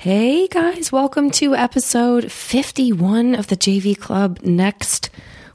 [0.00, 4.40] Hey guys, welcome to episode 51 of the JV Club.
[4.40, 5.10] Next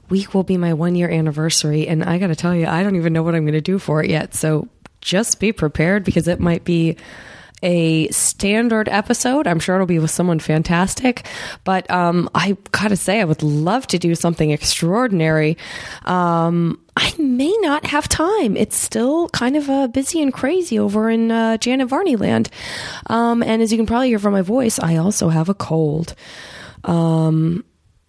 [0.08, 3.12] week will be my one year anniversary, and I gotta tell you, I don't even
[3.12, 4.36] know what I'm gonna do for it yet.
[4.36, 4.68] So
[5.00, 6.96] just be prepared because it might be
[7.62, 9.46] a standard episode.
[9.46, 11.26] I'm sure it'll be with someone fantastic,
[11.64, 15.56] but um, I gotta say, I would love to do something extraordinary.
[16.04, 18.56] Um, I may not have time.
[18.56, 22.48] It's still kind of uh, busy and crazy over in uh, Janet Varney land.
[23.08, 26.14] Um, and as you can probably hear from my voice, I also have a cold.
[26.84, 27.64] Um,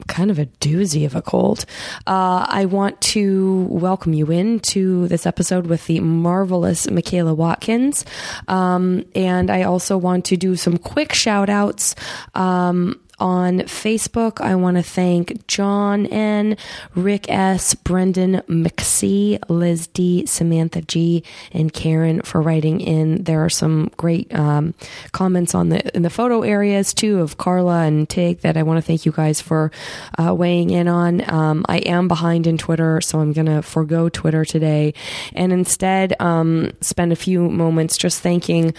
[0.06, 1.66] kind of a doozy of a cold.
[2.06, 8.06] Uh, I want to welcome you into this episode with the marvelous Michaela Watkins.
[8.48, 11.96] Um, and I also want to do some quick shout outs.
[12.36, 14.42] Um, on Facebook.
[14.42, 16.58] I want to thank John N.,
[16.96, 23.24] Rick S., Brendan McSee, Liz D., Samantha G., and Karen for writing in.
[23.24, 24.74] There are some great um,
[25.12, 28.78] comments on the in the photo areas too of Carla and Tig that I want
[28.78, 29.72] to thank you guys for
[30.18, 31.28] uh, weighing in on.
[31.30, 34.94] Um, I am behind in Twitter, so I'm going to forego Twitter today
[35.34, 38.74] and instead um, spend a few moments just thanking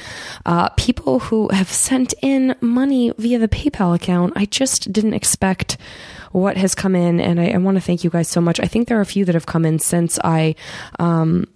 [0.46, 5.76] uh, people who have sent in money via the PayPal account I just didn't expect
[6.32, 8.60] what has come in, and I, I want to thank you guys so much.
[8.60, 10.54] I think there are a few that have come in since I.
[10.98, 11.46] Um,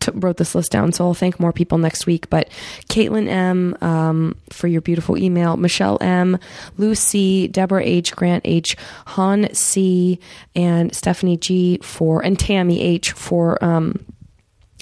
[0.00, 2.28] T- wrote this list down, so I'll thank more people next week.
[2.28, 2.48] But
[2.88, 6.36] Caitlin M um, for your beautiful email, Michelle M,
[6.76, 10.18] Lucy, Deborah H, Grant H, Han C,
[10.56, 14.04] and Stephanie G for and Tammy H for um,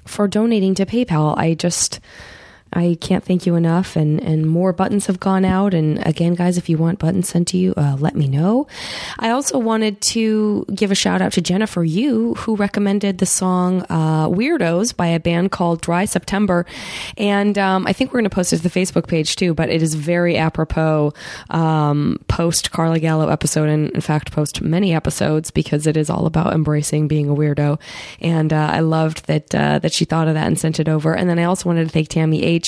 [0.06, 1.36] for donating to PayPal.
[1.36, 2.00] I just
[2.72, 3.96] I can't thank you enough.
[3.96, 5.74] And, and more buttons have gone out.
[5.74, 8.66] And again, guys, if you want buttons sent to you, uh, let me know.
[9.18, 13.84] I also wanted to give a shout out to Jennifer Yu, who recommended the song
[13.90, 16.64] uh, Weirdos by a band called Dry September.
[17.18, 19.68] And um, I think we're going to post it to the Facebook page too, but
[19.68, 21.12] it is very apropos
[21.50, 23.68] um, post Carla Gallo episode.
[23.68, 27.78] And in fact, post many episodes because it is all about embracing being a weirdo.
[28.20, 31.14] And uh, I loved that, uh, that she thought of that and sent it over.
[31.14, 32.61] And then I also wanted to thank Tammy H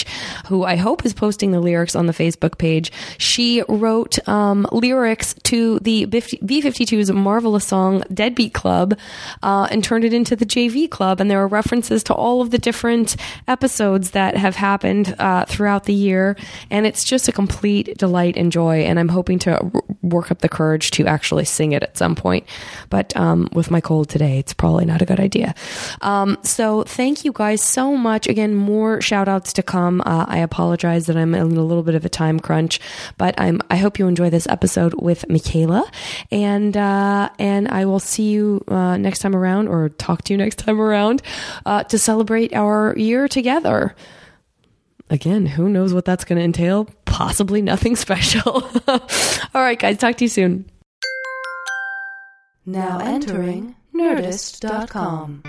[0.47, 2.91] who I hope is posting the lyrics on the Facebook page.
[3.19, 8.99] She wrote um, lyrics to the B 52's marvelous song Deadbeat Club
[9.43, 11.21] uh, and turned it into the JV Club.
[11.21, 13.17] And there are references to all of the different
[13.49, 16.37] episodes that have happened uh, throughout the year.
[16.71, 18.85] And it's just a complete delight and joy.
[18.85, 19.71] And I'm hoping to
[20.03, 22.47] work up the courage to actually sing it at some point.
[22.91, 25.55] But um, with my cold today, it's probably not a good idea.
[26.01, 28.27] Um, so thank you guys so much.
[28.27, 29.84] Again, more shout outs to come.
[30.01, 32.81] Uh, I apologize that I'm in a little bit of a time crunch,
[33.19, 35.91] but I'm, I hope you enjoy this episode with Michaela,
[36.31, 40.37] and uh, and I will see you uh, next time around, or talk to you
[40.37, 41.23] next time around,
[41.67, 43.95] uh, to celebrate our year together.
[45.11, 46.89] Again, who knows what that's going to entail?
[47.05, 48.69] Possibly nothing special.
[48.89, 50.71] All right, guys, talk to you soon.
[52.67, 55.43] Now entering Nerdist.com.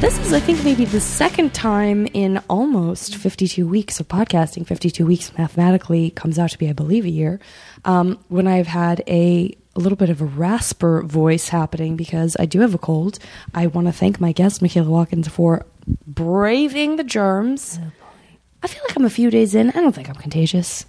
[0.00, 4.64] this is, I think, maybe the second time in almost 52 weeks of podcasting.
[4.64, 7.40] 52 weeks mathematically comes out to be, I believe, a year,
[7.84, 12.46] um, when I've had a, a little bit of a rasper voice happening because I
[12.46, 13.18] do have a cold.
[13.54, 15.66] I want to thank my guest, Michaela Watkins, for
[16.06, 17.80] braving the germs.
[18.62, 19.70] I feel like I'm a few days in.
[19.70, 20.86] I don't think I'm contagious.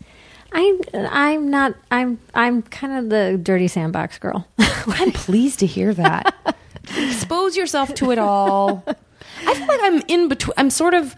[0.52, 4.47] I'm I'm not I'm I'm kind of the dirty sandbox girl.
[4.58, 6.56] I'm pleased to hear that.
[6.97, 8.83] Expose yourself to it all.
[8.88, 10.53] I feel like I'm in between.
[10.57, 11.16] I'm sort of.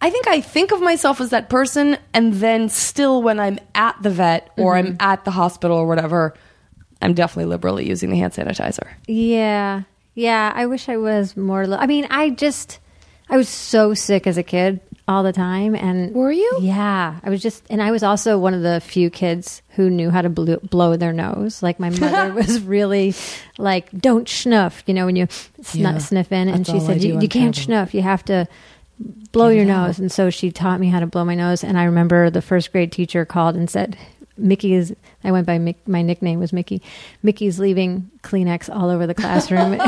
[0.00, 3.96] I think I think of myself as that person, and then still, when I'm at
[4.02, 4.96] the vet or I'm mm-hmm.
[5.00, 6.34] at the hospital or whatever,
[7.00, 8.88] I'm definitely liberally using the hand sanitizer.
[9.06, 9.82] yeah,
[10.14, 10.52] yeah.
[10.54, 11.66] I wish I was more.
[11.66, 12.78] Li- I mean, I just
[13.28, 16.58] I was so sick as a kid all the time, and Were you?
[16.60, 20.10] Yeah, I was just, and I was also one of the few kids who knew
[20.10, 21.62] how to blow, blow their nose.
[21.62, 23.14] Like my mother was really
[23.58, 25.28] like, "Don't snuff," you know, when you
[25.62, 27.54] sn- Yeah, sniff in, and that's she all I said, do "You, on you can't
[27.54, 27.94] cabin." snuff.
[27.94, 28.46] You have to."
[29.30, 31.84] blow your nose and so she taught me how to blow my nose and i
[31.84, 33.94] remember the first grade teacher called and said
[34.38, 36.80] mickey is i went by Mick, my nickname was mickey
[37.22, 39.72] mickey's leaving kleenex all over the classroom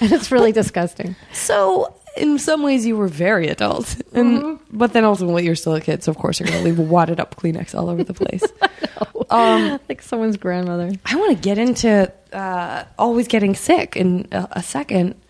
[0.00, 3.96] and it's really disgusting So, in some ways, you were very adult.
[4.14, 6.78] And but then ultimately you're still a kid, so of course you're going to leave
[6.90, 8.44] wadded up Kleenex all over the place.
[9.30, 10.92] um, like someone's grandmother.
[11.04, 15.20] I want to get into uh, always getting sick in a, a second,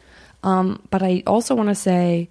[0.43, 2.29] um, but I also want to say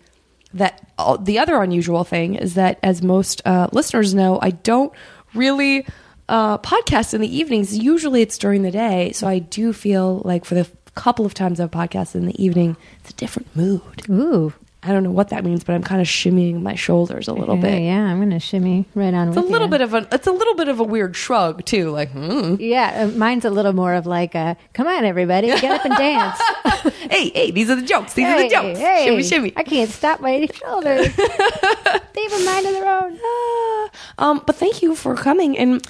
[0.54, 4.94] that uh, the other unusual thing is that, as most uh, listeners know, I don't
[5.34, 5.88] really
[6.30, 7.76] uh, podcast in the evenings.
[7.76, 11.60] Usually, it's during the day, so I do feel like for the couple of times
[11.60, 14.10] I've podcasted in the evening, it's a different mood.
[14.10, 14.54] Ooh.
[14.86, 17.56] I don't know what that means, but I'm kind of shimmying my shoulders a little
[17.56, 17.82] yeah, bit.
[17.84, 19.30] Yeah, I'm gonna shimmy right on.
[19.30, 21.90] It's a little bit of a it's a little bit of a weird shrug too,
[21.90, 22.56] like hmm.
[22.60, 25.96] Yeah, uh, mine's a little more of like, a, "Come on, everybody, get up and
[25.96, 26.38] dance."
[27.10, 28.14] hey, hey, these are the jokes.
[28.14, 28.78] These are the jokes.
[28.78, 29.54] hey, shimmy, shimmy.
[29.56, 31.16] I can't stop my shoulders.
[31.16, 33.18] they have a mind of their own.
[33.24, 35.58] Ah, um, but thank you for coming.
[35.58, 35.88] And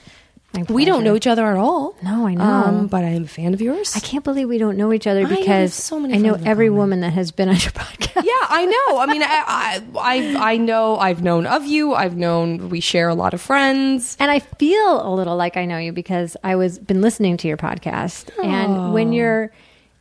[0.70, 1.96] we don't know each other at all.
[2.04, 2.44] No, I know.
[2.44, 3.96] Um, but I am a fan of yours.
[3.96, 6.68] I can't believe we don't know each other I because so many I know every
[6.68, 6.78] common.
[6.78, 8.24] woman that has been on your podcast.
[8.24, 9.00] yeah, I know.
[9.00, 10.98] I mean, I, I, I, I know.
[10.98, 11.94] I've known of you.
[11.96, 12.70] I've known.
[12.70, 14.16] We share a lot of friends.
[14.20, 17.48] And I feel a little like I know you because I was been listening to
[17.48, 19.52] your podcast, and when you're,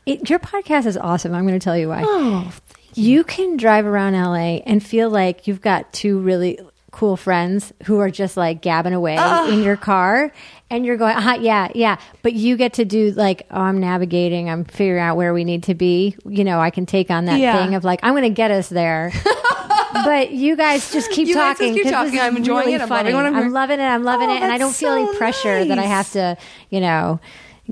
[0.07, 1.35] it, your podcast is awesome.
[1.35, 2.03] I'm going to tell you why.
[2.05, 2.53] Oh,
[2.95, 6.59] you can drive around LA and feel like you've got two really
[6.93, 9.17] cool friends who are just like gabbing away
[9.51, 10.31] in your car
[10.71, 14.49] and you're going uh yeah yeah but you get to do like oh i'm navigating
[14.51, 17.41] i'm figuring out where we need to be you know i can take on that
[17.41, 17.57] Yeah.
[17.65, 19.11] thing of like i'm going to get us there
[20.05, 22.21] but you guys just keep You guys just talking talking.
[22.21, 22.81] I'm enjoying really it.
[22.83, 23.13] I'm funny.
[23.13, 25.17] loving I'm loving it i'm loving Oh, it and i don't that's feel any so
[25.19, 26.37] pressure that i have to
[26.71, 27.21] you know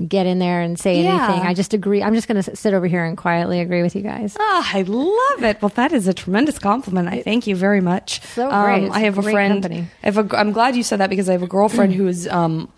[0.07, 1.25] get in there and say Yeah.
[1.27, 3.93] anything i just agree i'm just going to sit over here and quietly agree with
[3.95, 5.61] you guys Ah, I love it.
[5.61, 7.09] Well, that is a tremendous compliment.
[7.09, 8.21] I thank you very much.
[8.23, 8.83] So great.
[8.85, 9.61] It's I have a friend.
[9.61, 9.87] company.
[10.03, 12.27] I have a, I'm glad you said that because I have a girlfriend who is.
[12.29, 12.69] Um,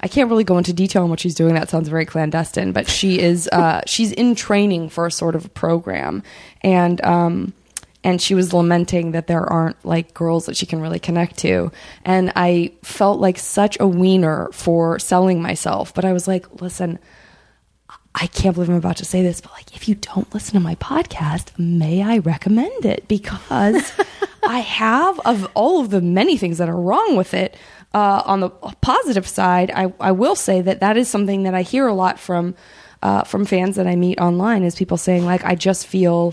[0.00, 1.54] I can't really go into detail on what she's doing.
[1.54, 3.48] That sounds very clandestine, but she is.
[3.50, 6.22] Uh, she's in training for a sort of program,
[6.62, 7.52] and um,
[8.04, 11.72] and she was lamenting that there aren't like girls that she can really connect to,
[12.04, 15.94] and I felt like such a wiener for selling myself.
[15.94, 16.98] But I was like, listen.
[18.20, 20.60] I can't believe I'm about to say this, but like, if you don't listen to
[20.60, 23.06] my podcast, may I recommend it?
[23.06, 23.92] Because
[24.42, 27.56] I have, of all of the many things that are wrong with it,
[27.94, 31.62] uh, on the positive side, I, I will say that that is something that I
[31.62, 32.54] hear a lot from
[33.00, 36.32] uh, from fans that I meet online is people saying like, I just feel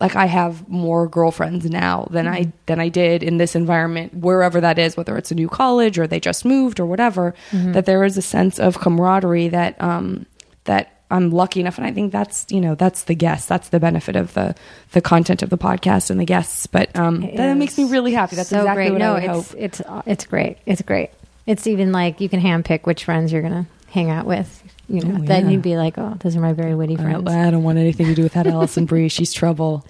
[0.00, 4.60] like I have more girlfriends now than I than I did in this environment, wherever
[4.60, 7.34] that is, whether it's a new college or they just moved or whatever.
[7.52, 10.26] That there is a sense of camaraderie that um,
[10.64, 13.80] that I'm lucky enough, and I think that's you know that's the guest, that's the
[13.80, 14.54] benefit of the
[14.92, 16.66] the content of the podcast and the guests.
[16.66, 18.36] But um, that makes me really happy.
[18.36, 18.92] That's so exactly great.
[18.92, 19.60] what no, I it's hope.
[19.60, 20.58] it's it's great.
[20.66, 21.10] It's great.
[21.46, 24.62] It's even like you can handpick which friends you're gonna hang out with.
[24.90, 25.50] You know, Oh, then yeah.
[25.52, 27.30] you'd be like, oh, those are my very witty I, friends.
[27.30, 29.08] I don't want anything to do with that Alison Brie.
[29.08, 29.86] She's trouble.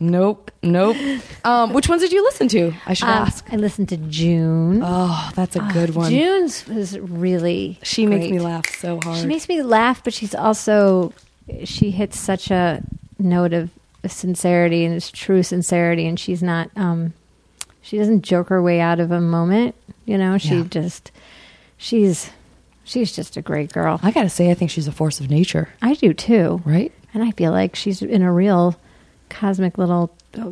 [0.00, 0.96] nope, nope.
[1.44, 2.72] Um, which ones did you listen to?
[2.86, 3.52] I should Um, ask.
[3.52, 4.80] I listened to June.
[4.84, 6.10] Oh, that's a good one.
[6.10, 7.78] June's was really.
[7.82, 9.18] She makes me laugh so hard.
[9.18, 11.12] She makes me laugh, but she's also
[11.64, 12.82] she hits such a
[13.18, 13.70] note of
[14.06, 16.70] sincerity and it's true sincerity, and she's not.
[16.76, 17.12] um
[17.82, 19.74] She doesn't joke her way out of a moment.
[20.04, 20.64] You know, she Yeah.
[20.68, 21.10] just
[21.76, 22.30] she's
[22.90, 24.00] she's just a great girl.
[24.02, 26.92] I gotta say, I think she's a force of nature, I do too, right?
[27.14, 28.76] and I feel like she's in a real
[29.28, 30.50] cosmic little uh,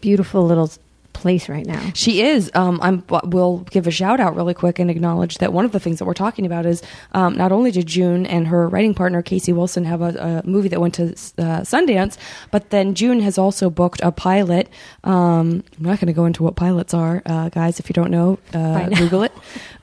[0.00, 0.70] beautiful little
[1.16, 1.90] place right now.
[1.94, 2.50] She is.
[2.54, 3.02] Um, I'm.
[3.24, 6.04] We'll give a shout out really quick and acknowledge that one of the things that
[6.04, 6.82] we're talking about is
[7.12, 10.68] um, not only did June and her writing partner Casey Wilson have a, a movie
[10.68, 11.04] that went to
[11.38, 12.16] uh, Sundance,
[12.50, 14.68] but then June has also booked a pilot.
[15.04, 17.80] Um, I'm not going to go into what pilots are, uh, guys.
[17.80, 19.32] If you don't know, uh, Google it.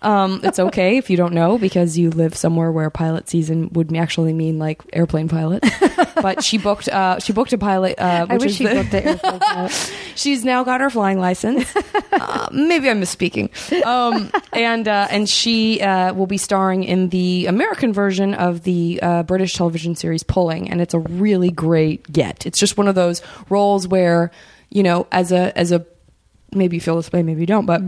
[0.02, 3.96] Um, it's okay if you don't know because you live somewhere where pilot season would
[3.96, 5.64] actually mean like airplane pilot.
[6.22, 6.88] but she booked.
[6.90, 8.00] Uh, she booked a pilot.
[8.00, 9.94] Uh, I wish is she the- booked it.
[10.16, 11.74] She's now got her flying license.
[12.12, 13.50] uh, maybe I'm misspeaking.
[13.86, 19.00] Um, and uh, and she uh, will be starring in the American version of the
[19.02, 22.46] uh, British television series Pulling, and it's a really great get.
[22.46, 24.32] It's just one of those roles where
[24.70, 25.86] you know, as a as a
[26.52, 27.82] maybe you feel this way, maybe you don't, but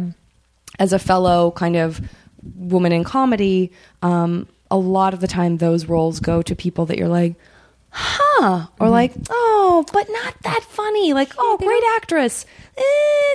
[0.79, 1.99] as a fellow kind of
[2.55, 6.97] woman in comedy, um, a lot of the time those roles go to people that
[6.97, 7.35] you're like,
[7.97, 11.13] huh, or like, oh, but not that funny.
[11.13, 12.45] Like, oh, great actress.
[12.77, 12.81] Eh,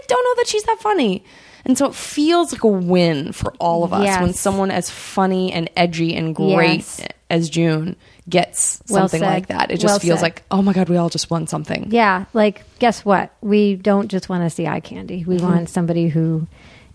[0.07, 1.25] don't know that she's that funny.
[1.65, 4.21] And so it feels like a win for all of us Yes.
[4.21, 7.01] when someone as funny and edgy and great Yes.
[7.29, 7.97] as June
[8.29, 9.27] gets Well something said.
[9.29, 9.71] like that.
[9.71, 10.25] It just Well feels said.
[10.25, 11.89] like, oh my God, we all just won something.
[11.91, 13.31] Yeah, like guess what?
[13.43, 15.21] We don't just want to see eye candy.
[15.21, 15.31] Mm-hmm.
[15.31, 16.47] We want somebody who,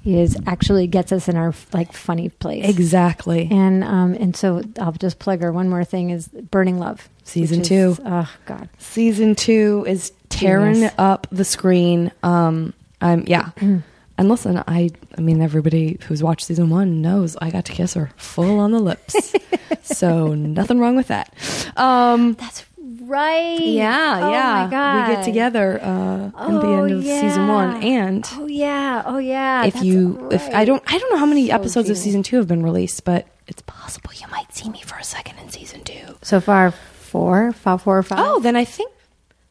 [0.04, 2.68] is actually gets us in our like funny place.
[2.68, 3.48] Exactly.
[3.52, 7.62] And um and so I'll just plug her one more thing is Burning Love Season
[7.62, 7.92] two.
[7.92, 10.94] is- Oh God, Season two is tearing Genius.
[10.98, 12.12] up the screen.
[12.24, 13.50] Um, I'm yeah.
[14.18, 17.96] And listen, I I mean everybody who's watched season one knows I got to kiss
[17.96, 19.34] her full on the lips.
[19.84, 21.34] so nothing wrong with that.
[21.76, 22.64] Um, that's
[23.02, 23.60] right.
[23.60, 24.64] yeah, oh yeah.
[24.64, 28.48] My God, We get together uh, at the Oh, end of season one, and Oh
[28.48, 29.66] yeah, oh yeah.
[29.66, 32.24] if that's you if I don't I don't know how many So episodes of season
[32.24, 35.50] two have been released, but it's possible you might see me for a second in
[35.50, 36.16] season two.
[36.22, 36.74] so far
[37.16, 38.20] four, five, four or five.
[38.20, 38.92] Oh, then I think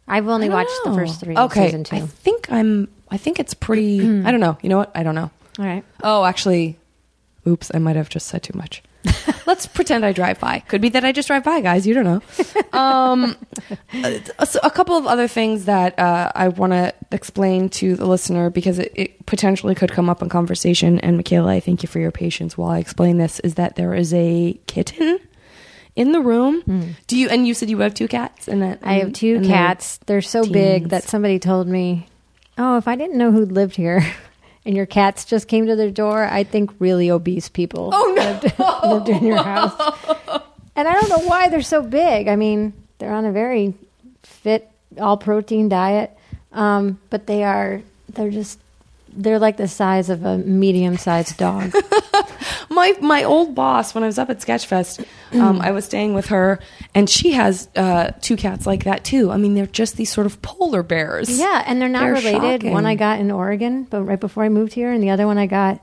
[0.06, 1.36] I've only watched the first three.
[1.36, 1.96] Okay, season two.
[1.96, 2.88] I think I'm.
[3.10, 4.00] I think it's pretty.
[4.24, 4.58] I don't know.
[4.60, 4.92] You know what?
[4.94, 5.30] I don't know.
[5.58, 5.84] All right.
[6.02, 6.76] Oh, actually,
[7.46, 7.70] oops.
[7.72, 8.82] I might have just said too much.
[9.46, 10.60] Let's pretend I drive by.
[10.60, 11.86] Could be that I just drive by, guys.
[11.86, 12.22] You don't know.
[12.74, 13.36] Um,
[13.92, 18.04] a, so a couple of other things that uh, I want to explain to the
[18.04, 20.98] listener because it, it potentially could come up in conversation.
[20.98, 23.38] And Michaela, I thank you for your patience while I explain this.
[23.40, 25.20] Is that there is a kitten
[25.96, 26.96] in the room?
[27.06, 27.28] Do you?
[27.28, 28.48] And you said you have two cats.
[28.48, 29.98] And that I have two and they're- cats.
[30.06, 32.06] They're so big that somebody told me,
[32.58, 34.04] "Oh, if I didn't know who lived here,
[34.66, 38.22] and your cats just came to their door, I think really obese people Oh, no.
[38.22, 39.74] lived, lived in your house."
[40.76, 42.26] And I don't know why they're so big.
[42.26, 43.74] I mean, they're on a very
[44.24, 46.10] fit, all protein diet,
[46.52, 47.80] um, but they are.
[48.12, 48.58] They're just.
[49.16, 51.72] They're like the size of a medium-sized dog.
[52.70, 56.26] My my old boss when I was up at Sketchfest, um, I was staying with
[56.26, 56.58] her,
[56.94, 59.30] and she has uh, two cats like that too.
[59.30, 61.28] I mean, they're just these sort of polar bears.
[61.38, 62.62] Yeah, and they're not They're related.
[62.62, 62.72] shocking.
[62.72, 65.38] One I got in Oregon, but right before I moved here, and the other one
[65.38, 65.80] I got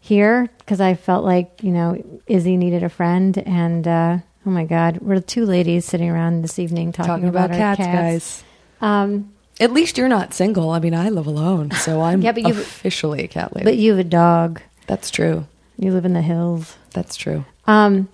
[0.00, 4.64] here because I felt like you know Izzy needed a friend, and uh, oh my
[4.64, 8.44] God, we're two ladies sitting around this evening talking, talking about, our cats, cats, guys.
[8.80, 10.70] Um, At least you're not single.
[10.70, 13.64] I mean, I live alone, so I'm Yeah, but you- officially a cat lady.
[13.64, 14.60] but you have a dog.
[14.88, 15.46] That's true.
[15.82, 16.76] You live in the hills.
[16.92, 17.44] That's true.
[17.66, 18.08] Um,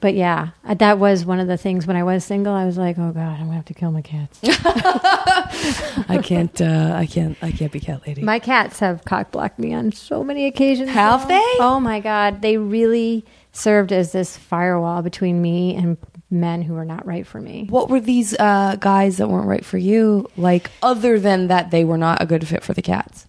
[0.00, 2.52] but yeah, uh, that was one of the things when I was single.
[2.52, 4.40] I was like, oh God, I'm gonna have to kill my cats.
[4.42, 6.60] I can't.
[6.60, 7.38] Uh, I can't.
[7.40, 8.22] I can't be cat lady.
[8.22, 10.90] My cats have cock blocked me on so many occasions.
[10.90, 11.28] Have though.
[11.28, 11.54] they?
[11.60, 15.96] Oh my god, they really served as this firewall between me and
[16.28, 17.68] men who were not right for me.
[17.70, 20.72] what were these uh, guys that weren't right for you like?
[20.82, 23.28] Other than that, they were not a good fit for the cats.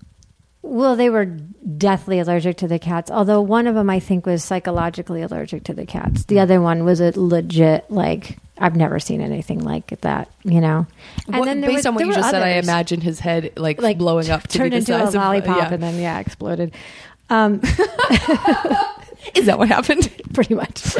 [0.69, 3.09] Well, they were deathly allergic to the cats.
[3.09, 6.25] Although one of them, I think, was psychologically allergic to the cats.
[6.25, 10.29] The other one was a legit like I've never seen anything like that.
[10.43, 10.87] You know.
[11.27, 13.81] And What- there based was- on what you just said, I imagine his head like,
[13.81, 15.73] like blowing up to turned into size a of lollipop yeah.
[15.73, 16.73] and then yeah exploded.
[17.29, 17.59] Um,
[19.35, 20.11] Is that what happened?
[20.33, 20.95] pretty much.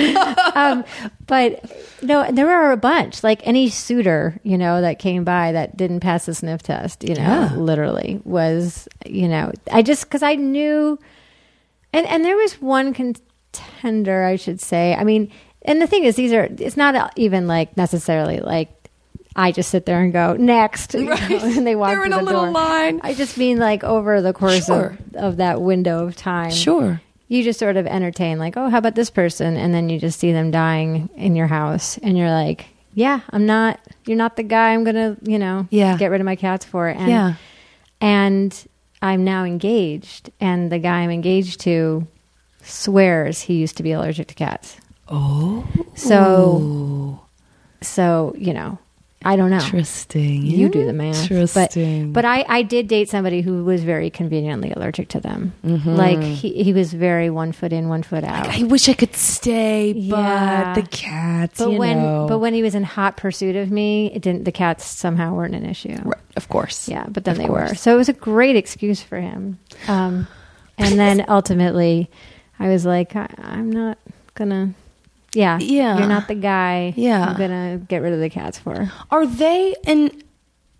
[0.55, 0.83] um,
[1.27, 1.63] but
[2.01, 3.23] no, there were a bunch.
[3.23, 7.15] Like any suitor, you know, that came by that didn't pass the sniff test, you
[7.15, 7.53] know, Yeah.
[7.55, 10.97] literally was, you know, I just because I knew,
[11.93, 14.95] and and there was one contender, I should say.
[14.95, 15.31] I mean,
[15.63, 18.73] and the thing is, these are it's not even like necessarily like.
[19.39, 22.13] I just sit there and go next, you know, and they walk They're through in
[22.13, 22.51] a little door.
[22.53, 23.01] line.
[23.03, 24.97] I just mean like over the course Sure.
[25.13, 26.99] of, of that window of time Sure.
[27.29, 30.19] You just sort of entertain like oh how about this person and then you just
[30.19, 34.43] see them dying in your house and you're like yeah i'm not you're not the
[34.43, 35.97] guy i'm gonna you know Yeah.
[35.97, 37.33] get rid of my cats for and Yeah.
[38.01, 38.67] and
[39.01, 42.07] i'm now engaged and the guy i'm engaged to
[42.63, 44.77] swears he used to be allergic to cats
[45.09, 45.65] Oh.
[45.95, 47.19] so
[47.81, 48.77] so you know
[49.25, 50.45] i don't know Interesting.
[50.45, 51.23] you do the math.
[51.31, 52.13] Interesting.
[52.13, 55.53] But, but I, I did date somebody who was very conveniently allergic to them.
[55.65, 55.89] Mm-hmm.
[55.95, 58.47] Like he, he was very one foot in, one foot out.
[58.47, 60.73] I wish I could stay, Yeah.
[60.75, 61.57] but the cats.
[61.59, 62.27] But you when know.
[62.29, 65.55] but when he was in hot pursuit of me, it didn't the cats somehow weren't
[65.55, 65.97] an issue.
[66.05, 66.87] Right, of course.
[66.87, 67.73] Yeah, but then Of they were.
[67.75, 69.57] So it was a great excuse for him.
[69.87, 70.27] Um,
[70.77, 72.09] and then ultimately,
[72.59, 73.97] I was like, I, I'm not
[74.35, 74.75] gonna.
[75.37, 75.99] Yeah, Yeah.
[75.99, 76.93] You're not the guy.
[76.95, 77.25] Yeah.
[77.29, 78.91] I'm gonna get rid of the cats for.
[79.11, 80.11] Are they and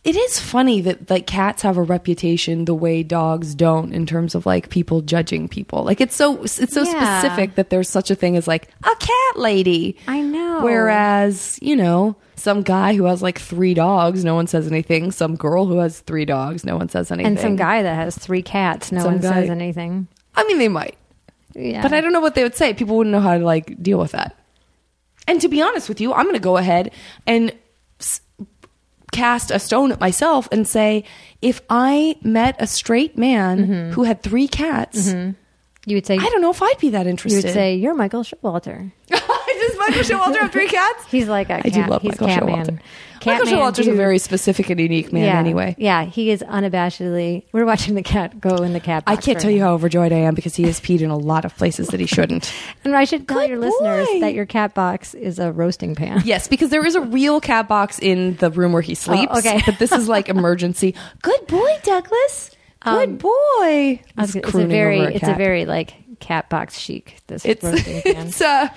[0.04, 4.36] it is funny that like cats have a reputation the way dogs don't in terms
[4.36, 5.84] of like people judging people.
[5.84, 7.20] Like it's so it's so Yeah.
[7.20, 9.98] specific that there's such a thing as like a cat lady.
[10.08, 10.62] I know.
[10.64, 15.12] Whereas, you know, some guy who has like three dogs, no one says anything.
[15.12, 17.34] Some girl who has three dogs, no one says anything.
[17.34, 20.08] and some guy that has three cats, no Some one guy- says anything.
[20.36, 20.96] I mean, they might.
[21.54, 22.74] Yeah, But I don't know what they would say.
[22.74, 24.36] People wouldn't know how to like deal with that.
[25.28, 26.92] And to be honest with you, I'm going to go ahead
[27.26, 27.54] and
[28.00, 28.22] s-
[29.12, 31.04] cast a stone at myself and say,
[31.42, 33.92] if I met a straight man mm-hmm.
[33.92, 35.32] who had three cats, mm-hmm.
[35.88, 37.44] You would say I don't know if I'd be that interested.
[37.44, 38.92] you would say you're Michael Showalter.
[39.12, 41.06] I just Michael Showalter have three cats?
[41.10, 41.66] He's like a cat.
[41.66, 42.68] I do love he's Michael cat Showalter.
[42.68, 42.82] man.
[43.26, 45.40] Michael Catman Showalter's a very specific and unique man yeah.
[45.40, 45.76] anyway.
[45.78, 47.46] Yeah, he is unabashedly.
[47.54, 49.04] We're watching the cat go in the cat.
[49.08, 51.18] I can't right tell you how overjoyed I am because he has peed in a
[51.18, 52.54] lot of places that he shouldn't.
[52.84, 56.22] And I should tell Good your listeners that your cat box is a roasting pan.
[56.26, 59.32] yes, because there is a real cat box in the room where he oh, sleeps.
[59.34, 59.62] Oh, okay.
[59.66, 60.96] But this is like emergency.
[61.22, 62.57] Good boy, Douglas.
[62.84, 63.32] Good Um, boy.
[63.32, 67.18] I was It's a very, over it's a very like cat box chic.
[67.28, 68.28] This it's roasting pan.
[68.28, 68.68] it's uh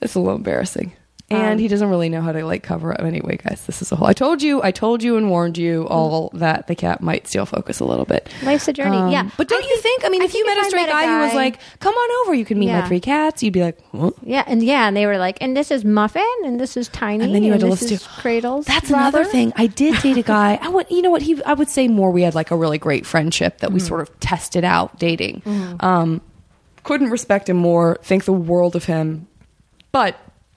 [0.00, 0.92] it's a little embarrassing.
[1.28, 3.00] And Um, he doesn't really know how to like cover up.
[3.00, 4.06] Anyway, guys, this is a whole.
[4.06, 7.44] I told you, I told you, and warned you all that the cat might steal
[7.46, 8.28] focus a little bit.
[8.44, 8.96] Life's a journey.
[8.96, 10.04] Um, yeah, but don't I you think?
[10.04, 12.34] I mean, if you think met a straight guy, who was like, "Come on over,
[12.34, 14.12] you can meet my three cats," you'd be like, huh?
[14.22, 17.24] yeah, and yeah, and they were like, and this is Muffin, and this is Tiny,
[17.24, 18.66] And then you had to this listen to- Cradles.
[18.66, 19.52] That's another thing.
[19.56, 20.60] I did date a guy.
[20.62, 21.22] I would, you know what?
[21.22, 22.12] He, I would say more.
[22.12, 23.88] We had like a really great friendship that we Mm-hmm.
[23.88, 25.42] sort of tested out dating.
[25.80, 26.20] Um,
[26.84, 27.98] couldn't respect him more.
[28.04, 29.26] Think the world of him,
[29.90, 30.16] but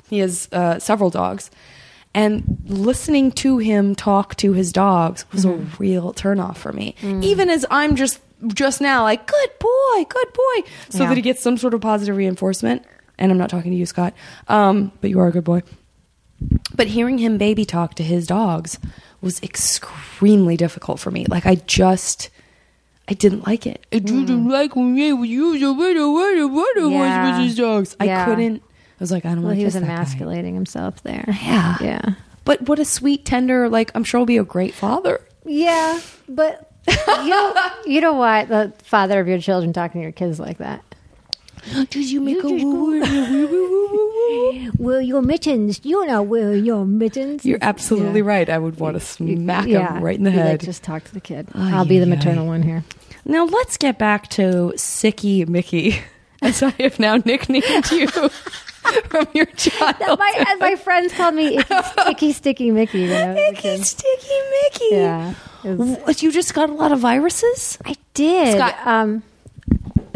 [0.09, 1.51] he has uh, several dogs,
[2.13, 5.75] and listening to him talk to his dogs was a Mm-hmm.
[5.83, 6.95] real turnoff for me.
[7.01, 7.23] Mm.
[7.23, 8.19] Even as I'm just
[8.53, 11.09] just now like, good boy, good boy, so Yeah.
[11.09, 12.83] that he gets some sort of positive reinforcement.
[13.17, 14.13] And I'm not talking to you, Scott,
[14.47, 15.61] um, but you are a good boy.
[16.73, 18.79] But hearing him baby talk to his dogs
[19.19, 21.25] was extremely difficult for me.
[21.27, 22.29] Like I just
[23.09, 23.85] I didn't like it.
[23.91, 27.27] I didn't like when using it when it Yeah.
[27.31, 27.95] was with his dogs.
[27.99, 28.63] I couldn't
[28.99, 29.93] was like, I don't Well, want he was that guy.
[29.93, 31.25] emasculating himself there.
[31.27, 31.77] Yeah.
[31.81, 32.01] yeah,
[32.45, 35.21] But what a sweet, tender, like I'm sure he'll be a great father.
[35.45, 35.99] yeah.
[36.27, 37.53] But you know,
[37.85, 38.47] you know what?
[38.49, 40.83] The father of your children talking to your kids like that.
[41.89, 44.71] Did you make a just woo woo?
[44.77, 45.81] Will your mittens?
[45.83, 47.45] You know, will your mittens?
[47.45, 48.25] You're absolutely Yeah.
[48.27, 48.49] right.
[48.49, 49.95] I would want to smack Yeah.
[49.97, 50.59] him right in the Be like, head.
[50.61, 51.47] just talk to the kid.
[51.53, 52.83] Ay, I'll be the maternal one here.
[53.25, 55.99] Now let's get back to Sicky Mickey,
[56.41, 58.07] as I have now nicknamed you
[59.09, 60.19] from your child.
[60.19, 61.75] my my friends called me Icky,
[62.09, 63.05] Icky Sticky Mickey.
[63.05, 63.81] Icky.
[63.83, 64.85] Sticky Mickey.
[64.91, 65.33] Yeah,
[65.63, 67.77] was- you just got a lot of viruses?
[67.85, 68.55] I did.
[68.55, 68.75] Scott.
[68.87, 69.23] Um,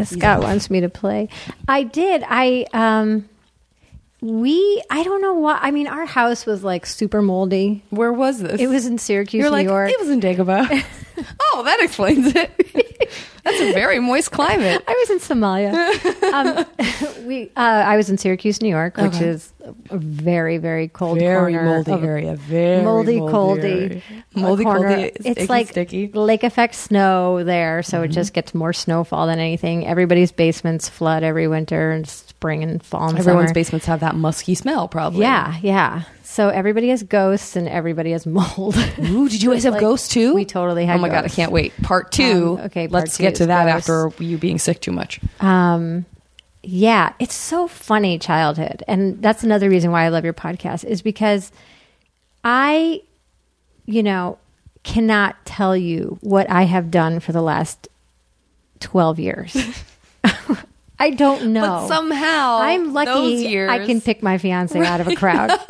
[0.02, 1.28] Scott wants me to play.
[1.68, 2.24] I did.
[2.26, 3.28] I um,
[4.20, 4.82] we.
[4.90, 5.58] I don't know why.
[5.60, 7.82] I mean, our house was like super moldy.
[7.90, 8.60] Where was this?
[8.60, 9.90] It was in Syracuse, You're New like, York.
[9.90, 10.84] it was in Dagobah.
[11.40, 12.50] oh, that explains it.
[13.44, 14.82] That's a very moist climate.
[14.88, 15.74] I was in Somalia.
[16.32, 17.50] um, we.
[17.56, 19.26] Uh, I was in Syracuse, New York, which Okay.
[19.28, 19.52] is
[19.90, 22.36] a very, very cold Very corner moldy of- area.
[22.36, 23.60] Very moldy, moldy
[24.00, 24.02] coldy.
[24.34, 26.08] Moldy, coldy, It's icky, like sticky.
[26.08, 26.18] Mm-hmm.
[26.18, 29.86] lake effect snow there, so it just gets more snowfall than anything.
[29.86, 32.06] Everybody's basements flood every winter and
[32.44, 33.54] spring and fall and Everyone's summer.
[33.54, 35.22] basements have that musky smell, probably.
[35.22, 36.02] Yeah, yeah.
[36.24, 38.76] So everybody has ghosts and everybody has mold.
[39.00, 40.34] Ooh, did you guys have Like, ghosts too?
[40.34, 41.72] we totally had Oh my god, I can't wait.
[41.82, 42.58] Part two.
[42.60, 43.88] Um, okay, part let's two get to that ghosts.
[43.88, 45.20] after you being sick too much.
[45.40, 46.04] um,
[46.62, 51.02] yeah, it's so funny childhood, and that's another reason why I love your podcast is
[51.02, 51.52] because
[52.42, 53.02] I,
[53.86, 54.38] you know,
[54.82, 57.88] cannot tell you what I have done for the last
[58.80, 59.56] twelve years.
[60.98, 61.60] I don't know.
[61.62, 65.48] But somehow, I'm lucky years, I can pick my fiance out of a crowd.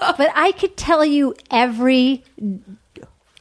[0.00, 2.24] but I could tell you every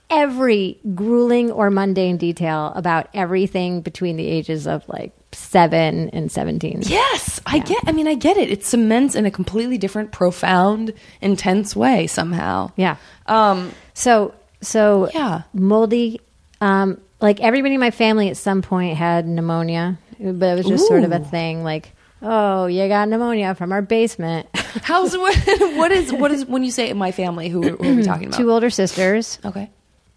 [0.10, 6.84] every grueling or mundane detail about everything between the ages of like 7 and 17.
[6.86, 7.78] Yes, I get.
[7.86, 8.50] I mean, I get it.
[8.50, 12.72] It cements in a completely different, profound, intense way somehow.
[12.76, 12.98] Yeah.
[13.26, 13.72] Um.
[13.94, 15.44] So so Yeah.
[15.54, 16.20] moldy
[16.62, 20.88] um like everybody in my family at some point had pneumonia, but it was just
[20.88, 24.48] sort of a thing like Oh, you got pneumonia from our basement.
[24.56, 25.36] How's what?
[25.76, 27.50] What is what is when you say my family?
[27.50, 28.38] Who, who are we talking about?
[28.40, 29.38] Two older sisters.
[29.46, 29.70] Okay.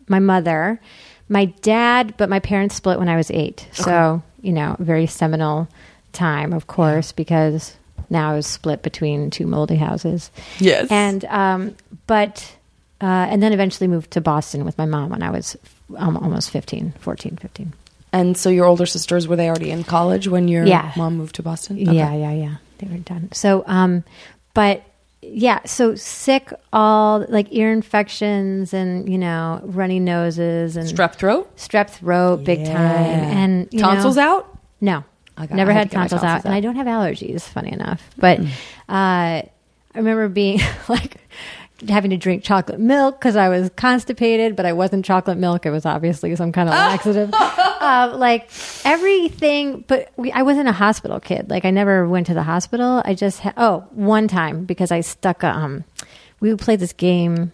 [0.08, 0.80] my mother,
[1.28, 3.68] my dad, but my parents split when I was eight.
[3.72, 5.68] So, you know, very seminal
[6.12, 7.76] time, of course, because
[8.08, 10.30] now I was split between two moldy houses.
[10.58, 10.90] Yes.
[10.90, 12.56] And, um, but,
[13.02, 15.56] uh, and then eventually moved to Boston with my mom when I was
[15.96, 17.72] um, almost 15, 14, 15.
[18.12, 20.92] And so your older sisters were they already in college when your Yeah.
[20.96, 21.76] mom moved to Boston?
[21.78, 22.54] Yeah, yeah, yeah.
[22.78, 23.28] They were done.
[23.32, 24.04] So, um,
[24.54, 24.82] but
[25.20, 31.54] yeah, so sick, all like ear infections and, you know, runny noses and Strep throat,
[31.56, 32.76] strep throat big time.
[32.76, 34.58] And you tonsils know, out.
[34.80, 35.04] No,
[35.36, 36.54] I got- never had had to get my tonsils, tonsils out, and.
[36.54, 37.42] I don't have allergies.
[37.42, 38.42] Funny enough, but uh,
[38.88, 39.50] I
[39.94, 41.16] remember being like
[41.88, 45.64] having to drink chocolate milk because I was constipated, but I wasn't chocolate milk.
[45.66, 47.30] It was obviously some kind of laxative.
[47.32, 48.50] uh, like
[48.84, 51.50] everything, but we, I wasn't a hospital kid.
[51.50, 53.02] Like I never went to the hospital.
[53.04, 55.84] I just ha- oh one time because I stuck a, um
[56.40, 57.52] we would play this game.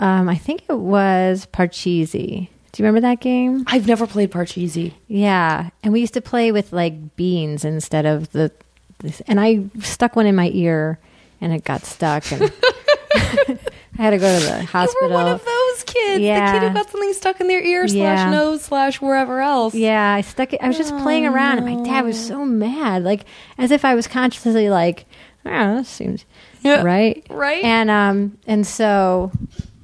[0.00, 2.48] Um, I think it was Parcheesi.
[2.72, 3.64] Do you remember that game?
[3.68, 4.92] I've never played Parcheesi.
[5.06, 8.50] Yeah, and we used to play with like beans instead of the,
[8.98, 10.98] this, and I stuck one in my ear,
[11.40, 12.52] and it got stuck, and
[13.96, 15.08] I had to go to the You hospital.
[15.08, 16.20] were one of those kids.
[16.20, 16.52] Yeah.
[16.52, 18.16] The kid who got something stuck in their ear Yeah.
[18.16, 19.74] slash nose slash wherever else.
[19.74, 20.60] Yeah, I stuck it.
[20.62, 23.24] I was just playing around, and my dad was so mad, like
[23.58, 25.06] as if I was consciously like,
[25.46, 26.24] "Oh, this seems
[26.62, 26.82] Yeah.
[26.82, 27.62] right, Right.
[27.62, 29.30] And um, and so,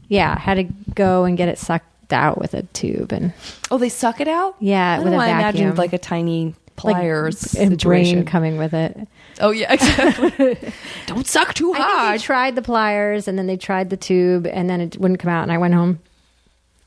[0.09, 0.65] yeah, I had to
[0.95, 3.33] go and get it sucked out with a tube, and
[3.71, 4.57] Oh, they suck it out?
[4.59, 5.75] Yeah, I with a I imagined vacuum.
[5.77, 8.19] like a tiny like pliers and situation.
[8.19, 8.97] brain coming with it.
[9.41, 10.57] oh yeah, exactly.
[11.07, 12.15] don't suck too I hard.
[12.21, 15.31] they tried the pliers, and then they tried the tube, and then it wouldn't come
[15.31, 15.99] out, and I went home.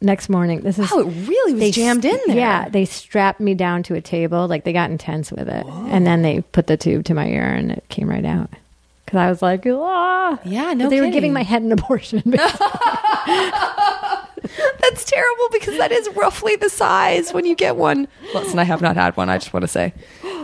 [0.01, 2.35] Next morning, this is Oh, it really was they jammed in there.
[2.35, 4.49] Yeah, they strapped me down to a table.
[4.49, 7.45] Like they got intense with it, and then they put the tube to my ear,
[7.45, 8.49] and it came right out.
[9.05, 10.39] Because I was like, ah.
[10.43, 12.21] Yeah, no But they were giving my head an abortion.
[14.79, 18.07] That's terrible because that is roughly the size when you get one.
[18.33, 19.29] Listen, I have not had one.
[19.29, 19.93] I just want to say,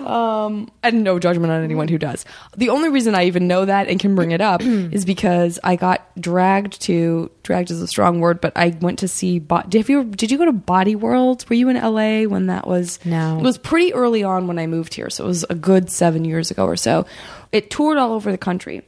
[0.06, 2.26] um, and no judgment on anyone who does.
[2.58, 5.76] The only reason I even know that and can bring it up is because I
[5.76, 9.40] got dragged to dragged is a strong word, but I went to see.
[9.40, 11.46] Bo- did you did you go to Body World?
[11.50, 13.04] Were you in LA when that was?
[13.06, 13.38] No.
[13.40, 16.26] it was pretty early on when I moved here, so it was a good seven
[16.26, 17.06] years ago or so.
[17.52, 18.84] It toured all over the country,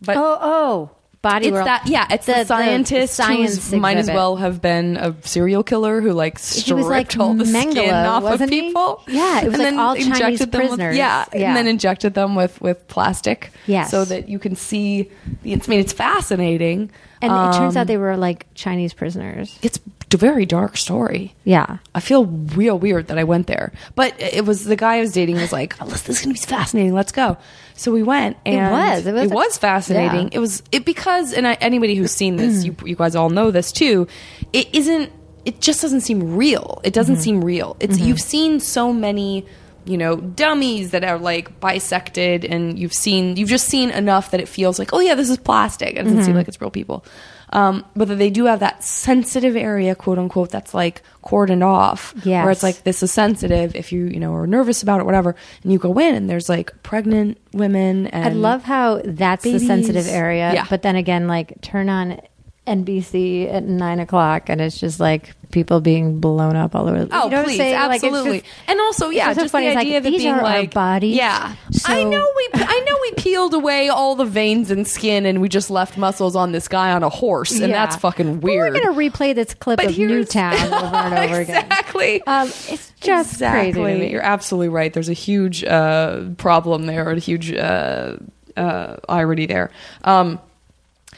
[0.00, 0.90] but oh, oh,
[1.22, 1.66] body it's world.
[1.66, 5.14] that yeah it's the, The- the scientist science who might as well have been a
[5.22, 8.62] serial killer who like He stripped was like all the skin off of wasn't he?
[8.62, 10.96] people Yeah, it was like all Chinese injected them with- prisoners.
[10.96, 11.48] yeah, Yeah.
[11.48, 13.90] and then injected them with with plastic Yes.
[13.90, 15.10] so that you can see
[15.42, 16.90] the i mean it's fascinating
[17.22, 19.58] and it turns Um, out they were like Chinese prisoners.
[19.62, 19.78] it's
[20.16, 21.78] very dark story Yeah.
[21.94, 25.12] I feel real weird that I went there, but it was the guy I was
[25.12, 26.94] dating was like, oh, "Alyssa, this is gonna be fascinating.
[26.94, 27.36] Let's go."
[27.80, 29.06] So we went, and was.
[29.06, 30.24] It was- it was fascinating.
[30.24, 30.36] yeah.
[30.36, 32.66] It was it because, and I, anybody who's seen this, mm.
[32.66, 34.06] you you guys all know this too.
[34.52, 35.10] It isn't.
[35.46, 36.80] It just doesn't seem real.
[36.84, 37.22] It doesn't mm-hmm.
[37.22, 37.76] seem real.
[37.80, 38.06] It's mm-hmm.
[38.06, 39.46] you've seen so many.
[39.86, 44.38] You know, dummies that are like bisected, and you've seen, you've just seen enough that
[44.38, 45.96] it feels like, oh yeah, this is plastic.
[45.96, 46.36] It doesn't seem mm-hmm.
[46.36, 47.02] like it's real people.
[47.52, 52.14] Um, but that they do have that sensitive area, quote unquote, that's like cordoned off,
[52.24, 52.44] Yes.
[52.44, 55.34] where it's like this is sensitive if you you know are nervous about it, whatever,
[55.64, 59.58] and you go in and there's like pregnant women and I love how that's the
[59.58, 60.52] sensitive area.
[60.54, 60.66] Yeah.
[60.70, 62.20] But then again, like turn on
[62.66, 67.08] NBC at nine o'clock and it's just like people being blown up all over.
[67.10, 67.74] Oh, you know please, saying?
[67.74, 68.40] Like, absolutely.
[68.40, 69.66] just- and also, yeah, it's so just funny.
[69.66, 71.16] the It's like, idea of it these being are our like bodies.
[71.16, 75.26] Yeah, So- I know we, I know we peeled away all the veins and skin,
[75.26, 77.84] and we just left muscles on this guy on a horse, and Yeah.
[77.84, 78.72] that's fucking But weird.
[78.74, 81.64] we're going to replay this clip But of Newtown over and over again.
[81.64, 82.22] exactly.
[82.26, 84.10] Um, it's just crazy to me.
[84.10, 84.92] You're absolutely right.
[84.92, 88.16] There's a huge uh, problem there, a huge uh,
[88.56, 89.70] uh, irony there.
[90.04, 90.38] Um,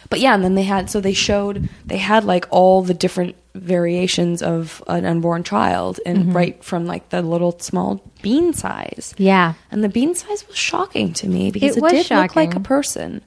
[0.08, 3.34] but yeah, and then they had so they showed they had like all the different
[3.54, 6.32] variations of an unborn child, and Mm-hmm.
[6.36, 9.14] right from like the little small bean size.
[9.18, 9.54] Yeah.
[9.70, 12.60] And the bean size was shocking to me because It it, did look like a
[12.60, 13.20] person.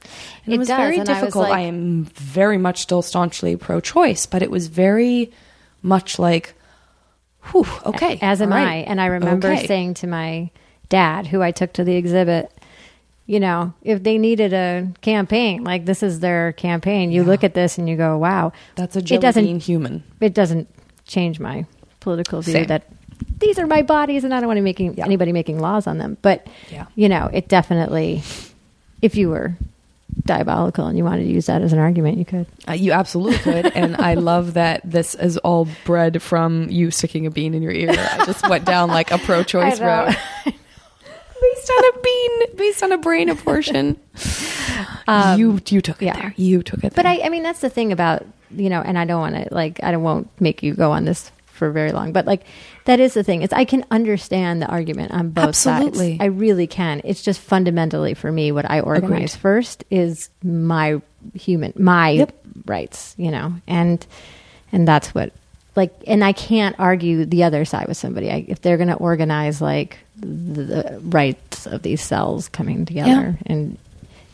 [0.45, 1.47] And it, It was does, very and I difficult.
[1.49, 5.31] I, am very much still staunchly pro-choice, but it was very
[5.81, 6.53] much like,
[7.51, 8.77] whew, okay, As am all I.
[8.88, 9.67] And I remember okay.
[9.67, 10.49] saying to my
[10.89, 12.51] dad, who I took to the exhibit,
[13.27, 17.53] you know, if they needed a campaign, like this is their campaign, you look at
[17.53, 18.51] this and you go, wow.
[18.75, 20.03] that's a it doesn't, bean human.
[20.21, 20.67] It doesn't
[21.05, 21.65] change my
[22.01, 22.67] political view Same.
[22.67, 22.88] that
[23.39, 25.05] these are my bodies and I don't want to making Yeah.
[25.05, 26.17] anybody making laws on them.
[26.21, 26.85] But Yeah.
[26.95, 28.21] you know, it definitely
[29.01, 29.55] if you were
[30.25, 32.45] diabolical and you wanted to use that as an argument, you could.
[32.67, 37.25] Uh, you absolutely could, and I love that this is all bred from you sticking
[37.25, 37.89] a bean in your ear.
[37.91, 39.85] I just went down like a pro-choice I know.
[40.45, 40.55] route.
[41.67, 43.99] based on a bean, based on a brain abortion.
[45.38, 46.21] you you took it Um, yeah.
[46.21, 46.34] there.
[46.38, 46.93] You took it.
[46.95, 47.08] But there.
[47.08, 49.80] I, I mean, that's the thing about you know, and I don't want to like
[49.84, 52.41] I don't won't make you go on this for very long, but like
[52.86, 53.41] that is the thing.
[53.41, 55.88] It's I can understand the argument on both sides.
[55.88, 56.12] Absolutely.
[56.17, 56.21] sides.
[56.21, 57.01] I really can.
[57.04, 59.41] It's just fundamentally for me what I organize Agreed.
[59.41, 61.01] first is my
[61.34, 62.45] human my Yep.
[62.65, 64.06] rights, you know, and
[64.71, 65.32] and that's what
[65.75, 68.31] like and I can't argue the other side with somebody.
[68.31, 73.38] I, if they're going to organize like the, the rights of these cells coming together
[73.39, 73.53] yeah.
[73.53, 73.77] and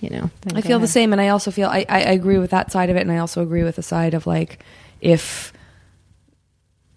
[0.02, 2.50] you know, I feel the same, and I also feel I, I, I agree with
[2.50, 4.64] that side of it, and I also agree with the side of like
[5.00, 5.54] if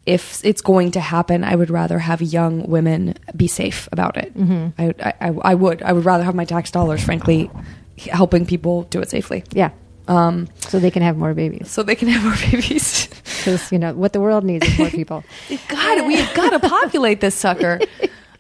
[0.06, 4.34] if it's going to happen, I would rather have young women be safe about it.
[4.34, 4.80] Mm-hmm.
[4.80, 7.50] I, I I would I would rather have my tax dollars, frankly,
[7.98, 9.70] helping people do it safely, Yeah.
[10.08, 11.70] Um, So they can have more babies.
[11.70, 13.08] so they can have more babies.
[13.38, 15.24] because you know what the world needs is more people.
[15.68, 17.80] God, we've got to populate this sucker.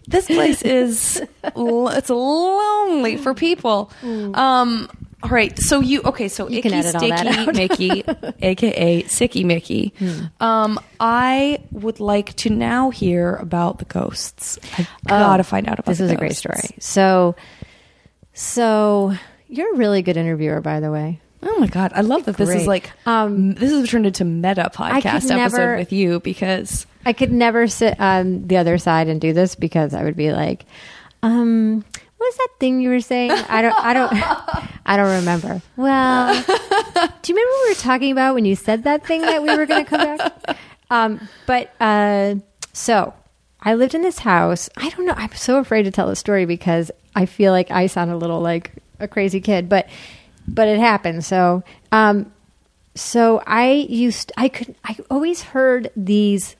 [0.06, 1.22] This place is
[1.56, 3.90] it's lonely for people.
[4.02, 4.86] Um,
[5.22, 6.28] all right, so you okay?
[6.28, 8.02] So You Icky can edit all that Sticky.
[8.02, 8.04] Mickey,
[8.42, 9.94] aka Sicky Mickey.
[10.40, 14.58] Um, I would like to now hear about the ghosts.
[14.78, 15.88] I've got to find out about.
[15.88, 16.60] Oh, this is a great story.
[16.80, 17.34] So,
[18.34, 19.14] so
[19.48, 21.20] You're a really good interviewer, by the way.
[21.46, 24.70] Oh my god, I love that this is like Um, this has turned into meta
[24.74, 29.20] podcast episode never- with you because I could never sit on the other side and
[29.20, 30.64] do this because I would be like,
[31.22, 31.84] um,
[32.16, 33.30] what was that thing you were saying?
[33.30, 34.12] I don't, I don't,
[34.86, 35.60] I don't remember.
[35.76, 36.40] Well, do
[37.32, 39.66] you remember what we were talking about when you said that thing that we were
[39.66, 40.56] going to come back?
[40.90, 42.36] Um, but uh,
[42.72, 43.12] so
[43.60, 44.70] I lived in this house.
[44.76, 45.14] I don't know.
[45.16, 48.40] I'm so afraid to tell the story because I feel like I sound a little
[48.40, 49.88] like a crazy kid, but
[50.46, 51.24] but it happened.
[51.24, 52.32] So um,
[52.94, 56.56] so I used I could I always heard these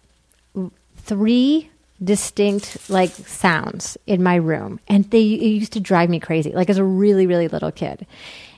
[0.97, 1.71] three
[2.03, 6.79] distinct like sounds in my room and they used to drive me crazy like as
[6.79, 8.07] a really really little kid.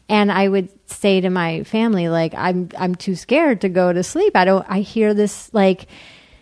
[0.08, 4.02] And i would say to my family like i'm i'm too scared to go to
[4.02, 4.34] sleep.
[4.36, 5.86] I don't i hear this like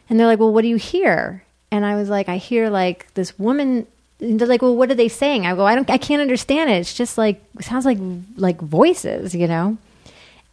[0.09, 1.43] and they're like well what do you hear?
[1.71, 3.87] And i was like i hear like this woman
[4.25, 6.71] and they're like well what are they saying i go i don't i can't understand
[6.71, 7.99] it it's just like it sounds like
[8.37, 9.77] like voices you know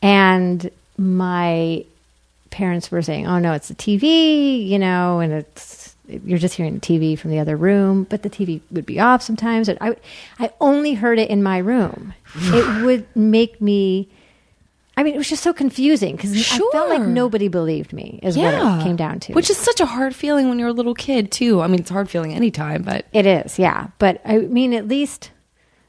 [0.02, 1.86] and my
[2.50, 6.76] parents were saying, "Oh no, it's the TV," you know, and it's you're just hearing
[6.76, 9.70] the TV from the other room, but the TV would be off sometimes.
[9.70, 9.96] And I
[10.40, 12.14] I only heard it in my room.
[12.36, 14.08] it would make me.
[14.98, 18.20] I mean, it was just so confusing because I felt like nobody believed me.
[18.22, 19.34] Is what it came down to.
[19.34, 21.62] which is such a hard feeling when you're a little kid too.
[21.62, 23.88] I mean, it's a hard feeling anytime, but It is, yeah.
[24.00, 25.32] But I mean, at least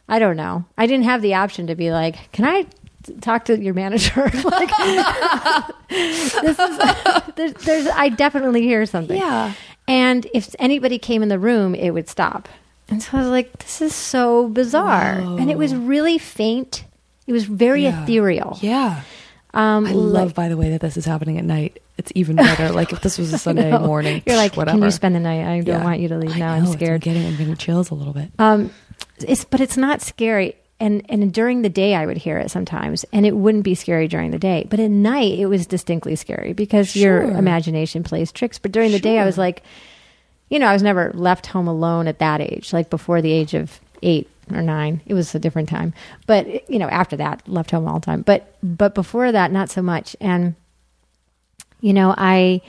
[0.09, 0.65] I don't know.
[0.79, 2.67] I didn't have the option to be like, "Can I
[3.21, 4.71] talk to your manager?" like,
[5.91, 6.79] this is
[7.37, 7.87] there's, there's.
[7.89, 9.17] I definitely hear something.
[9.19, 9.53] Yeah.
[9.89, 12.49] And if anybody came in the room, it would stop.
[12.89, 16.85] And so I was like, "This is so bizarre," and it was really faint.
[17.27, 18.03] It was very Yeah.
[18.03, 18.59] ethereal.
[18.61, 19.01] yeah.
[19.55, 21.83] Um, I love, by the way, that this is happening at night.
[21.99, 22.71] It's even better.
[22.73, 24.79] like if this was a Sunday morning, You're like, whatever.
[24.79, 25.43] "Can you spend the night?
[25.47, 25.85] I don't Yeah.
[25.85, 26.53] want you to leave now.
[26.55, 28.31] I'm scared." getting, I'm getting chills a little bit.
[28.39, 28.71] Um,
[29.21, 30.57] it's but it's not scary.
[30.81, 34.09] And and during the day, I would hear it sometimes, and it wouldn't be scary
[34.09, 34.67] during the day.
[34.71, 38.59] But at night, it was distinctly scary because your imagination plays tricks.
[38.59, 39.63] But during the day, I was like,
[40.49, 43.53] you know, I was never left home alone at that age, like before the age
[43.55, 45.01] of eight or nine.
[45.07, 45.95] It was a different time.
[46.27, 48.23] But you know, after that, left home all the time.
[48.23, 50.17] But but before that, not so much.
[50.21, 50.55] And
[51.81, 52.61] you know, I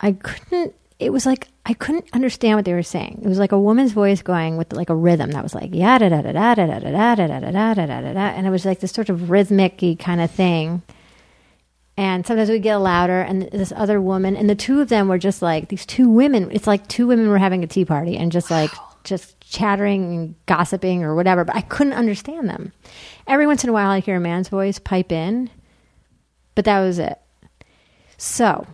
[0.00, 0.74] I couldn't.
[0.98, 3.20] It was like I couldn't understand what they were saying.
[3.24, 5.98] It was like a woman's voice going with like a rhythm that was like yeah
[5.98, 8.20] da da da da da da da da da da da da da da da,
[8.20, 10.82] and it was like this sort of rhythmic kind of thing.
[11.96, 15.18] And sometimes we get louder, and this other woman, and the two of them were
[15.18, 16.50] just like these two women.
[16.50, 18.72] It's like two women were having a tea party and just like
[19.04, 21.44] just chattering and gossiping or whatever.
[21.44, 22.72] But I couldn't understand them.
[23.26, 25.50] Every once in a while, I hear a man's voice pipe in,
[26.54, 27.18] but that was it.
[28.16, 28.66] So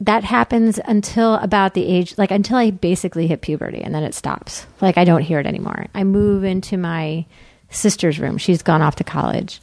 [0.00, 4.14] that happens until about the age, like until I basically hit puberty, and then it
[4.14, 4.66] stops.
[4.80, 5.86] Like I don't hear it anymore.
[5.94, 7.24] I move into my
[7.70, 8.36] sister's room.
[8.38, 9.60] She's gone off to college.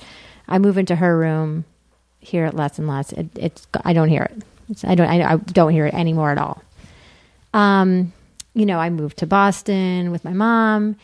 [0.47, 1.65] I move into her room,
[2.19, 3.11] hear it less and less.
[3.11, 4.43] It, it's I don't hear it.
[4.69, 5.07] It's, I don't.
[5.07, 6.63] I, I don't hear it anymore at all.
[7.53, 8.13] Um,
[8.53, 10.95] you know, I moved to Boston with my mom,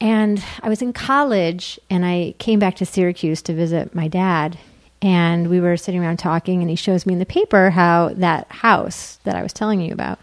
[0.00, 4.58] and I was in college, and I came back to Syracuse to visit my dad.
[5.02, 8.50] And we were sitting around talking, and he shows me in the paper how that
[8.50, 10.18] house that I was telling you about,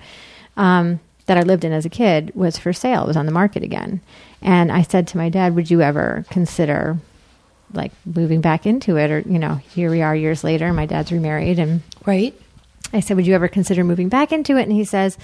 [0.58, 3.04] um, that I lived in as a kid, was for sale.
[3.04, 4.02] It was on the market again.
[4.41, 6.98] And I said to my dad, "Would you ever consider
[7.74, 11.12] like moving back into it?" Or you know, here we are years later, my dad's
[11.12, 12.34] remarried, and Right?
[12.91, 15.17] I said, "Would you ever consider moving back into it?" And he says,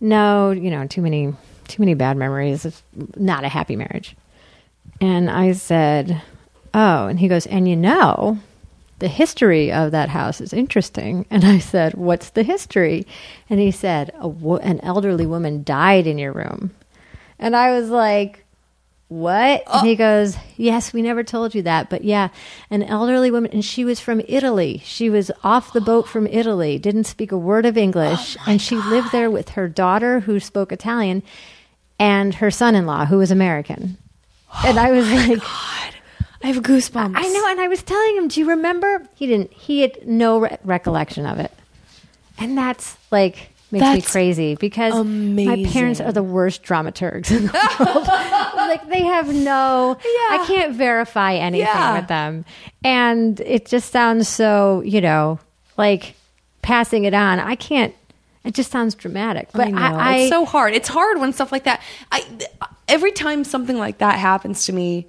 [0.00, 1.32] "No, you know, too many
[1.68, 2.64] too many bad memories.
[2.64, 2.82] It's
[3.16, 4.16] not a happy marriage."
[5.00, 6.22] And I said,
[6.72, 8.38] "Oh," and he goes, "And you know,
[8.98, 13.06] the history of that house is interesting." And I said, "What's the history?"
[13.50, 16.70] And he said, wo- "An elderly woman died in your room."
[17.38, 18.45] And I was like,
[19.08, 19.62] what?
[19.72, 19.96] And he oh.
[19.96, 21.88] goes, Yes, we never told you that.
[21.88, 22.28] But yeah,
[22.70, 24.82] an elderly woman, and she was from Italy.
[24.84, 28.36] She was off the boat from Italy, didn't speak a word of English.
[28.40, 31.22] Oh and she lived there with her daughter, who spoke Italian,
[31.98, 33.96] and her son in law, who was American.
[34.64, 35.42] and I oh was like,
[36.42, 37.14] I have goosebumps.
[37.14, 37.48] I know.
[37.48, 39.06] And I was telling him, Do you remember?
[39.14, 41.52] He didn't, he had no re- recollection of it.
[42.38, 47.76] And that's like, makes me crazy because my parents are the worst dramaturgs in the
[47.80, 48.06] world.
[48.56, 50.40] like they have no, yeah.
[50.40, 51.98] I can't verify anything Yeah.
[51.98, 52.44] with them,
[52.84, 55.38] and it just sounds so, you know,
[55.76, 56.14] like
[56.62, 57.40] passing it on.
[57.40, 57.94] I can't.
[58.44, 59.80] It just sounds dramatic, but I know.
[59.80, 60.72] I, I it's so hard.
[60.72, 61.82] It's hard when stuff like that.
[62.12, 62.24] I
[62.86, 65.08] every time something like that happens to me,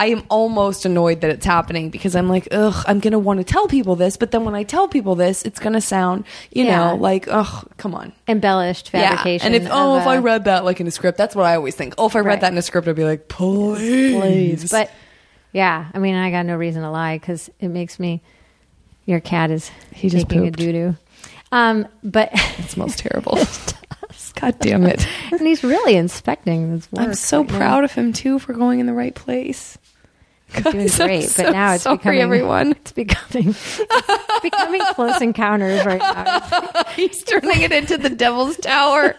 [0.00, 3.44] I am almost annoyed that it's happening because I'm like, ugh, I'm gonna want to
[3.44, 6.76] tell people this, but then when I tell people this, it's gonna sound, you Yeah.
[6.90, 8.12] know, like, ugh, come on.
[8.28, 9.52] embellished fabrication.
[9.52, 9.56] Yeah.
[9.58, 11.56] And if oh, if I a- read that like in a script, that's what I
[11.56, 11.94] always think.
[11.98, 12.40] Oh, if I read Right.
[12.42, 14.90] that in a script, I'd be like, please, please, but
[15.52, 18.22] Yeah, I mean, I got no reason to lie because it makes me.
[19.06, 20.58] Your cat is He just taking a pooped.
[20.58, 20.96] doo doo.
[21.50, 23.38] Um, but It smells terrible.
[24.34, 25.04] God damn it.
[25.32, 27.02] and he's really inspecting this work.
[27.08, 27.56] I'm so right now.
[27.58, 29.76] proud of him too for going in the right place.
[30.54, 32.72] He's doing I'm great, so but now it's sorry, becoming everyone.
[32.80, 36.84] It's becoming it's becoming close encounters right now.
[36.96, 39.16] He's turning it into the Devil's Tower.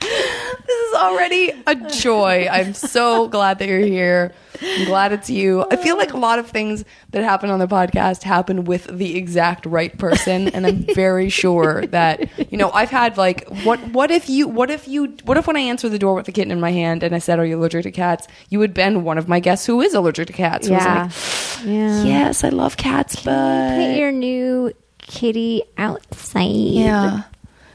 [0.00, 2.48] this is already a joy.
[2.50, 4.32] I'm so glad that you're here.
[4.64, 5.64] I'm glad it's you.
[5.70, 9.16] I feel like a lot of things that happen on the podcast happen with the
[9.16, 14.10] exact right person, and I'm very sure that you know I've had like what what
[14.10, 16.50] if you what if you what if when I answer the door with the kitten
[16.52, 19.18] in my hand and I said, "Are you allergic to cats?" You would been one
[19.18, 20.68] of my guests who is allergic to cats.
[20.68, 22.04] who was Yeah, like, yeah.
[22.04, 26.46] yes, I love cats, but Put your new kitty outside.
[26.46, 27.22] yeah.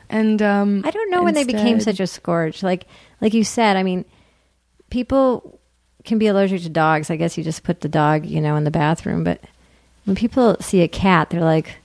[0.10, 2.64] And um, I don't know when they became such a scourge.
[2.64, 2.86] Like
[3.20, 4.06] like you said, I mean,
[4.90, 5.60] people
[6.08, 7.12] can be allergic to dogs.
[7.12, 9.24] I guess you just put the dog, you know, in the bathroom.
[9.24, 9.42] But
[10.06, 11.76] when people see a cat, they're like,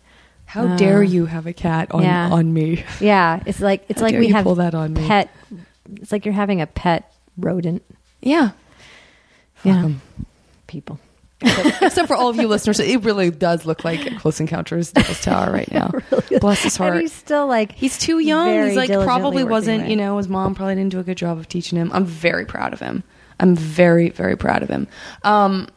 [0.47, 2.31] How Uh, dare you have a cat on yeah.
[2.31, 2.85] on me?
[3.01, 5.07] yeah, it's like it's How like we have pull that on me.
[5.07, 5.29] pet.
[5.97, 7.83] It's like you're having a pet rodent.
[8.23, 8.51] Yeah.
[9.65, 10.01] Yeah, 'em.
[10.67, 10.99] people.
[11.41, 15.53] Except for all of you listeners, it really does look like Close Encounters Devil's Tower
[15.53, 15.91] right now.
[16.41, 16.93] Bless his heart.
[16.93, 18.67] And he's still like He's too young.
[18.69, 21.49] He's like probably wasn't, you know, his mom probably didn't do a good job of
[21.49, 21.91] teaching him.
[21.93, 23.03] I'm very proud of him.
[23.43, 24.87] I'm very, very proud of him.
[25.25, 25.69] Um,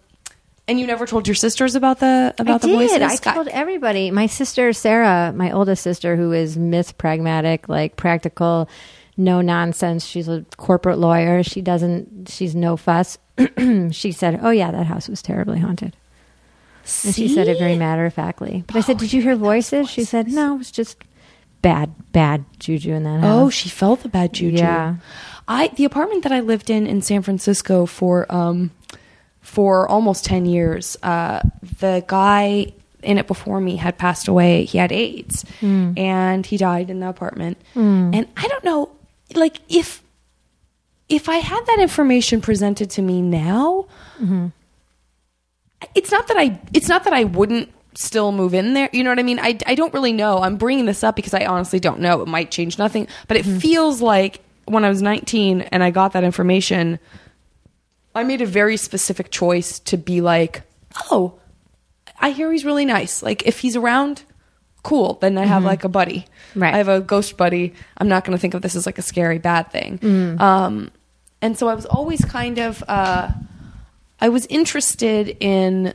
[0.68, 3.02] and you never told your sisters about the about I the voices.
[3.02, 4.12] I told everybody.
[4.12, 8.70] My sister Sarah, my oldest sister, who is myth pragmatic, like practical,
[9.18, 10.06] no nonsense.
[10.06, 11.44] She's a corporate lawyer.
[11.44, 12.30] She doesn't.
[12.30, 13.18] She's no fuss.
[13.92, 15.96] she said, "Oh yeah, that house was terribly haunted."
[17.04, 18.64] And she said it very matter of factly.
[18.68, 20.98] But I said, "Did you hear voices?" She said, "No, it was just
[21.62, 24.58] bad, bad juju in that house." Oh, she felt the bad juju.
[24.58, 24.96] Yeah.
[25.48, 28.72] I the apartment that I lived in in San Francisco for um
[29.42, 30.98] for almost 10 years.
[31.04, 31.42] Uh
[31.80, 34.66] the guy in it before me had passed away.
[34.66, 37.58] He had AIDS and he died in the apartment.
[37.76, 38.90] And I don't know
[39.36, 40.02] like if
[41.08, 43.86] if I had that information presented to me now,
[45.94, 48.90] it's not that I it's not that I wouldn't still move in there.
[48.92, 49.40] You know what I mean?
[49.40, 50.40] I, I don't really know.
[50.40, 52.22] I'm bringing this up because I honestly don't know.
[52.22, 56.14] It might change nothing, but it feels like when I was 19 and I got
[56.14, 57.00] that information,
[58.14, 60.64] I made a very specific choice to be like,
[61.12, 61.40] "Oh,
[62.20, 63.22] I hear he's really nice.
[63.22, 64.24] Like if he's around,
[64.84, 65.16] cool.
[65.16, 66.26] Then I have like a buddy.
[66.56, 66.74] Right.
[66.74, 67.74] I have a ghost buddy.
[67.98, 70.40] I'm not going to think of this as like a scary bad thing.
[70.40, 70.92] Um,
[71.42, 73.30] and so I was always kind of, uh,
[74.20, 75.94] I was interested in.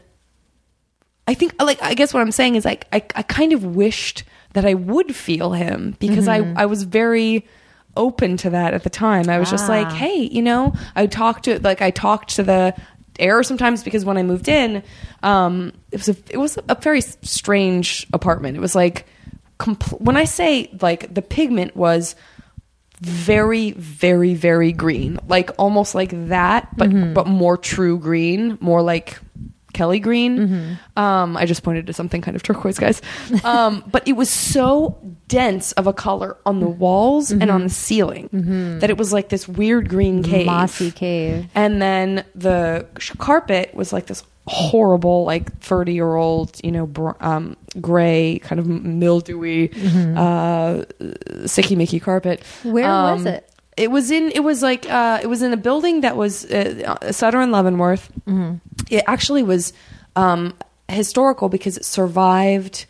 [1.27, 4.25] I think, like, I guess what I'm saying is like, I, I kind of wished
[4.53, 7.47] that I would feel him because I, I was very
[7.97, 9.29] open to that at the time.
[9.29, 9.95] I was just like, Ah.
[9.95, 12.75] hey, you know, I talked to, like, I talked to the
[13.19, 14.83] air sometimes because when I moved in,
[15.23, 18.57] um, it was a, it was a very strange apartment.
[18.57, 19.07] It was like,
[19.59, 22.17] compl- when I say like the pigment was
[23.03, 29.19] very very very green like almost like that but but more true green more like
[29.81, 30.79] kelly green.
[30.97, 33.01] Um i just pointed to something kind of turquoise guys.
[33.45, 37.71] Um but it was so dense of a color on the walls and on the
[37.87, 38.29] ceiling
[38.81, 40.47] that it was like this weird green cave.
[40.47, 41.47] Mossy cave.
[41.55, 42.87] and then the
[43.19, 48.59] carpet was like this horrible, like thirty year old, you know, br- um, gray, kind
[48.59, 49.71] of mildewy,
[50.17, 50.85] uh,
[51.47, 52.43] sicky mickey carpet.
[52.65, 53.50] Where Um, was it?
[53.81, 54.31] It was in.
[54.35, 54.89] It was like.
[54.89, 58.11] Uh, it was in a building that was uh, Sutter and Leavenworth.
[58.91, 59.73] It actually was
[60.17, 60.55] um,
[60.89, 62.87] historical because it survived.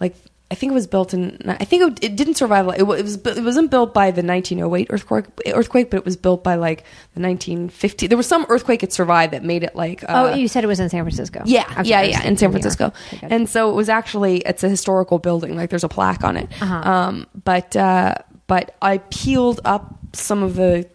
[0.00, 0.14] Like
[0.48, 1.42] I think it was built in.
[1.44, 2.68] I think it, it didn't survive.
[2.68, 3.16] It, it was.
[3.16, 5.24] It wasn't built by the 1908 earthquake.
[5.46, 8.06] Earthquake, but it was built by like the 1950.
[8.06, 10.04] There was some earthquake it survived that made it like.
[10.04, 11.42] Uh, oh, you said it was in San Francisco.
[11.46, 12.92] yeah, yeah, yeah, in San Francisco.
[13.14, 15.56] Okay, and so it was actually it's a historical building.
[15.56, 16.48] Like there's a plaque on it.
[16.62, 16.90] Uh-huh.
[16.90, 18.14] Um, but uh,
[18.46, 20.88] but I peeled up some of the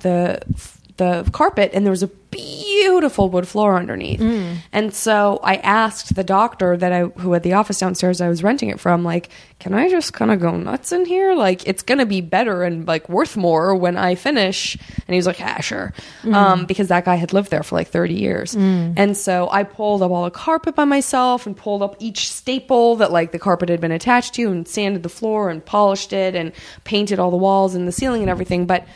[0.00, 0.40] the
[0.96, 4.20] the carpet, and there was a beautiful wood floor underneath.
[4.20, 4.56] Mm.
[4.72, 8.42] And so I asked the doctor that I who had the office downstairs I was
[8.42, 9.28] renting it from, like,
[9.60, 11.34] can I just kind of go nuts in here?
[11.34, 14.76] Like, it's gonna be better and like worth more when I finish.
[14.76, 15.92] And he was like, yeah, sure,
[16.22, 16.34] Mm.
[16.34, 18.54] um, because that guy had lived there for like thirty years.
[18.54, 22.96] And so I pulled up all the carpet by myself and pulled up each staple
[22.96, 26.34] that like the carpet had been attached to and sanded the floor and polished it
[26.34, 26.52] and
[26.84, 28.66] painted all the walls and the ceiling and everything.
[28.66, 28.86] But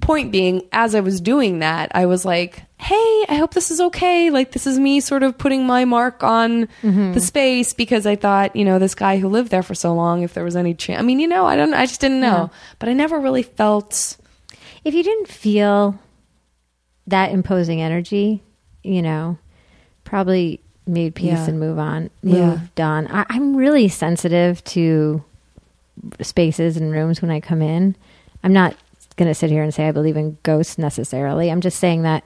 [0.00, 3.80] point being, as I was doing that, I was like, hey, I hope this is
[3.80, 4.30] okay.
[4.30, 7.12] Like, this is me sort of putting my mark on Mm-hmm.
[7.12, 10.22] the space because I thought, you know, this guy who lived there for so long,
[10.22, 10.98] if there was any chance.
[11.00, 12.50] I mean, you know, I don't, I just didn't know.
[12.78, 14.16] But I never really felt,
[14.84, 15.98] if you didn't feel
[17.08, 18.42] that imposing energy,
[18.84, 19.38] you know,
[20.04, 21.46] probably made peace Yeah.
[21.48, 22.50] and move on, Yeah.
[22.50, 23.08] moved on.
[23.08, 25.22] I, I'm really sensitive to
[26.20, 27.96] spaces and rooms when I come in.
[28.44, 28.76] I'm not
[29.16, 31.50] going to sit here and say I believe in ghosts necessarily.
[31.50, 32.24] I'm just saying that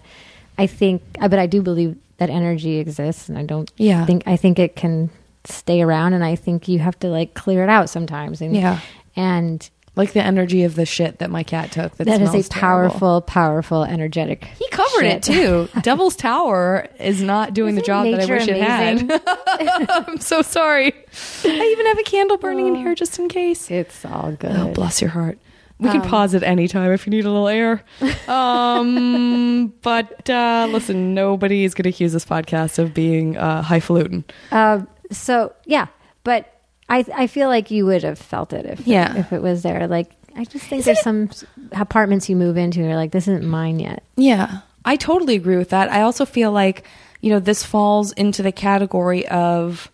[0.59, 4.05] I think, uh, but I do believe that energy exists, and I don't Yeah.
[4.07, 5.11] think I think it can
[5.45, 8.41] stay around, and I think you have to like clear it out sometimes.
[8.41, 8.79] And Yeah.
[9.17, 11.95] and like the energy of the shit that my cat took.
[11.99, 12.89] That, that is a terrible.
[12.91, 14.45] powerful, powerful, energetic.
[14.45, 15.69] He covered it too.
[15.83, 19.11] Devil's Tower is not doing the Isn't job that I wish amazing?
[19.11, 19.91] it had.
[20.09, 20.95] I'm so sorry.
[21.45, 23.71] I even have a candle burning in here just in case.
[23.71, 24.57] It's all good.
[24.57, 25.37] Oh, bless your heart.
[25.79, 27.83] We can pause at any time if you need a little air.
[28.29, 34.25] Um, but uh, listen, nobody is going to accuse this podcast of being uh, highfalutin.
[34.51, 35.87] Um, so yeah,
[36.25, 36.53] but
[36.89, 39.17] I I feel like you would have felt it if Yeah.
[39.17, 39.87] if it was there.
[39.89, 41.31] Like I just think there's some
[41.73, 42.81] apartments you move into.
[42.81, 44.03] You're like, this isn't mine yet.
[44.17, 45.91] Yeah, I totally agree with that.
[45.91, 46.85] I also feel like,
[47.21, 49.91] you know, this falls into the category of,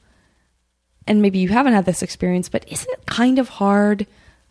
[1.07, 4.07] and maybe you haven't had this experience, but isn't it kind of hard?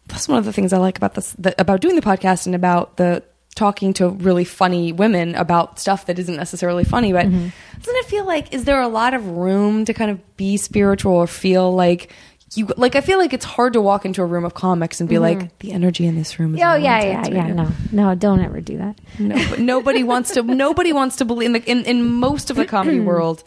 [0.08, 2.56] That's one of the things I like about this, the, about doing the podcast and
[2.56, 3.24] about the
[3.56, 7.12] talking to really funny women about stuff that isn't necessarily funny.
[7.12, 7.50] But mm-hmm.
[7.80, 11.14] doesn't it feel like, is there a lot of room to kind of be spiritual
[11.14, 12.14] or feel like,
[12.56, 15.10] you like I feel like it's hard to walk into a room of comics and
[15.10, 15.48] be like mm-hmm.
[15.60, 17.48] the energy in this room is Oh yeah, yeah, nonsense yeah.
[17.48, 18.98] now." No, no, don't ever do that.
[19.20, 20.44] No, nobody wants to.
[20.58, 23.44] Nobody wants to believe in, the, in in most of the comedy world.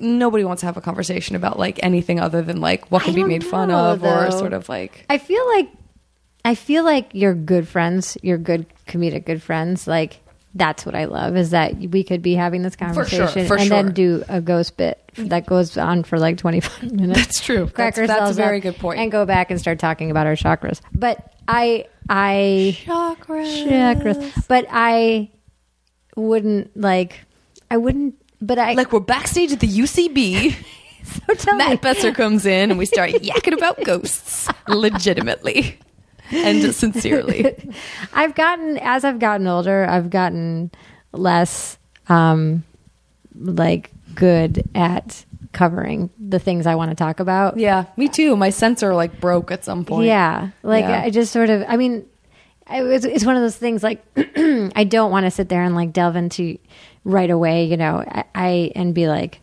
[0.00, 3.24] Nobody wants to have a conversation about like anything other than like what can be
[3.24, 5.68] made fun know, of or sort of like I feel like
[6.44, 8.16] I feel like you're good friends.
[8.22, 9.86] You're good comedic good friends.
[9.86, 10.20] Like
[10.54, 13.82] that's what I love is that we could be having this conversation for and sure.
[13.82, 17.20] then do a ghost bit that goes on for like 25 minutes.
[17.20, 17.68] That's true.
[17.68, 18.98] Crack That's- that's a very good point.
[18.98, 20.80] And go back and start talking about our chakras.
[20.94, 23.66] But I I chakras.
[23.66, 24.48] chakras.
[24.48, 25.30] But I
[26.16, 27.20] wouldn't like
[27.70, 30.54] I wouldn't but I Like we're backstage at the UCB.
[31.04, 35.78] so tell me Matt Besser comes in and we start yakking about ghosts legitimately
[36.30, 37.56] and sincerely.
[38.12, 40.70] I've gotten as I've gotten older, I've gotten
[41.12, 41.78] less
[42.08, 42.64] um
[43.34, 47.56] like good at covering the things I want to talk about.
[47.56, 48.36] Yeah, me too.
[48.36, 50.06] My censor like broke at some point.
[50.06, 50.50] Yeah.
[50.62, 51.02] Like Yeah.
[51.02, 52.04] I just sort of I mean
[52.68, 55.74] I, it's, it's one of those things like I don't want to sit there and
[55.74, 56.58] like delve into
[57.04, 59.40] right away, you know, I, I and be like,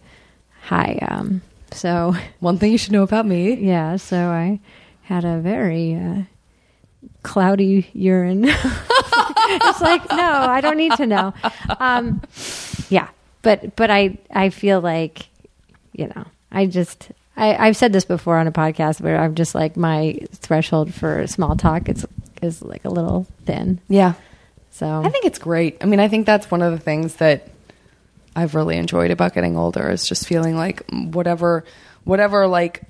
[0.61, 3.55] hi, um, so One thing you should know about me.
[3.55, 4.59] yeah, so I
[5.03, 6.21] had a very uh,
[7.23, 8.45] cloudy urine.
[8.47, 11.34] it's like, no, I don't need to know.
[11.80, 12.21] Um,
[12.89, 13.09] yeah,
[13.41, 15.28] but but I I feel like
[15.93, 19.55] you know I just I, I've said this before on a podcast where I'm just
[19.55, 22.05] like my threshold for small talk is
[22.46, 23.80] is like a little thin.
[23.89, 24.14] Yeah.
[24.72, 25.78] So I think it's great.
[25.82, 27.50] I mean, I think that's one of the things that
[28.36, 31.64] I've really enjoyed about getting older is just feeling like whatever,
[32.04, 32.84] whatever like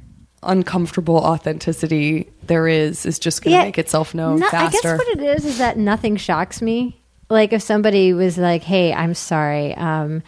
[0.43, 4.79] uncomfortable authenticity there is is just going to make itself known No, I faster.
[4.81, 6.99] guess what it is is that nothing shocks me.
[7.29, 9.73] Like if somebody was like, "Hey, I'm sorry.
[9.75, 10.21] Um,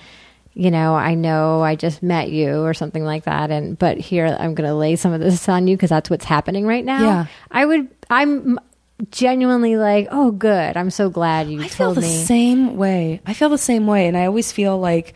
[0.55, 4.25] you know, I know I just met you or something like that, and but here
[4.25, 7.01] I'm going to lay some of this on you because that's what's happening right now."
[7.03, 7.25] Yeah.
[7.51, 7.87] I would.
[8.09, 8.59] I'm
[9.11, 10.75] genuinely like, "Oh, good.
[10.77, 13.21] I'm so glad you I feel told the me." same way.
[13.25, 15.13] I feel the same way, and I always feel like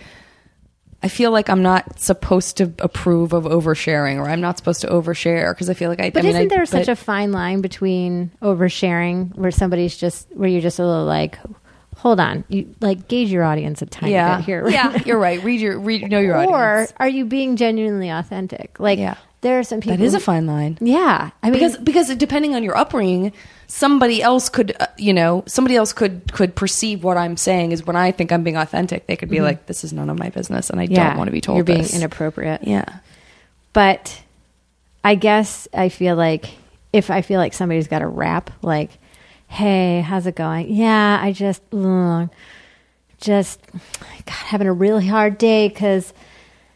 [1.03, 4.87] I feel like I'm not supposed to approve of oversharing, or I'm not supposed to
[4.87, 6.11] overshare because I feel like I.
[6.11, 10.27] But I mean, isn't I- there such a fine line between oversharing, where somebody's just
[10.33, 11.39] where you're just a little like,
[11.97, 14.69] "Hold on," you like gauge your audience a tiny yeah, bit here.
[14.69, 15.43] yeah, you're right.
[15.43, 16.93] Read your read, know your or audience.
[16.97, 18.79] are you being genuinely authentic?
[18.79, 19.15] Like, Yeah.
[19.41, 19.97] there are some people.
[19.97, 20.77] That is a fine line.
[20.81, 23.33] Yeah, I mean, because because depending on your upbringing,
[23.73, 27.85] somebody else could uh, you know somebody else could could perceive what I'm saying is
[27.85, 30.29] when I think I'm being authentic, they could be like, "This is none of my
[30.29, 30.93] business," and I Mm-hmm.
[30.95, 31.95] yeah, don't want to be told you're being this.
[31.95, 32.63] inappropriate.
[32.67, 32.85] yeah,
[33.73, 34.21] But
[35.03, 36.49] I guess I feel like
[36.91, 38.91] if I feel like somebody's got a rap, like,
[39.47, 42.29] "Hey, how's it going?" Yeah, I just, ugh,
[43.21, 46.13] just, God, having a really hard day because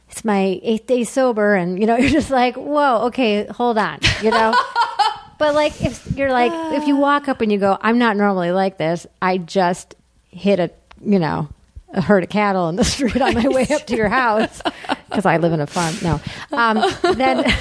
[0.10, 4.00] it's my eighth day sober, and you know, you're just like, "Whoa, okay, hold on,"
[4.24, 4.56] you know.
[5.38, 8.52] But like if you're like if you walk up and you go, I'm not normally
[8.52, 9.06] like this.
[9.22, 9.96] I just
[10.30, 10.72] hit a
[11.04, 11.50] you know
[11.94, 14.62] a herd of cattle in the street on my way up to your house
[15.10, 15.96] because I live in a farm.
[16.02, 16.22] No,
[16.52, 16.84] um,
[17.16, 17.46] then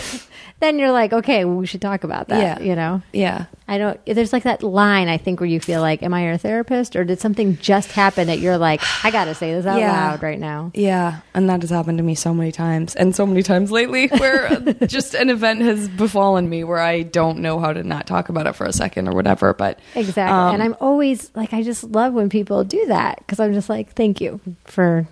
[0.65, 2.41] then you're like, okay, well, we should talk about that.
[2.61, 2.67] Yeah.
[2.67, 3.45] You know, Yeah.
[3.69, 3.99] I don't.
[4.05, 7.05] There's like that line I think where you feel like, am I your therapist, or
[7.05, 9.91] did something just happen that you're like, I got to say this out Yeah.
[10.11, 10.71] loud right now.
[10.75, 14.09] Yeah, and that has happened to me so many times, and so many times lately,
[14.19, 14.51] where
[14.87, 18.47] just an event has befallen me where I don't know how to not talk about
[18.47, 19.55] it for a second or whatever.
[19.55, 20.23] But Exactly.
[20.31, 23.71] um, and I'm always like, I just love when people do that because I'm just
[23.71, 25.07] like, thank you for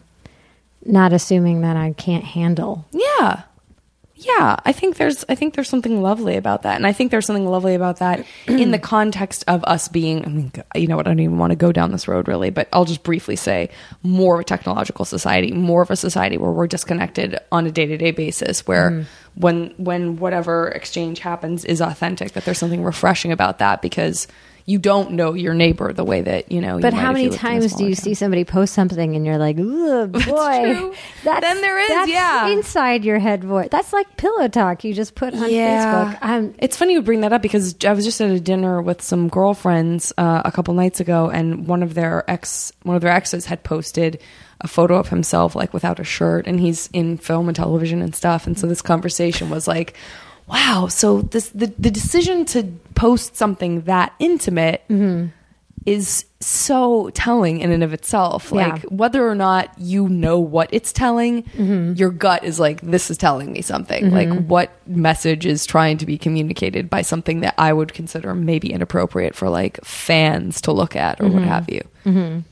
[0.84, 2.86] not assuming that I can't handle.
[2.90, 3.44] yeah,
[4.24, 7.26] yeah, I think there's I think there's something lovely about that, and I think there's
[7.26, 10.24] something lovely about that in the context of us being.
[10.24, 11.06] I mean, you know what?
[11.06, 13.70] I don't even want to go down this road really, but I'll just briefly say
[14.02, 17.86] more of a technological society, more of a society where we're disconnected on a day
[17.86, 19.06] to day basis, where mm.
[19.34, 24.28] when when whatever exchange happens is authentic, that there's something refreshing about that because
[24.64, 26.76] you don't know your neighbor the way that you know.
[26.76, 28.04] you But might how many you lived in a times do you town.
[28.04, 30.94] see somebody post something and you're like, "Ugh, boy, true.
[31.24, 32.48] Then there is, that's yeah.
[32.48, 33.68] inside your head voice.
[33.70, 36.18] That's like pillow talk you just put on Facebook.
[36.22, 39.02] Um, it's funny you bring that up because I was just at a dinner with
[39.02, 43.12] some girlfriends uh, a couple nights ago, and one of their ex, one of their
[43.12, 44.20] exes, had posted
[44.60, 48.14] a photo of himself like without a shirt, and he's in film and television and
[48.14, 48.46] stuff.
[48.46, 49.96] And so this conversation was like,
[50.46, 52.64] "Wow!" So this the the decision to
[52.94, 54.82] post something that intimate.
[54.88, 55.28] Mm-hmm.
[55.84, 58.52] Is so telling in and of itself.
[58.54, 58.68] Yeah.
[58.68, 61.94] Like whether or not you know what it's telling, Mm-hmm.
[61.94, 64.12] your gut is like, this is telling me something.
[64.12, 68.72] Like what message is trying to be communicated by something that I would consider maybe
[68.72, 71.34] inappropriate for like fans to look at or Mm-hmm.
[71.34, 72.44] what have you.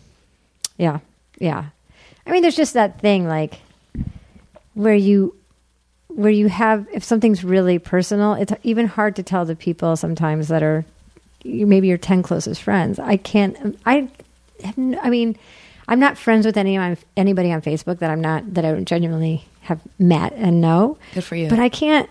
[0.77, 0.99] Yeah.
[1.39, 1.67] Yeah.
[2.27, 3.61] I mean, there's just that thing like
[4.75, 5.37] where you
[6.15, 10.49] where you have if something's really personal, it's even hard to tell the people sometimes
[10.49, 10.85] that are
[11.45, 12.99] maybe your 10 closest friends.
[12.99, 14.09] I can't I
[14.65, 15.37] I mean,
[15.89, 16.77] I'm not friends with any
[17.17, 20.99] anybody on Facebook that I'm not that I genuinely have met and know.
[21.15, 21.49] Good for you.
[21.49, 22.09] But I can't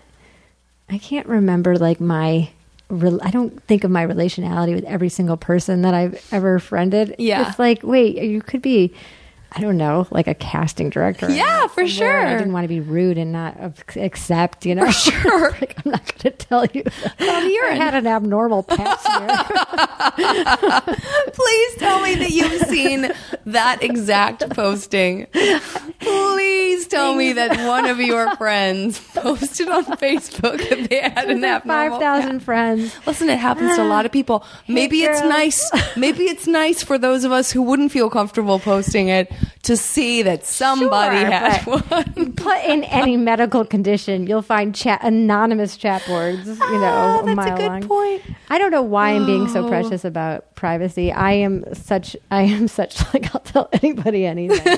[0.88, 2.50] I can't remember like my
[2.90, 7.14] I don't think of my relationality with every single person that I've ever friended.
[7.18, 7.48] Yeah.
[7.48, 8.92] It's like, wait, you could be
[9.52, 11.28] I don't know, like a casting director.
[11.28, 12.24] Yeah, for sure.
[12.24, 13.56] I didn't want to be rude and not
[13.96, 14.86] accept, you know.
[14.86, 15.50] For sure.
[15.60, 16.84] like, I'm not going to tell you.
[17.18, 19.28] you're I had an abnormal pap smear.
[21.32, 23.10] Please tell me that you've seen
[23.46, 25.26] that exact posting.
[25.98, 31.44] Please tell me that one of your friends posted on Facebook that they had an
[31.44, 32.94] abnormal Five thousand friends.
[33.06, 34.44] Listen, it happens to a lot of people.
[34.68, 35.70] Maybe it's nice.
[35.96, 39.32] Maybe it's nice for those of us who wouldn't feel comfortable posting it
[39.64, 42.32] to see that somebody Sure, had one.
[42.36, 46.46] Put in any medical condition, you'll find chat anonymous chat boards.
[46.46, 47.82] You know, Ah, a that's a mile good long.
[47.82, 48.22] point.
[48.48, 49.68] I don't know why I'm being so Oh.
[49.68, 51.12] precious about privacy.
[51.12, 52.16] I am such.
[52.30, 52.96] I am such.
[53.14, 54.62] Like I'll tell anybody anything.
[54.64, 54.76] this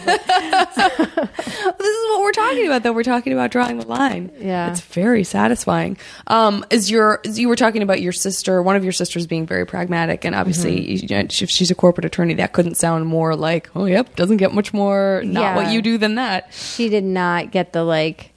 [0.76, 2.93] is what we're talking about, though.
[2.93, 4.30] We're talking about drawing the line.
[4.39, 4.70] Yeah.
[4.70, 5.97] it's very satisfying.
[6.26, 9.47] Um, is your as you were talking about your sister, one of your sisters being
[9.47, 11.07] very pragmatic, and obviously, Mm-hmm.
[11.12, 14.39] you know, if she's a corporate attorney, that couldn't sound more like, oh, yep, doesn't
[14.39, 15.57] get much more not Yeah.
[15.57, 16.53] what you do than that.
[16.53, 18.31] she did not get the like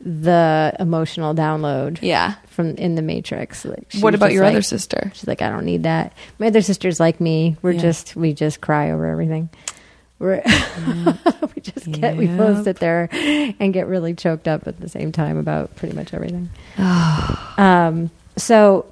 [0.00, 1.98] the emotional download.
[2.00, 2.34] Yeah.
[2.48, 3.64] From in the Matrix.
[3.64, 5.10] Like, What about your like- other sister?
[5.14, 6.12] She's like, I don't need that.
[6.38, 7.56] My other sister's like me.
[7.62, 7.80] We're Yeah.
[7.82, 9.50] just we just cry over everything.
[10.18, 10.42] We're
[11.54, 15.12] we just get we both sit there and get really choked up at the same
[15.12, 16.50] time about pretty much everything.
[17.58, 18.86] um, so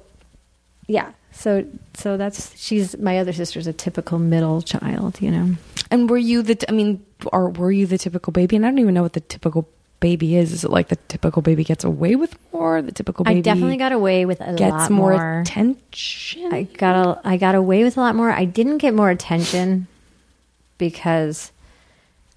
[0.87, 1.65] yeah, so
[1.95, 5.55] so that's she's my other sister's a typical middle child, you know.
[5.91, 6.63] And were you the?
[6.67, 8.55] I mean, or were you the typical baby?
[8.55, 9.67] And I don't even know what the typical
[9.99, 10.51] baby is.
[10.51, 12.81] Is it like the typical baby gets away with more?
[12.81, 15.41] The typical baby I definitely got away with a gets lot more, more.
[15.41, 16.53] attention.
[16.53, 18.31] I got a, I got away with a lot more.
[18.31, 19.87] I didn't get more attention
[20.77, 21.51] because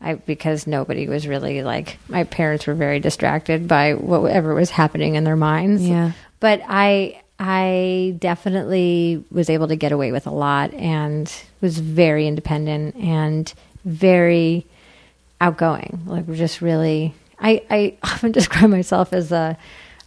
[0.01, 5.15] I because nobody was really like my parents were very distracted by whatever was happening
[5.15, 5.83] in their minds.
[5.83, 6.13] Yeah.
[6.41, 11.33] But I I definitely was able to get away with a lot and
[11.63, 13.53] was very independent and
[13.87, 14.67] very
[15.41, 16.03] outgoing.
[16.07, 19.57] Like we're just really I, I often describe myself as a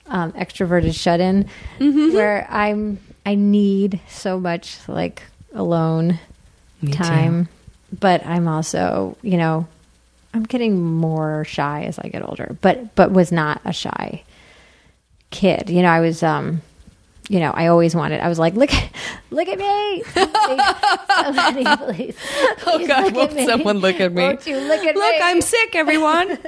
[0.08, 1.50] um, extroverted shut in
[1.80, 6.20] where I'm I need so much like alone
[6.82, 6.98] Me too.
[6.98, 7.50] time.
[8.00, 9.68] But I'm also, you know,
[10.34, 14.24] I'm getting more shy as I get older, but but was not a shy
[15.32, 15.70] kid.
[15.70, 16.62] You know, I was um
[17.30, 18.20] you know, I always wanted.
[18.22, 18.70] I was like, look,
[19.32, 20.04] look at me.
[21.24, 21.64] Somebody,
[21.94, 22.18] please.
[22.68, 23.06] Oh God!
[23.06, 23.46] look Won't at me.
[23.46, 24.22] someone look at me?
[24.24, 25.20] Won't you look at Look, me?
[25.24, 26.30] I'm sick, everyone.
[26.32, 26.44] Again.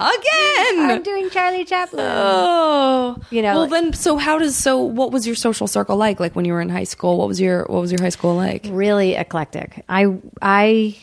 [0.89, 2.05] I'm doing Charlie Chaplin.
[2.07, 4.77] Oh, You know, Well, like- then, so how does so?
[4.83, 6.19] What was your social circle like?
[6.19, 7.17] Like when you were in high school?
[7.17, 8.65] What was your What was your high school like?
[8.69, 9.83] really eclectic.
[9.89, 10.97] I I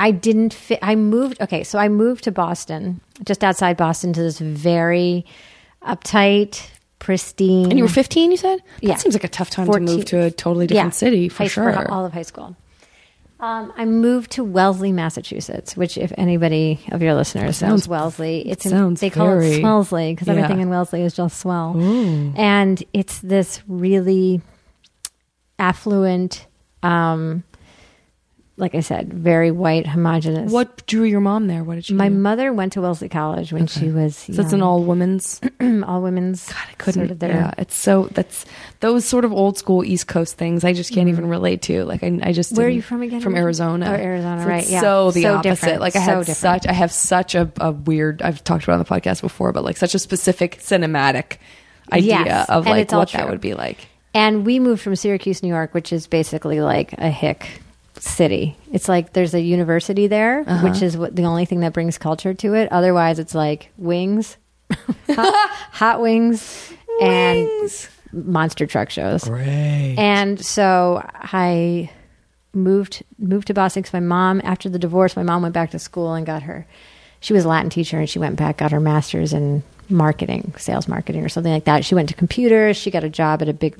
[0.00, 0.78] I didn't fit.
[0.82, 1.40] I moved.
[1.40, 5.24] Okay, so I moved to Boston, just outside Boston, to this very
[5.82, 6.66] uptight,
[7.06, 7.70] pristine.
[7.70, 8.58] And you were 15, you said?
[8.80, 8.88] Yeah.
[8.88, 11.44] That seems like a tough time 14 to move to a totally different city for
[11.44, 11.72] high sure.
[11.72, 12.56] school, all of high school.
[13.38, 18.48] Um, I moved to Wellesley, Massachusetts, which, if anybody of your listeners Sounds- knows Wellesley,
[18.48, 20.34] it's in, sounds they call very- it Swellesley because Yeah.
[20.34, 21.76] everything in Wellesley is just swell,
[22.36, 24.40] and it's this really
[25.60, 26.46] affluent,
[26.82, 27.44] um,
[28.58, 30.50] like I said, very white, homogenous.
[30.50, 31.62] What drew your mom there?
[31.62, 32.14] What did she My do?
[32.14, 35.40] mother went to Wellesley College when she was So it's an all women's.
[35.84, 36.48] all women's.
[36.50, 37.02] God, I couldn't.
[37.02, 38.46] Sort of their, yeah, it's so that's
[38.80, 40.64] those sort of old school East Coast things.
[40.64, 41.84] I just can't even relate to.
[41.84, 42.56] Like I, I just Mm-hmm.
[42.58, 43.20] Where are you from again?
[43.20, 43.86] From Arizona.
[43.90, 44.80] Oh, Arizona, So right, yeah.
[44.80, 45.50] So the So opposite.
[45.50, 46.38] different, Like I so had different.
[46.38, 46.66] such.
[46.66, 48.22] I have such a, a weird.
[48.22, 51.36] I've talked about it on the podcast before, but like such a specific cinematic
[51.92, 53.86] idea Yes, of like what that would be like.
[54.14, 57.60] And we moved from Syracuse, New York, which is basically like a hick
[57.98, 58.56] city.
[58.72, 60.68] It's like there's a university there, Uh-huh.
[60.68, 62.70] which is what the only thing that brings culture to it.
[62.72, 64.36] Otherwise, it's like wings,
[65.08, 69.24] hot, hot wings, and monster truck shows.
[69.24, 69.94] Great.
[69.98, 71.90] And so I
[72.54, 75.78] moved moved to Boston because my mom, after the divorce, my mom went back to
[75.78, 76.66] school and got her.
[77.20, 80.86] She was a Latin teacher, and she went back got her master's in marketing, sales
[80.88, 81.84] marketing, or something like that.
[81.84, 82.76] She went to computers.
[82.76, 83.74] She got a job at a big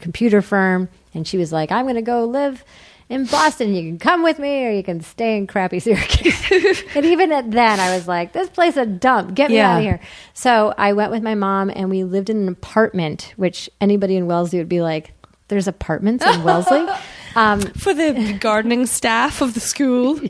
[0.00, 2.64] computer firm, and she was like, "I'm going to go live."
[3.12, 6.82] In Boston, you can come with me, or you can stay in crappy Syracuse.
[6.94, 9.34] and even at then, I was like, "This place is a dump.
[9.34, 9.72] Get me Yeah.
[9.72, 10.00] out of here."
[10.32, 14.26] So I went with my mom, and we lived in an apartment, which anybody in
[14.26, 15.12] Wellesley would be like,
[15.48, 16.86] "There's apartments in Wellesley."
[17.34, 20.20] Um, For the gardening staff of the school.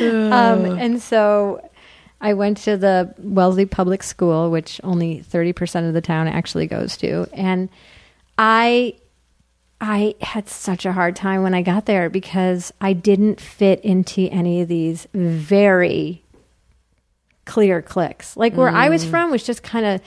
[0.00, 1.60] um, and so
[2.20, 6.96] I went to the Wellesley Public School, which only 30% of the town actually goes
[6.98, 7.26] to.
[7.32, 7.68] And
[8.38, 8.94] I
[9.86, 14.22] I had such a hard time when I got there because I didn't fit into
[14.22, 16.22] any of these very
[17.44, 18.34] clear cliques.
[18.34, 19.10] Like where I was mm.
[19.10, 20.00] from was just kind of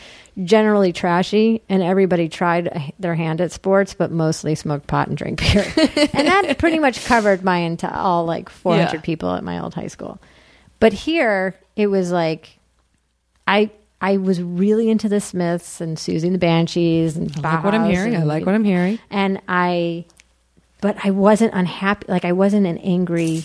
[0.44, 5.42] generally trashy and everybody tried their hand at sports but mostly smoked pot and drank
[5.42, 5.72] beer.
[5.78, 9.02] and that pretty much covered my entire all like 400 Yeah.
[9.02, 10.20] people at my old high school.
[10.80, 12.58] But here it was like
[13.46, 13.70] I
[14.00, 17.74] I was really into the Smiths and Siouxsie and the Banshees and I like what
[17.74, 18.16] I'm hearing.
[18.16, 19.00] I like what I'm hearing.
[19.10, 20.06] and I,
[20.82, 22.06] but I wasn't unhappy.
[22.08, 23.44] Like I wasn't an angry,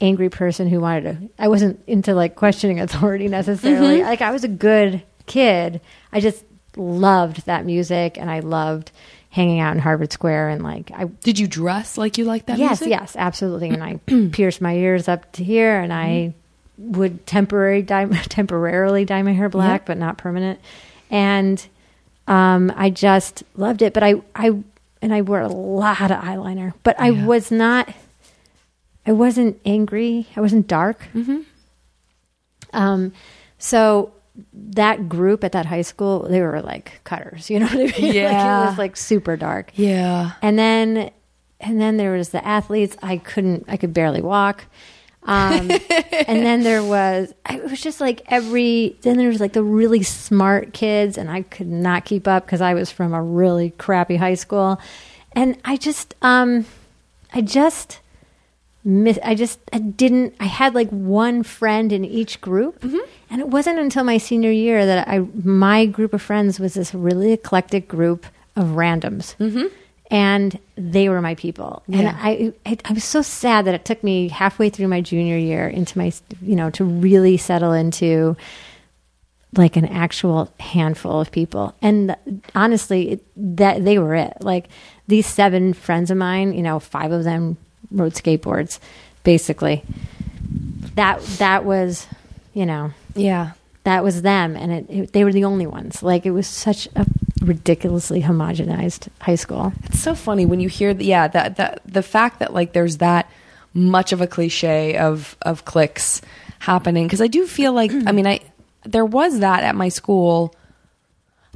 [0.00, 1.28] angry person who wanted to.
[1.38, 3.98] I wasn't into like questioning authority necessarily.
[3.98, 4.06] Mm-hmm.
[4.06, 5.82] Like I was a good kid.
[6.12, 6.42] I just
[6.76, 8.90] loved that music, and I loved
[9.30, 11.04] hanging out in Harvard Square and like I.
[11.04, 12.88] Did you dress like you like that yes, music?
[12.88, 13.68] yes, absolutely.
[13.68, 13.96] And I
[14.32, 16.34] pierced my ears up to here, and I
[16.78, 19.86] would temporary dye, temporarily dye my hair black, Yeah.
[19.86, 20.60] but not permanent.
[21.10, 21.64] And
[22.26, 23.92] um, I just loved it.
[23.94, 24.50] But I, I,
[25.02, 27.24] and I wore a lot of eyeliner, but I Yeah.
[27.26, 27.92] was not.
[29.06, 30.26] I wasn't angry.
[30.36, 31.06] I wasn't dark.
[31.14, 31.40] Mm-hmm.
[32.72, 33.12] Um,
[33.58, 34.12] so
[34.52, 37.48] that group at that high school, they were like cutters.
[37.48, 37.86] You know what I mean?
[37.92, 38.64] like Yeah.
[38.64, 39.70] it was like super dark.
[39.74, 40.32] Yeah.
[40.42, 41.10] And then
[41.60, 42.96] and then there was the athletes.
[43.02, 44.64] I couldn't I could barely walk.
[45.26, 49.62] Um, and then there was it was just like every then there was like the
[49.62, 53.70] really smart kids and I could not keep up because I was from a really
[53.70, 54.80] crappy high school.
[55.32, 56.64] And I just um
[57.34, 57.98] I just
[58.84, 62.82] miss I just I didn't I had like one friend in each group.
[63.28, 66.94] And it wasn't until my senior year that I my group of friends was this
[66.94, 69.34] really eclectic group of randoms
[70.10, 71.82] and they were my people.
[71.92, 75.36] And I, I I was so sad that it took me halfway through my junior
[75.36, 78.36] year into my you know to really settle into
[79.56, 81.74] like an actual handful of people.
[81.82, 82.16] And
[82.54, 83.26] honestly it,
[83.58, 84.36] that they were it.
[84.40, 84.68] Like
[85.08, 87.56] these seven friends of mine you know five of them
[87.90, 88.78] rode skateboards
[89.24, 89.82] basically.
[90.94, 92.06] That that was
[92.54, 92.92] you know.
[93.14, 93.52] Yeah.
[93.86, 96.02] That was them and it, it, they were the only ones.
[96.02, 97.06] Like it was such a
[97.40, 99.72] ridiculously homogenized high school.
[99.84, 102.96] It's so funny when you hear the, yeah that that the fact that like there's
[102.96, 103.30] that
[103.74, 106.20] much of a cliche of of cliques
[106.58, 107.06] happening.
[107.06, 108.40] Because I do feel like I mean I
[108.82, 110.52] there was that at my school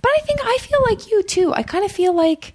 [0.00, 1.52] but I think I feel like you too.
[1.52, 2.54] I kind of feel like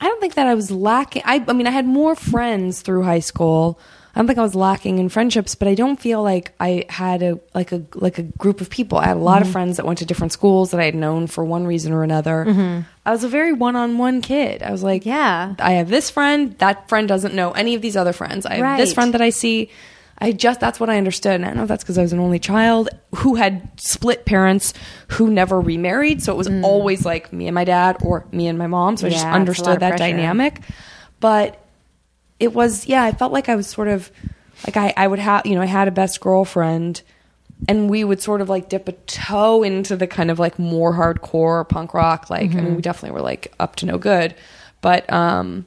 [0.00, 3.02] I don't think that I was lacking I I mean I had more friends through
[3.02, 3.76] high school
[4.14, 7.22] I don't think I was lacking in friendships but I don't feel like I had
[7.22, 9.86] a like a like a group of people I had a lot of friends that
[9.86, 12.44] went to different schools that I had known for one reason or another
[13.06, 15.54] I was a very one-on-one kid I was like Yeah.
[15.58, 16.56] I have this friend.
[16.58, 18.46] That friend doesn't know any of these other friends.
[18.46, 19.70] I have this friend that I see.
[20.22, 21.32] I just that's what I understood.
[21.36, 24.26] And I don't know if that's because I was an only child who had split
[24.26, 24.74] parents
[25.08, 26.22] who never remarried.
[26.22, 28.98] So it was always like me and my dad or me and my mom.
[28.98, 29.28] So I just Mm.
[29.28, 30.12] Yeah, a lot understood that pressure.
[30.12, 30.60] dynamic.
[31.20, 31.64] But
[32.40, 34.10] it was yeah, I felt like I was sort of
[34.66, 37.02] like I, I would have you know, I had a best girlfriend
[37.68, 40.94] and we would sort of like dip a toe into the kind of like more
[40.94, 42.30] hardcore punk rock.
[42.30, 44.34] Like, I mean, we definitely were like up to no good,
[44.80, 45.66] but um,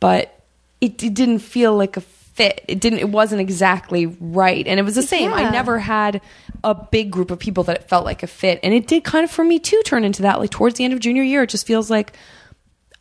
[0.00, 0.40] but
[0.80, 2.64] it, it didn't feel like a fit.
[2.68, 3.00] It didn't.
[3.00, 5.32] It wasn't exactly right, and it was the same.
[5.32, 6.20] I never had
[6.62, 9.24] a big group of people that it felt like a fit, and it did kind
[9.24, 10.38] of for me too turn into that.
[10.38, 12.12] Like towards the end of junior year, it just feels like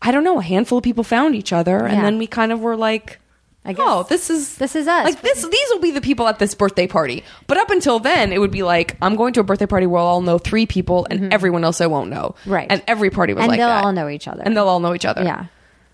[0.02, 0.39] I don't know.
[0.39, 2.02] A handful of people found each other, and Yeah.
[2.04, 3.20] then we kind of were like.
[3.66, 5.04] I guess oh, this is this is us.
[5.04, 7.26] Like this, these will be the people at this birthday party.
[7.48, 10.00] But up until then, it would be like I'm going to a birthday party where
[10.02, 12.36] I'll know three people, and everyone else I won't know.
[12.43, 12.52] Mm-hmm.
[12.54, 12.68] Right.
[12.70, 13.84] and every party was and like they'll that.
[13.84, 14.41] all know each other.
[14.45, 15.22] and they'll all know each other.
[15.22, 15.48] Yeah.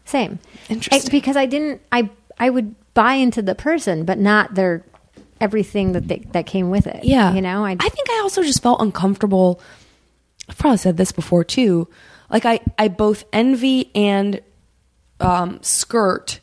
[0.05, 0.37] Same.
[0.69, 1.09] Interesting.
[1.09, 4.83] I- because I didn't I I would buy into the person but not their
[5.41, 7.03] everything that they, that came with it.
[7.03, 7.33] Yeah.
[7.33, 9.59] You know, I, I think I also just felt uncomfortable.
[10.47, 11.87] I've probably said this before too.
[12.33, 14.41] Like I, I both envy and
[15.21, 16.39] um, skirt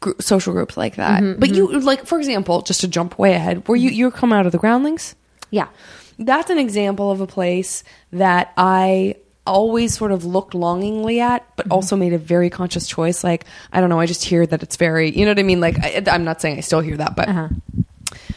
[0.00, 1.22] gr- social groups like that.
[1.22, 4.32] Mm-hmm, but you, like for example, just to jump way ahead, where you you're come
[4.32, 5.14] out of the Groundlings.
[5.50, 5.68] yeah.
[6.18, 9.16] That's an example of a place that I
[9.46, 11.72] always sort of looked longingly at, but Mm-hmm.
[11.72, 13.24] also made a very conscious choice.
[13.24, 15.60] Like I don't know, I just hear that it's very, you know what I mean?
[15.60, 17.48] Like I, I'm not saying I still hear that, but Uh-huh.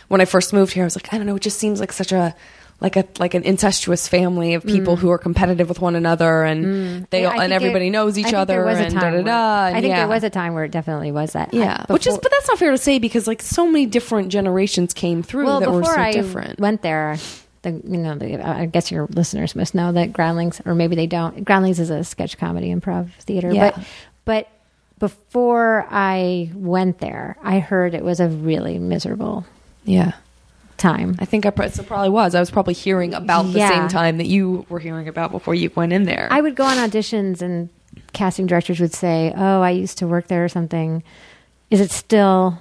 [0.08, 1.92] when I first moved here, I was like, I don't know, it just seems like
[1.92, 2.36] such a
[2.82, 7.05] like a like an incestuous family of people who are competitive with one another, and
[7.11, 7.24] they Mm.
[7.24, 9.63] Yeah, all, and everybody there- knows each other, there was a and da da da.
[9.65, 9.99] I think yeah.
[9.99, 11.49] there was a time where it definitely was that.
[11.53, 14.30] I- yeah, which is but that's not fair to say because like so many different
[14.30, 16.59] generations came through well that were so I different.
[16.59, 17.17] went there.
[17.61, 21.07] The, you know, the, I guess your listeners must know that Groundlings, or maybe they
[21.07, 21.45] don't.
[21.45, 23.71] Groundlings is a sketch comedy improv theater, Yeah.
[23.74, 23.86] but
[24.26, 24.47] but
[24.99, 29.45] before I went there, I heard it was a really miserable
[29.86, 30.13] yeah.
[30.78, 31.15] Time.
[31.19, 32.36] I think I pro- so probably was.
[32.36, 33.69] I was probably hearing about the Yeah.
[33.69, 36.28] same time that you were hearing about before you went in there.
[36.32, 37.69] I would go on auditions and
[38.13, 41.03] casting directors would say, "Oh, I used to work there or something.
[41.69, 42.59] Is it still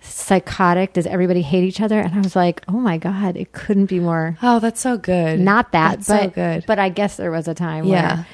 [0.00, 0.92] psychotic?
[0.92, 4.00] Does everybody hate each other?" And I was like, "Oh my god, it couldn't be
[4.00, 5.40] more oh, that's so good.
[5.40, 6.64] not that, That's but so good.
[6.66, 8.26] But I guess there was a time yeah, where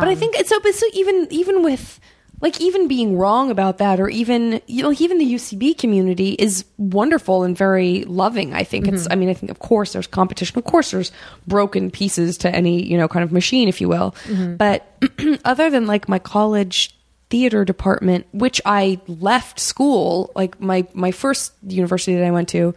[0.00, 0.58] but I um, think it's so.
[0.60, 2.00] But so even even with
[2.40, 6.64] like even being wrong about that, or even you know even the UCB community is
[6.78, 8.52] wonderful and very loving.
[8.54, 8.94] I think Mm-hmm.
[8.94, 9.08] it's.
[9.10, 10.58] I mean, I think of course there's competition.
[10.58, 11.12] Of course there's
[11.46, 14.14] broken pieces to any you know kind of machine, if you will.
[14.24, 14.56] Mm-hmm.
[14.56, 14.86] But
[15.44, 16.92] other than like my college
[17.28, 22.74] theater department, which I left school, like my my first university that I went to,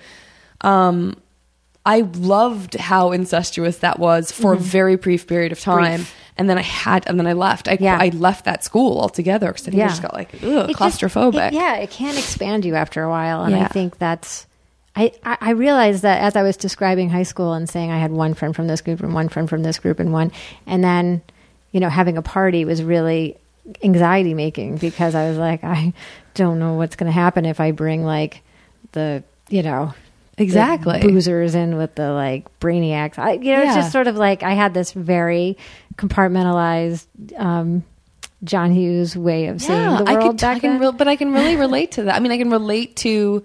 [0.61, 1.21] um,
[1.85, 5.83] I loved how incestuous that was for a very brief period of time.
[5.83, 5.95] Mm-hmm.
[5.97, 6.15] Brief.
[6.37, 7.67] And then I had, and then I left.
[7.67, 7.97] I, Yeah.
[7.99, 10.99] I left that school altogether because I think I just got like, ugh, it just-
[11.01, 11.47] claustrophobic.
[11.49, 14.45] it- yeah, it can expand you after a while, and I think that's.
[14.95, 18.33] I, I realized that as I was describing high school and saying I had one
[18.33, 20.31] friend from this group and one friend from this group and one,
[20.65, 21.21] and then,
[21.71, 23.37] you know, having a party was really
[23.83, 25.93] anxiety making because I was like, I
[26.33, 28.41] don't know what's going to happen if I bring like
[28.91, 29.93] the, you know,
[30.39, 30.99] Exactly.
[31.01, 33.17] boozers in with the like brainiacs.
[33.19, 35.57] I, you know, it's just sort of like I had this very
[35.97, 37.05] compartmentalized
[37.39, 37.83] um,
[38.43, 41.15] John Hughes way of seeing the world I can, back I can re- but I
[41.15, 42.15] can really relate to that.
[42.15, 43.43] I mean, I can relate to,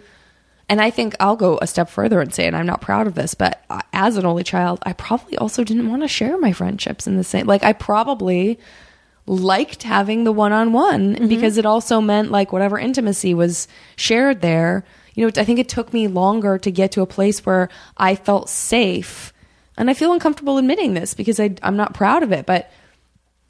[0.68, 3.14] and I think I'll go a step further and say, and I'm not proud of
[3.14, 7.06] this, but as an only child, I probably also didn't want to share my friendships
[7.06, 7.46] in the same.
[7.46, 8.58] Like, I probably
[9.26, 11.28] liked having the one-on-one Mm-hmm.
[11.28, 13.66] because it also meant like whatever intimacy was
[13.96, 14.84] shared there.
[15.14, 18.14] You know, I think it took me longer to get to a place where I
[18.16, 19.32] felt safe,
[19.76, 22.70] and I feel uncomfortable admitting this because I, I'm not proud of it, but.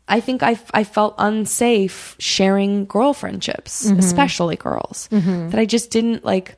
[0.07, 3.99] I think I, I felt unsafe sharing girl friendships, Mm-hmm.
[4.01, 5.09] especially girls.
[5.11, 6.57] That I just didn't like.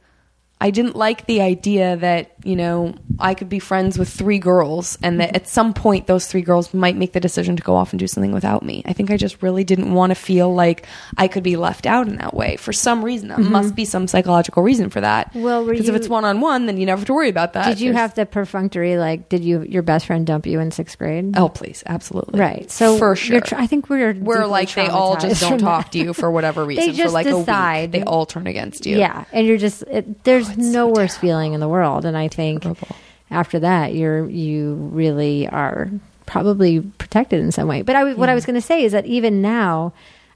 [0.59, 4.96] I didn't like the idea that you know I could be friends with three girls,
[5.02, 7.92] and that at some point those three girls might make the decision to go off
[7.92, 8.82] and do something without me.
[8.86, 10.86] I think I just really didn't want to feel like
[11.18, 13.28] I could be left out in that way for some reason.
[13.28, 15.28] There must be some psychological reason for that.
[15.30, 15.42] Mm-hmm.
[15.42, 17.66] Well, because if it's one on one, then you never have to worry about that.
[17.66, 19.28] Did you There's- have the perfunctory like?
[19.28, 21.36] Did you your best friend dump you in sixth grade?
[21.36, 22.70] Oh, please, absolutely, right.
[22.70, 25.98] So for sure, tr- I think we're deeply like they all just don't talk to
[25.98, 27.76] you for whatever reason they just for like decide.
[27.76, 30.92] a week they all turn against you Yeah, and you're just it, there's it's no
[30.92, 32.88] so worse feeling in the world, and I think Terrible.
[33.30, 35.90] after that you're you really are
[36.26, 37.82] probably protected in some way.
[37.82, 39.92] But I was what I was going to say is that even now,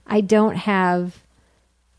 [0.07, 1.19] I don't have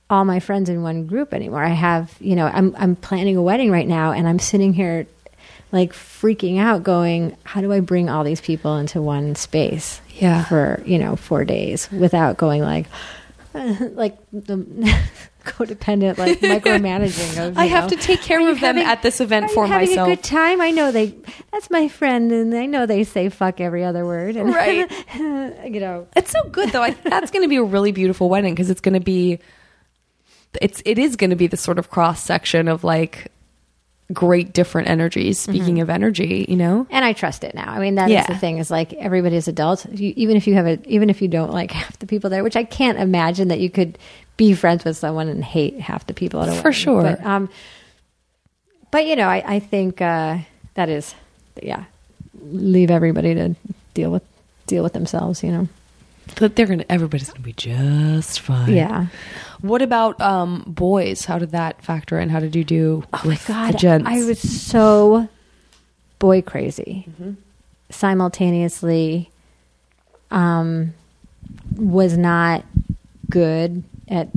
[0.09, 1.63] all my friends in one group anymore.
[1.63, 5.07] I have you know I'm I'm planning a wedding right now, and I'm sitting here
[5.71, 10.01] like freaking out, going, how do I bring all these people into one space?
[10.17, 10.43] Yeah.
[10.45, 12.85] for you know four days without going like
[13.95, 14.57] like the
[15.43, 19.19] codependent like micromanaging of I have know, to take care of them having- at this
[19.19, 21.15] event for having myself." a good time i know they
[21.51, 24.89] that's my friend and i know they say fuck every other word and Right.
[25.15, 26.83] you know It's so good though.
[26.83, 29.39] I, that's going to be a really beautiful wedding because it's going to be,
[30.61, 33.31] it's it is going to be the sort of cross section of like
[34.13, 35.39] great different energies.
[35.39, 37.71] Speaking of energy, you know, and I trust it now.
[37.71, 38.27] I mean, that is Yeah.
[38.27, 39.85] the thing is like everybody's adults.
[39.91, 42.43] You, even if you have a, even if you don't like half the people there,
[42.43, 43.97] which I can't imagine that you could
[44.37, 46.71] be friends with someone and hate half the people at a For wedding.
[46.71, 47.01] sure.
[47.03, 47.49] But, um,
[48.91, 50.39] but you know, I, I think uh,
[50.73, 51.13] that is,
[51.61, 51.85] yeah,
[52.41, 53.55] leave everybody to
[53.93, 54.23] deal with
[54.67, 55.43] deal with themselves.
[55.43, 55.67] You know,
[56.35, 56.85] but they're gonna.
[56.89, 58.73] Everybody's gonna be just fine.
[58.73, 59.07] yeah.
[59.61, 61.25] What about um, boys?
[61.25, 62.29] How did that factor in?
[62.29, 64.07] How did you do Oh my god, the gents?
[64.09, 65.27] I was so
[66.19, 67.05] boy crazy.
[67.09, 67.33] Mm-hmm.
[67.89, 69.29] Simultaneously,
[70.31, 70.93] um,
[71.75, 72.63] was not
[73.29, 74.29] good at.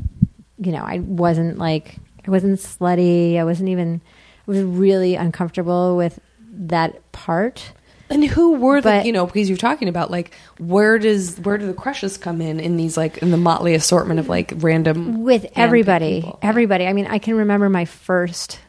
[0.59, 3.39] You know, I wasn't like I wasn't slutty.
[3.39, 4.01] I wasn't even.
[4.47, 6.20] I was really uncomfortable with
[6.53, 7.72] that part.
[8.15, 11.59] And who were the But- you know because you're talking about like where does where
[11.59, 15.23] do the crushes come in in these like in the motley assortment of like random
[15.25, 16.39] with everybody people?
[16.41, 16.87] everybody.
[16.87, 18.61] I mean i can remember my first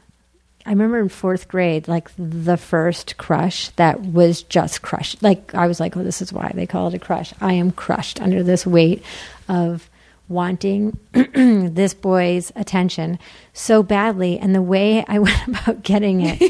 [0.66, 5.22] i remember in fourth grade like the first crush that was just crushed.
[5.22, 7.32] Like i was like oh this is why they call it a crush.
[7.40, 9.04] I am crushed under this weight
[9.48, 9.88] of
[10.28, 13.20] wanting this boy's attention
[13.54, 14.40] so badly.
[14.40, 16.42] And the way i went about getting it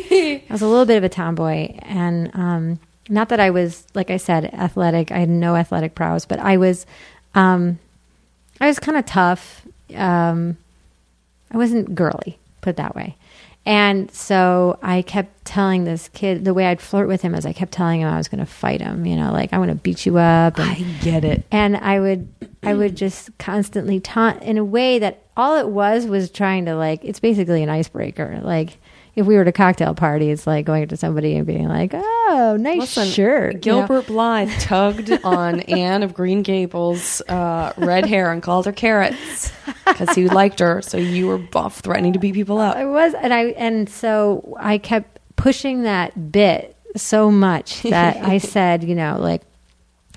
[0.50, 1.76] i was a little bit of a tomboy.
[1.82, 2.80] And um
[3.10, 6.58] not that i was like i said athletic i had no athletic prowess but i
[6.58, 6.86] was
[7.34, 7.78] um
[8.60, 9.66] I was kind of tough.
[9.94, 10.58] Um,
[11.52, 13.16] I wasn't girly, put it that way.
[13.68, 17.54] And so I kept telling this kid the way I'd flirt with him is I
[17.54, 19.06] kept telling him I was going to fight him.
[19.06, 20.60] You know, like I want to beat you up.
[20.60, 22.28] And, i get it and I would
[22.62, 26.76] I would just constantly taunt in a way that all it was was trying to
[26.76, 28.40] like it's basically an icebreaker.
[28.44, 28.78] Like
[29.16, 31.68] if we were at a cocktail party, it's like going up to somebody and being
[31.68, 33.88] like, "Oh, nice Listen, shirt." you know?
[33.88, 39.54] Gilbert Blythe tugged on Anne of Green Gables' uh, red hair and called her carrots
[39.86, 40.82] because he liked her.
[40.82, 42.76] So you were buff, threatening to beat people up.
[42.76, 48.38] I was, and I and so I kept pushing that bit so much that I
[48.40, 49.44] said, you know, like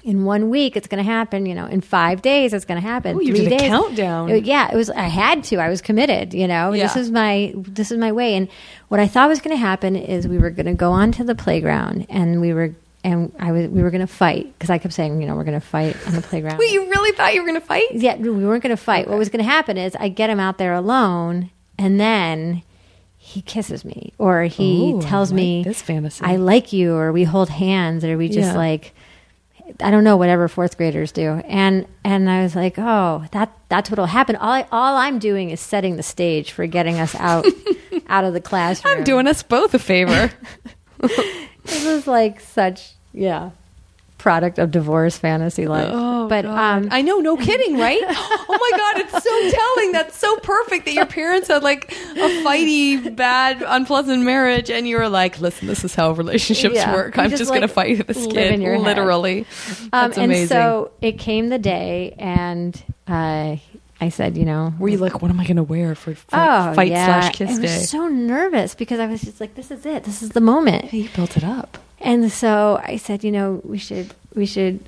[0.09, 1.45] in one week it's going to happen.
[1.47, 3.21] You know, in five days it's going to happen.
[3.21, 3.69] You Three did a days.
[3.69, 4.31] countdown.
[4.31, 4.89] It- yeah, it was.
[4.91, 5.57] I had to.
[5.57, 6.35] I was committed.
[6.35, 8.35] You know, this is my this is my way.
[8.35, 8.49] And
[8.89, 11.35] what I thought was going to happen is we were going to go onto the
[11.35, 12.75] playground and we were.
[13.05, 15.45] And I was, we were going to fight because I kept saying, you know, we're
[15.45, 16.59] going to fight on the playground.
[16.59, 17.85] Wait, you really thought you were going to fight?
[17.93, 19.09] Yeah, we weren't going to fight.
[19.09, 22.63] What was going to happen is I get him out there alone, and then
[23.17, 26.25] he kisses me, or he Ooh, tells like me this fantasy.
[26.25, 28.57] I like you, or we hold hands, or we just Yeah.
[28.57, 28.93] like
[29.81, 33.91] I don't know whatever fourth graders do, and and I was like, oh, that that's
[33.91, 34.37] what'll happen.
[34.37, 37.47] All I, all I'm doing is setting the stage for getting us out
[38.09, 38.99] out of the classroom.
[38.99, 40.33] I'm doing us both a favor.
[41.69, 43.51] This is like such yeah
[44.19, 45.91] product of divorce fantasy life.
[45.93, 48.03] Oh, but um, I know, no kidding, right?
[48.09, 49.93] oh my God, it's so telling.
[49.93, 54.99] That's so perfect that your parents had like a fighty, bad, unpleasant marriage, and you
[54.99, 56.93] were like, "Listen, this is how relationships Yeah.
[56.93, 57.17] work.
[57.17, 58.83] I'm just, just, like, gonna fight this kid, in your head.
[58.83, 59.47] literally."
[59.93, 60.49] Um, and amazing.
[60.49, 63.57] so it came the day, and uh,
[64.01, 66.75] I said, you know, were you like, "What am I gonna wear for fight, oh,
[66.75, 67.07] fight yeah.
[67.07, 70.05] slash kiss I day?" was so nervous because I was just like, this is it.
[70.05, 70.93] This is the moment.
[70.93, 71.79] you built it up.
[72.01, 74.81] And so I said, you know, we should, we should,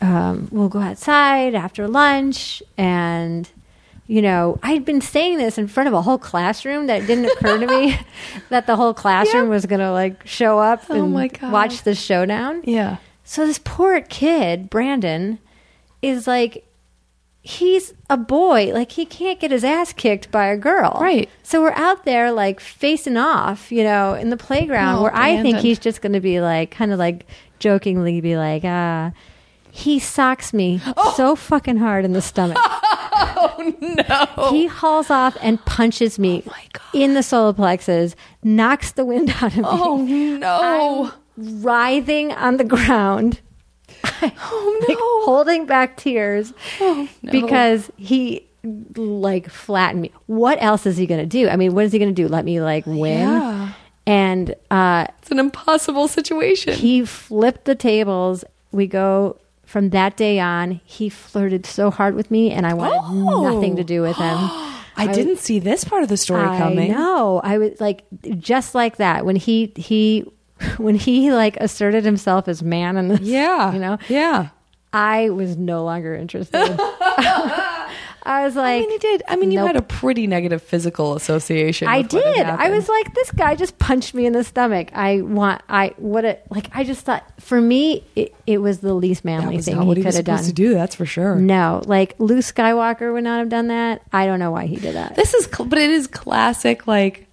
[0.00, 2.62] um, we'll go outside after lunch.
[2.76, 3.48] And,
[4.06, 7.58] you know, I'd been saying this in front of a whole classroom that didn't occur
[7.58, 7.98] to me
[8.50, 12.62] that the whole classroom was going to like show up Oh and watch the showdown.
[12.64, 12.98] Yeah.
[13.24, 15.38] So this poor kid, Brandon,
[16.02, 16.64] is like,
[17.46, 18.72] he's a boy.
[18.74, 20.98] Like he can't get his ass kicked by a girl.
[21.00, 21.30] Right.
[21.44, 25.40] So we're out there like facing off, you know, in the playground Oh, where I
[25.42, 27.24] think he's just going to be like, kind of like
[27.60, 29.12] jokingly be like, ah.
[29.70, 30.80] He socks me
[31.16, 32.58] so fucking hard in the stomach.
[33.18, 34.50] Oh no.
[34.50, 36.52] He hauls off and punches me Oh
[36.92, 39.64] in the solar plexus, knocks the wind out of me.
[39.64, 39.96] oh
[40.38, 41.12] no.
[41.38, 43.40] I'm writhing on the ground.
[44.22, 45.24] oh like, no.
[45.24, 47.32] holding back tears Oh, no.
[47.32, 48.46] because he
[48.96, 50.12] like flattened me.
[50.26, 51.48] What else is he going to do?
[51.48, 52.28] I mean, what is he going to do?
[52.28, 53.20] Let me like win?
[53.20, 53.72] Yeah.
[54.06, 56.74] And uh, It's an impossible situation.
[56.74, 58.44] he flipped the tables.
[58.72, 60.80] We go from that day on.
[60.84, 63.52] He flirted so hard with me, and I wanted Oh.
[63.52, 64.36] nothing to do with him.
[64.98, 66.90] I didn't see this part of the story coming.
[66.92, 67.40] No.
[67.44, 68.04] I was like
[68.38, 70.24] just like that when he he
[70.78, 73.20] when he like asserted himself as man in this.
[73.20, 73.72] Yeah.
[73.72, 73.98] you know.
[74.08, 74.48] Yeah.
[74.92, 76.76] I was no longer interested.
[78.26, 79.22] I was like, I mean, he did.
[79.28, 81.86] I mean, you had a pretty negative physical association.
[81.86, 82.46] I with what had did.
[82.46, 84.88] I was like, this guy just punched me in the stomach.
[84.92, 85.62] I want.
[85.68, 86.68] I what a like.
[86.74, 90.04] I just thought for me, it, it was the least manly thing he he could
[90.06, 90.48] was have supposed done.
[90.48, 90.74] to do.
[90.74, 91.36] That's for sure.
[91.36, 94.02] No, like Luke Skywalker would not have done that.
[94.12, 95.14] I don't know why he did that.
[95.14, 96.88] This is, but it is classic.
[96.88, 97.25] Like,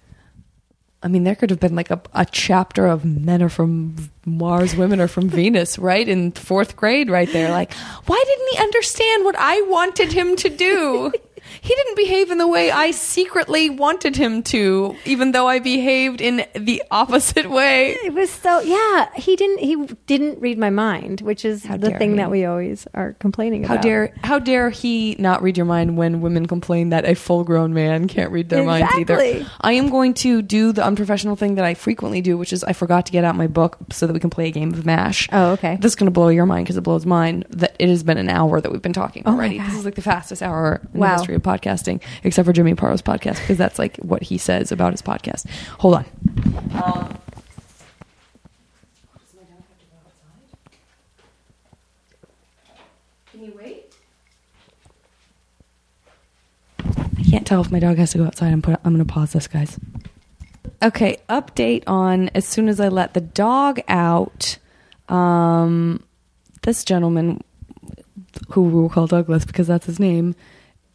[1.04, 3.94] I mean, there could have been like a, a chapter of men are from
[4.24, 6.08] Mars, women are from Venus, right?
[6.08, 7.50] In fourth grade, right there.
[7.50, 7.74] Like,
[8.06, 11.12] why didn't he understand what I wanted him to do?
[11.60, 16.20] He didn't behave in the way I secretly wanted him to, even though I behaved
[16.20, 17.90] in the opposite way.
[18.04, 19.08] It was so yeah.
[19.14, 19.76] He didn't he
[20.06, 22.16] didn't read my mind, which is How the thing he.
[22.16, 23.82] that we always are complaining How about.
[23.82, 27.72] dare how dare he not read your mind when women complain that a full grown
[27.74, 29.44] man can't read their minds either.
[29.60, 32.72] I am going to do the unprofessional thing that I frequently do, which is I
[32.72, 35.28] forgot to get out my book so that we can play a game of MASH.
[35.32, 35.76] Oh, okay.
[35.80, 38.18] This is going to blow your mind because it blows mine that it has been
[38.18, 39.58] an hour that we've been talking Oh my already.
[39.58, 39.68] God.
[39.68, 41.08] This is like the fastest hour in Wow.
[41.08, 44.72] the history of podcasting, except for Jimmy Pardo's podcast because that's like what he says
[44.72, 45.48] about his podcast.
[45.78, 46.04] Hold on.
[46.82, 47.18] Um,
[53.34, 53.92] Can you wait?
[56.78, 58.52] I can't tell if my dog has to go outside.
[58.52, 58.78] I'm put.
[58.84, 59.76] I'm going to pause this, guys.
[60.82, 64.58] Okay, update on as soon as I let the dog out.
[65.08, 66.04] Um,
[66.62, 67.42] this gentleman,
[68.50, 70.36] who we will call Douglas because that's his name,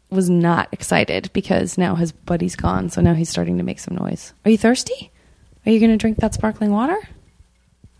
[0.09, 2.89] was not excited because now his buddy's gone.
[2.89, 4.33] So now he's starting to make some noise.
[4.45, 5.11] Are you thirsty?
[5.65, 6.97] Are you going to drink that sparkling water?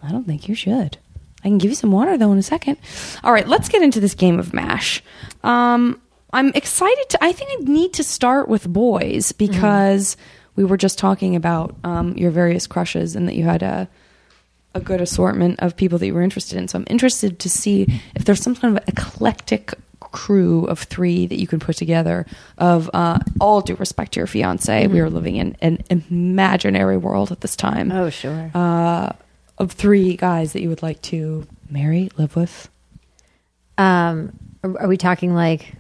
[0.01, 0.97] I don't think you should.
[1.43, 2.77] I can give you some water though in a second.
[3.23, 5.03] All right, let's get into this game of MASH.
[5.43, 6.01] Um,
[6.33, 7.23] I'm excited to.
[7.23, 10.17] I think I need to start with boys because
[10.55, 13.89] we were just talking about um, your various crushes and that you had a
[14.75, 16.67] a good assortment of people that you were interested in.
[16.67, 19.73] So I'm interested to see if there's some kind of eclectic
[20.11, 22.25] crew of three that you can put together.
[22.57, 27.31] Of uh, all due respect to your fiance, we are living in an imaginary world
[27.31, 28.51] at this time Oh sure.
[28.53, 29.11] uh,
[29.57, 32.69] of three guys that you would like to marry, live with?
[33.77, 34.33] Um,
[34.63, 35.73] are, we talking like?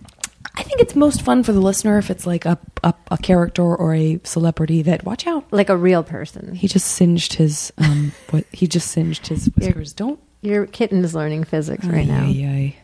[0.55, 3.63] I think it's most fun for the listener if it's like a, a, a character
[3.63, 6.55] or a celebrity that, watch out, like a real person.
[6.55, 9.93] he just singed his, um, what, he just singed his whiskers.
[9.93, 10.19] Don't.
[10.41, 12.75] Your kitten is learning physics right now, Ay, ay, ay.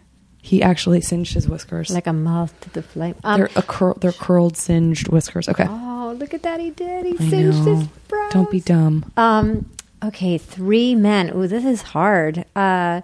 [0.45, 1.89] He actually singed his whiskers.
[1.89, 3.15] like a moth to the flame.
[3.23, 5.49] Um, they're, a they're curled, singed whiskers.
[5.49, 5.65] Okay.
[5.67, 6.59] oh, look at that!
[6.59, 7.05] He did.
[7.05, 7.75] He I singed know.
[7.75, 8.31] his brows.
[8.31, 9.11] Don't be dumb.
[9.17, 9.69] Um.
[10.03, 11.31] Okay, three men.
[11.35, 12.45] Ooh, this is hard.
[12.55, 13.01] Uh,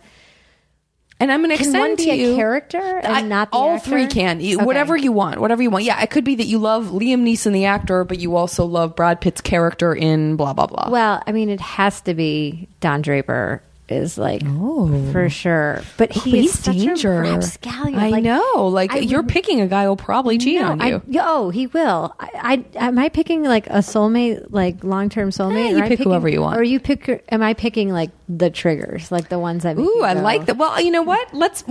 [1.19, 3.75] And I'm going to can one be to a character and I- not the all
[3.75, 3.89] actor?
[3.89, 4.65] three can You- Okay.
[4.65, 7.53] whatever you want whatever you want yeah it could be that you love liam neeson
[7.53, 11.31] the actor but you also love brad pitt's character in blah blah blah Well, I
[11.31, 13.61] mean, it has to be Don Draper
[13.91, 15.11] is like Oh.
[15.11, 15.81] for sure.
[15.97, 17.19] But he But is he's such danger.
[17.19, 17.99] a rapscallion.
[17.99, 18.67] I Like, know.
[18.67, 21.01] Like I you're picking a guy who'll probably cheat No, on I- you.
[21.19, 22.15] oh, he will.
[22.19, 25.67] I, I am I picking like a soulmate, like long term soulmate?
[25.67, 26.57] Eh, you pick picking- whoever you want.
[26.59, 27.23] Or you pick?
[27.29, 29.77] Am I picking like the triggers, like the ones that?
[29.77, 30.57] Ooh, I like that.
[30.57, 31.33] Well, you know what?
[31.33, 31.63] Let's.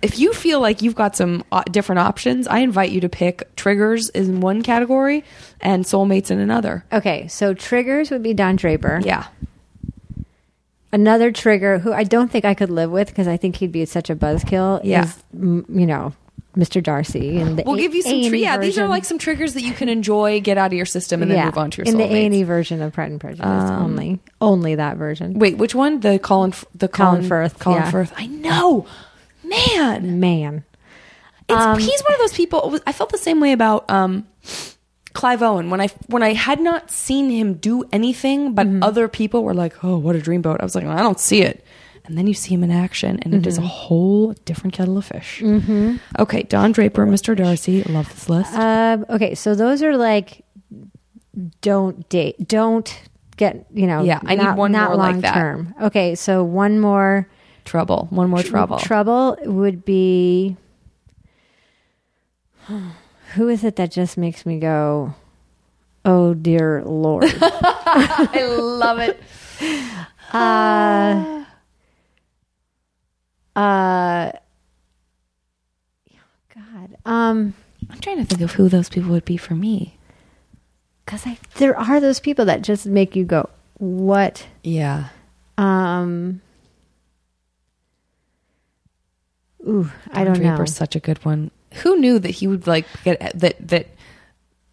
[0.00, 3.54] If you feel like you've got some uh, different options, I invite you to pick
[3.56, 5.24] triggers in one category
[5.60, 6.84] and soulmates in another.
[6.92, 9.00] Okay, so triggers would be Don Draper.
[9.04, 9.26] Yeah.
[10.92, 13.84] Another trigger who I don't think I could live with because I think he'd be
[13.86, 14.80] such a buzzkill.
[14.84, 15.04] Yeah.
[15.04, 16.12] is, you know,
[16.54, 16.82] Mr.
[16.82, 18.12] Darcy and the We'll A- give you some.
[18.12, 20.72] A&E Tri- yeah, these are like some triggers that you can enjoy, get out of
[20.74, 22.30] your system, and then move on to your in the soulmates.
[22.32, 25.38] A E version of Pride and Prejudice Um, only, only that version.
[25.38, 26.00] Wait, which one?
[26.00, 27.90] The Colin, the Colin Colin, Firth, Colin yeah.
[27.90, 28.12] Firth.
[28.16, 28.84] I know,
[29.42, 30.20] man.
[30.20, 30.64] Man,
[31.48, 32.78] It's, Um, he's one of those people.
[32.86, 34.26] I felt the same way about um,
[35.14, 38.82] Clive Owen when I when I had not seen him do anything, but Mm-hmm.
[38.82, 41.64] other people were like, "Oh, what a dreamboat!" I was like, "I don't see it."
[42.04, 43.68] And then you see him in action, and it is a Mm-hmm.
[43.68, 45.40] whole different kettle of fish.
[46.18, 47.36] Okay, Don Draper, Mr.
[47.36, 48.52] Darcy, love this list.
[48.54, 50.44] Um, okay, so those are like
[51.60, 52.88] don't date, don't
[53.36, 54.02] get you know.
[54.02, 55.34] Yeah, I need one not more like long that.
[55.34, 55.74] term.
[55.80, 57.28] Okay, so one more
[57.64, 58.78] trouble, one more trouble.
[58.78, 60.56] trouble would be
[63.34, 65.14] who is it that just makes me go,
[66.04, 67.24] oh dear lord.
[67.40, 69.20] I love it.
[70.34, 71.44] Uh,
[73.54, 74.32] uh,
[76.54, 76.96] God.
[77.04, 77.52] Um,
[77.90, 79.98] I'm trying to think of who those people would be for me.
[81.04, 84.46] because I there are those people that just make you go, what?
[84.64, 85.08] Yeah,
[85.58, 86.40] Um.
[89.68, 90.64] Ooh, I Don don't know.
[90.64, 91.50] Such a good one.
[91.76, 93.86] Who knew that he would like get that that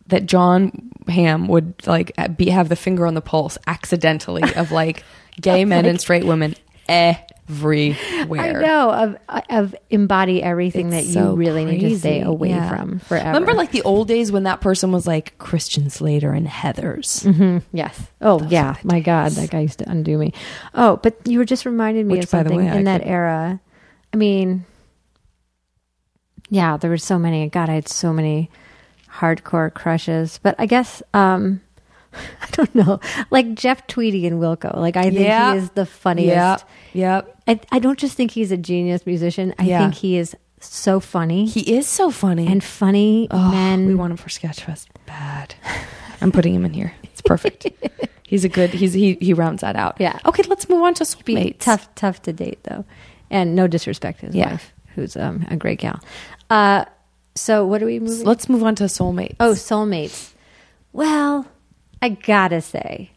[0.07, 5.03] that Jon Hamm would like be have the finger on the pulse accidentally of like
[5.41, 6.55] gay men and straight women
[6.87, 8.39] everywhere.
[8.41, 9.17] I know of
[9.49, 12.69] of embody everything It's that so you really need to stay away Yeah.
[12.69, 13.27] from forever.
[13.29, 17.25] Remember, like the old days when that person was like Christian Slater and Heathers.
[17.25, 17.99] Mhm, yes.
[18.21, 18.75] Oh Those yeah.
[18.83, 20.33] My God, that guy used to undo me.
[20.73, 23.09] Oh, but you were just reminded me Which, of something way, I in that could-
[23.09, 23.59] era.
[24.13, 24.65] I mean,
[26.49, 27.47] yeah, there were so many.
[27.49, 28.49] God, I had so many
[29.11, 30.39] hardcore crushes.
[30.41, 31.61] But I guess um,
[32.13, 32.99] I don't know,
[33.31, 34.75] like Jeff Tweedy and Wilco.
[34.75, 35.53] Like I think Yeah.
[35.53, 36.35] he is the funniest.
[36.35, 36.67] Yep.
[36.93, 37.35] Yep.
[37.47, 39.53] I, I don't just think he's a genius musician.
[39.59, 39.79] I Yeah.
[39.81, 42.45] think he is so funny He is so funny.
[42.47, 43.87] and funny Oh, men.
[43.87, 45.55] we want him for Sketchfest bad.
[46.21, 46.93] I'm putting him in here.
[47.03, 47.65] It's perfect.
[48.23, 48.71] he's a good.
[48.71, 49.95] He's he he rounds that out.
[49.99, 50.19] Yeah.
[50.25, 51.59] Okay, let's move on to soulmates.
[51.59, 52.83] tough, tough to date though,
[53.29, 54.51] and no disrespect to his Yeah.
[54.51, 55.99] wife, who's um, a great gal.
[56.49, 56.85] Uh,
[57.35, 58.25] so what are we moving?
[58.25, 59.35] Let's move on to soulmates.
[59.39, 60.31] Oh, soulmates.
[60.93, 61.45] Well,
[62.01, 63.11] I gotta say,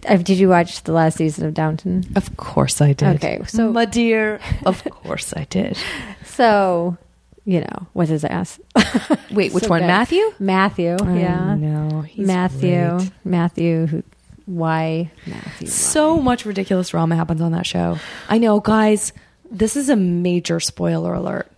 [0.00, 2.04] did you watch the last season of Downton?
[2.16, 3.16] of course I did.
[3.16, 5.76] Okay, so- my dear, of course I did.
[6.24, 6.96] So,
[7.44, 8.58] you know, what's his ass?
[9.30, 9.80] Wait, which So one?
[9.82, 9.86] good.
[9.86, 10.22] Matthew?
[10.38, 13.10] Matthew, yeah, No, he's Matthew, great.
[13.24, 13.86] Matthew.
[13.86, 14.02] Who?
[14.46, 15.68] Why Matthew?
[15.68, 17.98] So much ridiculous drama happens on that show.
[18.28, 19.12] I know, guys.
[19.54, 21.50] This is a major spoiler alert.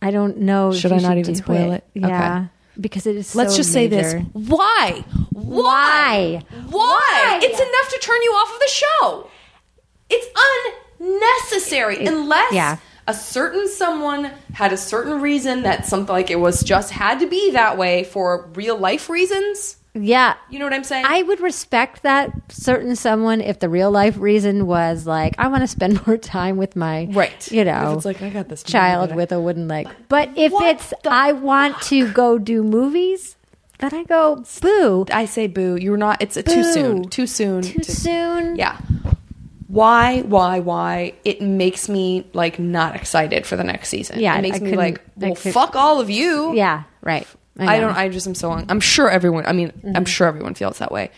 [0.00, 0.72] I don't know.
[0.72, 1.84] Should I not even spoil it?
[1.94, 2.46] Yeah,
[2.80, 3.28] because it is.
[3.28, 4.14] So Let's so just say this.
[4.32, 5.04] Why?
[5.30, 5.32] Why?
[5.32, 6.42] Why?
[6.70, 7.40] Why?
[7.42, 9.30] It's enough to turn you off of the show.
[10.10, 10.26] It's
[10.98, 12.78] unnecessary unless yeah.
[13.06, 17.28] a certain someone had a certain reason that something like it was just had to
[17.28, 19.76] be that way for real life reasons.
[19.94, 21.04] Yeah, You know what I'm saying?
[21.06, 25.62] I would respect that certain someone if the real life reason was like, I want
[25.62, 27.52] to spend more time with my, Right.
[27.52, 29.88] you know, If it's like, I got this child with a wooden leg.
[30.08, 33.36] But if it's, I want to go do movies,
[33.80, 35.04] then I go, boo.
[35.12, 35.76] I say boo.
[35.76, 36.22] You're not.
[36.22, 37.02] It's a too soon.
[37.08, 37.62] Too soon.
[37.62, 38.56] Too to- soon.
[38.56, 38.78] Yeah.
[39.66, 40.20] Why?
[40.22, 40.60] Why?
[40.60, 41.14] Why?
[41.24, 44.20] It makes me like not excited for the next season.
[44.20, 46.54] Yeah, it makes I me like, well, fuck all of you.
[46.54, 47.26] Yeah, right.
[47.58, 47.88] I, know.
[47.88, 47.96] don't.
[47.96, 48.48] I just am so.
[48.48, 48.66] Long.
[48.68, 49.44] I'm sure everyone.
[49.46, 49.96] I mean, Mm-hmm.
[49.96, 51.10] I'm sure everyone feels that way.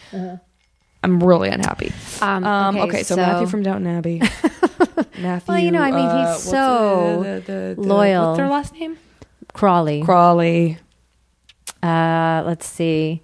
[1.03, 1.93] I'm really unhappy.
[2.23, 4.21] Um, Um, okay, okay, so, so- Matthew from Downton Abbey.
[5.19, 5.45] Matthew.
[5.53, 8.29] Well, you know, I mean, he's uh, so the- the- the- loyal.
[8.29, 8.97] What's their last name?
[9.53, 10.03] Crawley.
[10.03, 10.79] Crawley.
[11.83, 13.23] Uh, let's see.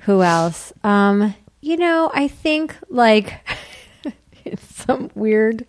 [0.00, 0.72] Who else?
[0.84, 3.34] Um, you know, I think like
[4.60, 5.66] some weird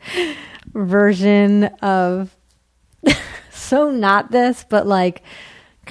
[0.73, 2.35] version of
[3.51, 5.23] so not this, but like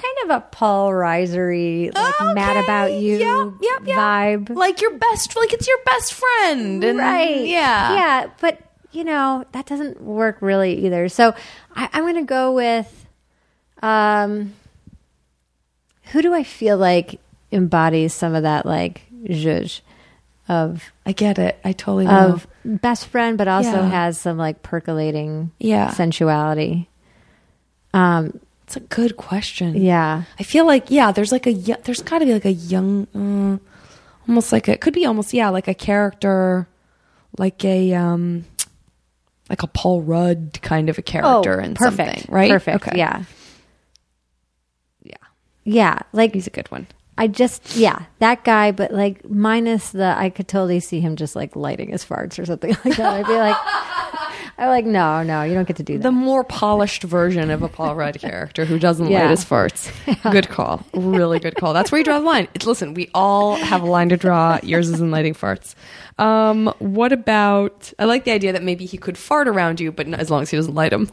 [0.01, 3.95] kind of a Paul Reisery, like mad about you yeah, yeah, yeah.
[3.97, 4.49] vibe.
[4.49, 5.35] Like your best.
[5.35, 6.83] Like it's your best friend.
[6.83, 7.45] and- right.
[7.45, 7.93] Yeah.
[7.93, 8.29] Yeah.
[8.39, 8.59] But,
[8.91, 11.07] you know, that doesn't work really either.
[11.09, 11.33] So
[11.75, 13.05] I, I'm going to go with
[13.83, 14.53] um,
[16.11, 17.19] who do I feel like
[17.51, 19.81] embodies some of that, like, zhuzh
[20.47, 21.57] of, I get it.
[21.63, 22.33] I totally know.
[22.33, 23.89] of best friend, but also Yeah.
[23.89, 25.91] has some like percolating Yeah.
[25.91, 26.89] sensuality.
[27.93, 28.39] Um,
[28.71, 29.75] It's a good question.
[29.75, 30.23] yeah.
[30.39, 31.51] I feel like yeah, there's like a
[31.83, 33.57] there's got to be like a young, uh,
[34.29, 36.69] almost like a it could be almost yeah like a character,
[37.37, 38.45] like a um,
[39.49, 41.79] like a Paul Rudd kind of a character Oh, perfect.
[41.79, 42.49] something, right?
[42.49, 42.87] Perfect.
[42.87, 42.97] Okay.
[42.97, 43.23] Yeah.
[45.03, 45.15] yeah,
[45.65, 45.99] Yeah.
[46.13, 46.87] Like, he's a good one.
[47.17, 51.35] I just yeah, that guy, but like minus the I could totally see him just
[51.35, 53.13] like lighting his farts or something like that.
[53.15, 53.57] I'd be like
[54.57, 56.03] I'm like, no, no, you don't get to do that.
[56.03, 59.21] The more polished version of a Paul Rudd character who doesn't Yeah.
[59.21, 59.91] light his farts.
[60.31, 60.85] Good call.
[60.93, 61.73] Really good call.
[61.73, 62.47] That's where you draw the line.
[62.53, 64.59] It's, listen, we all have a line to draw.
[64.63, 65.73] Yours is in lighting farts.
[66.19, 67.91] Um, what about?
[67.97, 70.43] I like the idea that maybe he could fart around you, but not, as long
[70.43, 71.09] as he doesn't light them.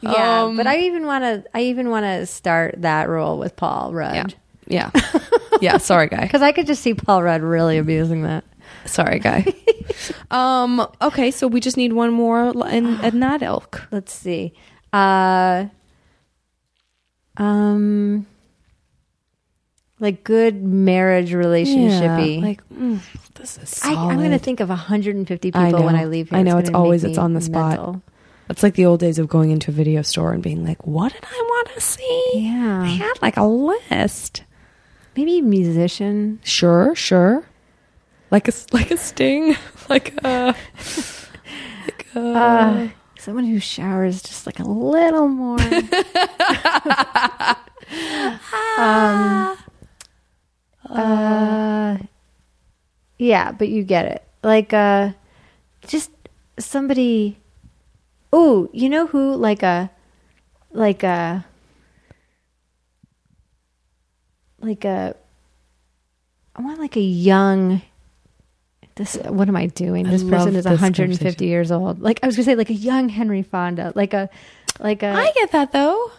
[0.00, 1.44] yeah, Um, but I even want to.
[1.54, 4.14] I even want to start that role with Paul Rudd.
[4.14, 4.34] yeah, Rudd
[4.68, 4.90] yeah,
[5.60, 5.76] yeah.
[5.78, 6.20] Sorry, guy.
[6.22, 8.44] because I could just see Paul Rudd really abusing that.
[8.86, 9.46] Sorry, guy.
[10.30, 10.86] um.
[11.00, 13.82] Okay, so we just need one more in that ilk.
[13.90, 14.52] Let's see.
[14.92, 15.66] Uh,
[17.36, 18.26] um,
[20.00, 22.42] like good marriage relationshipy.
[22.42, 23.00] like mm,
[23.34, 23.80] this is.
[23.82, 24.42] I, I'm going to solid.
[24.42, 25.82] think of 150 people I know.
[25.82, 26.38] when I leave here.
[26.38, 27.70] I know, it's gonna make always- it's me on the spot.
[27.70, 28.02] mental.
[28.50, 31.12] It's like the old days of going into a video store and being like, "What
[31.14, 32.82] did I want to see?" Yeah.
[32.82, 34.42] I had like a list.
[35.16, 36.40] Maybe musician.
[36.44, 37.46] Sure, sure.
[38.34, 39.54] Like a like a sting,
[39.88, 40.56] like a
[41.86, 42.20] like a.
[42.20, 45.60] Uh, someone who showers just like a little more.
[48.76, 49.56] um,
[50.90, 51.96] uh,
[53.18, 54.24] yeah, but you get it.
[54.42, 55.12] Like, uh,
[55.86, 56.10] just
[56.58, 57.38] somebody.
[58.32, 59.36] Oh, you know who?
[59.36, 59.92] Like a,
[60.72, 61.46] like a,
[64.58, 65.14] like a.
[66.56, 67.80] I want like a young.
[68.96, 70.06] This what am I doing?
[70.06, 72.00] I This person is this 150 years old.
[72.00, 74.30] Like I was gonna say, like a young Henry Fonda, like a,
[74.78, 75.08] like a.
[75.08, 76.12] I get that though.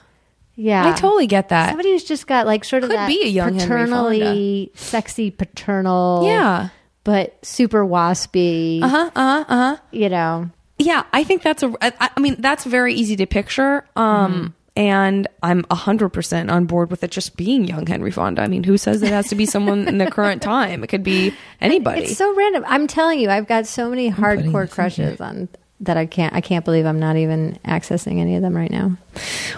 [0.55, 1.69] yeah, I totally get that.
[1.69, 5.31] Somebody who's just got like sort of Could that be a young Henry paternally sexy
[5.31, 6.69] paternal, yeah.
[7.05, 8.81] but super waspy.
[8.81, 9.11] Uh huh.
[9.15, 9.45] Uh huh.
[9.47, 9.77] Uh huh.
[9.91, 11.73] You know, Yeah, I think that's a.
[11.79, 13.85] I, I mean, that's very easy to picture.
[13.95, 18.41] Um, and I'm 100% on board with it just being young Henry Fonda.
[18.41, 20.83] I mean, who says it has to be someone in the current time?
[20.83, 22.03] It could be anybody.
[22.03, 22.63] It's so random.
[22.67, 25.47] I'm telling you, I've got so many putting hardcore crushes on
[25.81, 26.33] that I can't.
[26.33, 28.97] I can't believe I'm not even accessing any of them right now.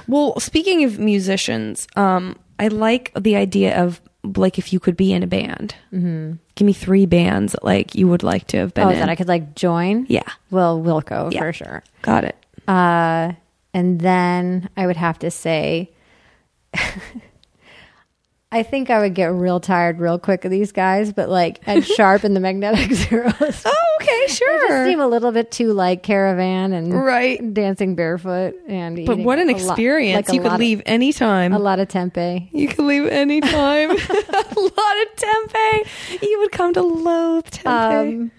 [0.07, 4.01] Well, speaking of musicians, um, I like the idea of
[4.35, 5.73] like if you could be in a band.
[5.93, 6.33] Mm-hmm.
[6.55, 8.99] Give me three bands that like you would like to have been Oh, in.
[8.99, 10.05] that I could like join.
[10.09, 11.39] yeah, Well, Wilco Yeah.
[11.39, 11.83] for sure.
[12.01, 12.35] got it.
[12.67, 13.33] Uh,
[13.77, 15.91] and then I would have to say,
[18.51, 21.81] I think I would get real tired real quick of these guys, but like Ed
[21.95, 23.63] Sharpe and the Magnetic Zeros.
[23.65, 24.47] Oh, okay, sure.
[24.69, 27.53] They just seem a little bit too like caravan and Right.
[27.53, 30.27] dancing barefoot and But what an lot- experience!
[30.27, 31.51] like you could lot of- leave anytime.
[31.53, 32.49] a lot of tempeh.
[32.53, 33.91] You could leave anytime.
[33.91, 36.21] a lot of tempeh.
[36.21, 38.07] You would come to loathe tempeh.
[38.21, 38.31] Um,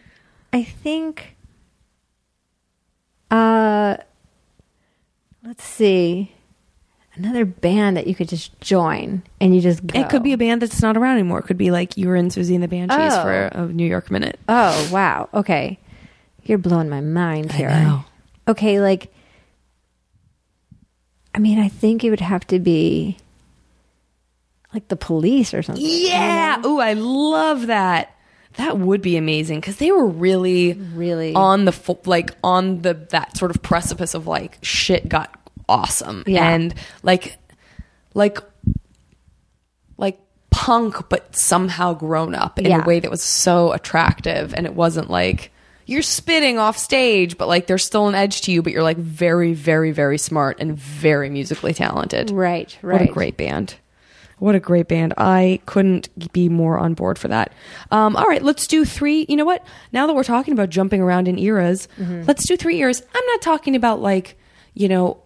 [0.53, 1.37] I think.
[3.31, 3.99] Uh,
[5.49, 6.33] let's see.
[7.15, 9.99] Another band that you could just join and you just go.
[9.99, 11.41] it could be a band that's not around anymore.
[11.41, 13.23] It could be like you were in Siouxsie and the Banshees Oh.
[13.23, 14.39] for a New York minute.
[14.49, 15.29] Oh wow.
[15.35, 15.81] Okay,
[16.45, 18.05] you're blowing my mind here.
[18.47, 19.13] Okay, like.
[21.35, 23.17] I mean, I think it would have to be
[24.75, 25.85] like the police or something.
[25.85, 26.57] you Yeah.
[26.63, 26.69] know?
[26.77, 28.15] Ooh, I love that.
[28.55, 31.35] That would be amazing because they were really, Really.
[31.35, 35.38] on the like on the that sort of precipice of like shit got
[35.69, 36.49] awesome Yeah.
[36.49, 37.37] and like
[38.15, 38.39] like
[39.97, 40.19] like
[40.51, 42.83] punk but somehow grown up in Yeah.
[42.83, 45.53] a way that was so attractive and it wasn't like
[45.87, 48.97] you're spitting off stage but like there's still an edge to you but you're like
[48.97, 52.77] very very very smart and very musically talented Right.
[52.83, 53.01] Right.
[53.01, 53.75] What a great band.
[54.39, 55.15] What a great band.
[55.19, 57.53] I couldn't be more on board for that.
[57.91, 59.27] Um, all right, let's do three.
[59.29, 59.67] You know what?
[59.93, 62.23] Now that we're talking about jumping around in eras, Mm-hmm.
[62.29, 63.03] let's do three eras.
[63.13, 64.39] I'm not talking about like,
[64.75, 65.17] you know,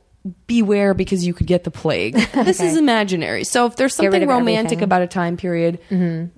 [0.47, 2.15] beware because you could get the plague.
[2.33, 3.45] This is imaginary.
[3.45, 4.79] So if there's something romantic everything.
[4.79, 4.85] Mm-hmm.
[4.85, 5.79] about a time period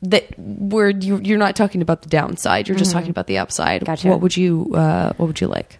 [0.02, 3.80] that where you, you're not talking about the downside, you're just talking about the upside.
[3.82, 3.90] Mm-hmm.
[3.92, 4.08] Gotcha.
[4.08, 5.78] What would you uh, What would you like?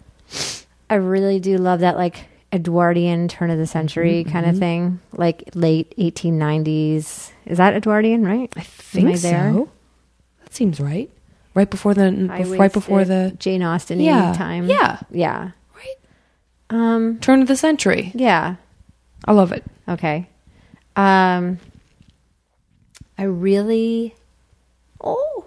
[0.89, 4.99] I really do love that like Edwardian turn of the century Mm-hmm, kind of thing,
[5.13, 7.31] like late 1890s.
[7.45, 8.51] Is that Edwardian, right?
[8.55, 9.51] I think Am I there?
[9.53, 9.69] so.
[10.43, 11.09] That seems right.
[11.53, 12.11] Right before the
[12.59, 14.33] right before the Jane Austen Yeah.
[14.33, 14.69] time.
[14.69, 14.99] Yeah.
[15.09, 15.51] Yeah.
[16.69, 18.11] Um turn of the century.
[18.15, 18.55] yeah.
[19.27, 19.63] I love it.
[19.87, 20.27] Okay.
[20.95, 21.59] Um
[23.17, 24.15] I really
[25.01, 25.45] Oh.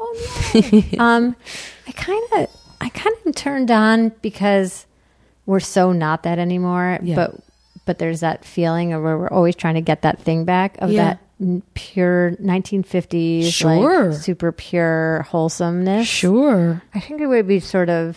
[0.00, 0.98] Oh no.
[1.04, 1.36] um
[1.86, 2.48] I kind of
[2.80, 4.86] I kind of turned on because
[5.46, 7.16] we're so not that anymore, Yeah.
[7.16, 7.40] but
[7.86, 10.90] but there's that feeling of where we're always trying to get that thing back of
[10.90, 11.16] Yeah.
[11.38, 14.06] that pure 1950s Sure.
[14.10, 16.06] like super pure wholesomeness.
[16.06, 16.82] Sure.
[16.94, 18.16] I think it would be sort of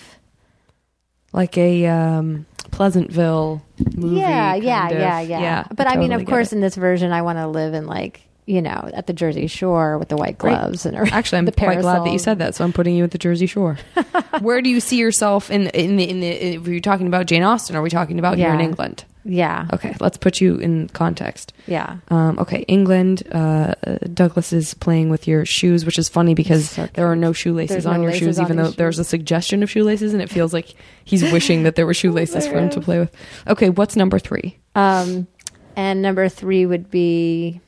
[1.38, 3.61] Like a um, Pleasantville
[3.95, 4.15] movie.
[4.15, 4.99] yeah, yeah, of.
[4.99, 6.55] yeah, yeah, I But I mean, of course, it.
[6.55, 9.99] in this version, I want to live in like you know at the Jersey Shore
[9.99, 10.57] with the white Great.
[10.57, 10.97] gloves and.
[10.97, 12.55] Actually, I'm quite glad that you said that.
[12.55, 13.77] So I'm putting you at the Jersey Shore.
[14.39, 16.27] Where do you see yourself in in the in the?
[16.27, 19.05] If you're talking about Jane Austen, are we talking about here in England?
[19.30, 21.52] Yeah, Okay, let's put you in context.
[21.68, 21.98] yeah.
[22.08, 23.24] Um, okay, England.
[23.30, 23.74] Uh,
[24.14, 27.86] Douglas is playing with your shoes, which is funny because there are no shoelaces There's
[27.86, 30.30] on no your shoes, on even though these there's a suggestion of shoelaces, and it
[30.30, 30.74] feels like
[31.04, 33.14] he's wishing that there were shoelaces for him to play with.
[33.48, 34.58] Okay, what's number three?
[34.76, 35.28] Um,
[35.76, 37.60] and number three would be,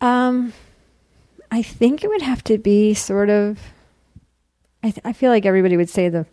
[0.00, 0.52] um,
[1.50, 3.58] I think it would have to be sort of.
[4.82, 6.26] I th- I feel like everybody would say the,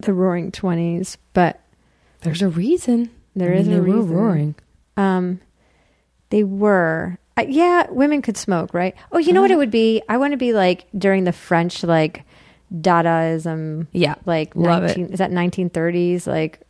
[0.00, 1.60] the Roaring Twenties, but
[2.20, 3.10] There's a reason.
[3.34, 4.10] There There is is a they were reason.
[4.16, 4.54] roaring.
[4.96, 5.40] Um,
[6.30, 7.18] they were.
[7.38, 8.94] Uh, yeah, women could smoke, right?
[9.12, 10.02] Oh, you know what it would be?
[10.08, 12.24] I want to be like during the French like
[12.74, 13.86] Dadaism.
[13.92, 14.96] Yeah, like love it.
[14.96, 16.26] 19, Is that 1930s?
[16.26, 16.60] Like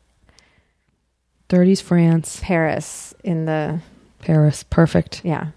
[1.49, 3.81] 30s France, Paris in the
[4.21, 5.21] Paris, perfect.
[5.25, 5.49] yeah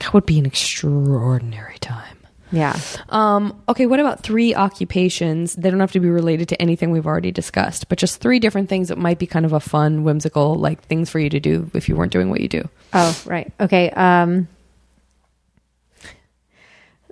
[0.00, 2.15] That would be an extraordinary time.
[2.52, 2.78] Yeah.
[3.08, 5.54] Um, okay, what about three occupations?
[5.54, 8.68] They don't have to be related to anything we've already discussed, but just three different
[8.68, 11.70] things that might be kind of a fun, whimsical, like things for you to do
[11.74, 12.68] if you weren't doing what you do.
[12.92, 13.52] Oh right.
[13.60, 13.90] Okay.
[13.90, 14.48] Um,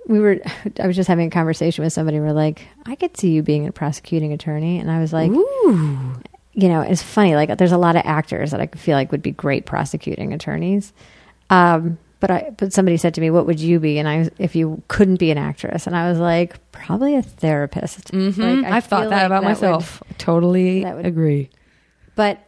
[0.07, 0.39] we were.
[0.79, 2.19] I was just having a conversation with somebody.
[2.19, 6.21] We're like, I could see you being a prosecuting attorney, and I was like, Ooh.
[6.53, 7.35] you know, it's funny.
[7.35, 10.93] Like, there's a lot of actors that I feel like would be great prosecuting attorneys.
[11.49, 11.97] Um,
[12.27, 14.81] but I, but somebody said to me, "What would you be?" And I, if you
[14.87, 18.11] couldn't be an actress, and I was like, probably a therapist.
[18.11, 18.37] Mhm.
[18.63, 20.01] Like, I I've thought that like about would- myself.
[20.17, 21.49] totally that would- agree.
[22.15, 22.39] but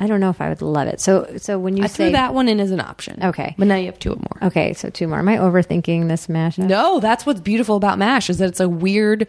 [0.00, 1.00] I don't know if I would love it.
[1.00, 3.22] So, so when you I say threw that one in as an option.
[3.22, 3.54] Okay.
[3.56, 4.48] But now you have two more.
[4.48, 5.20] okay, so two more.
[5.20, 6.58] Am I overthinking this mash?
[6.58, 9.28] No, that's what's beautiful about MASH is that it's a weird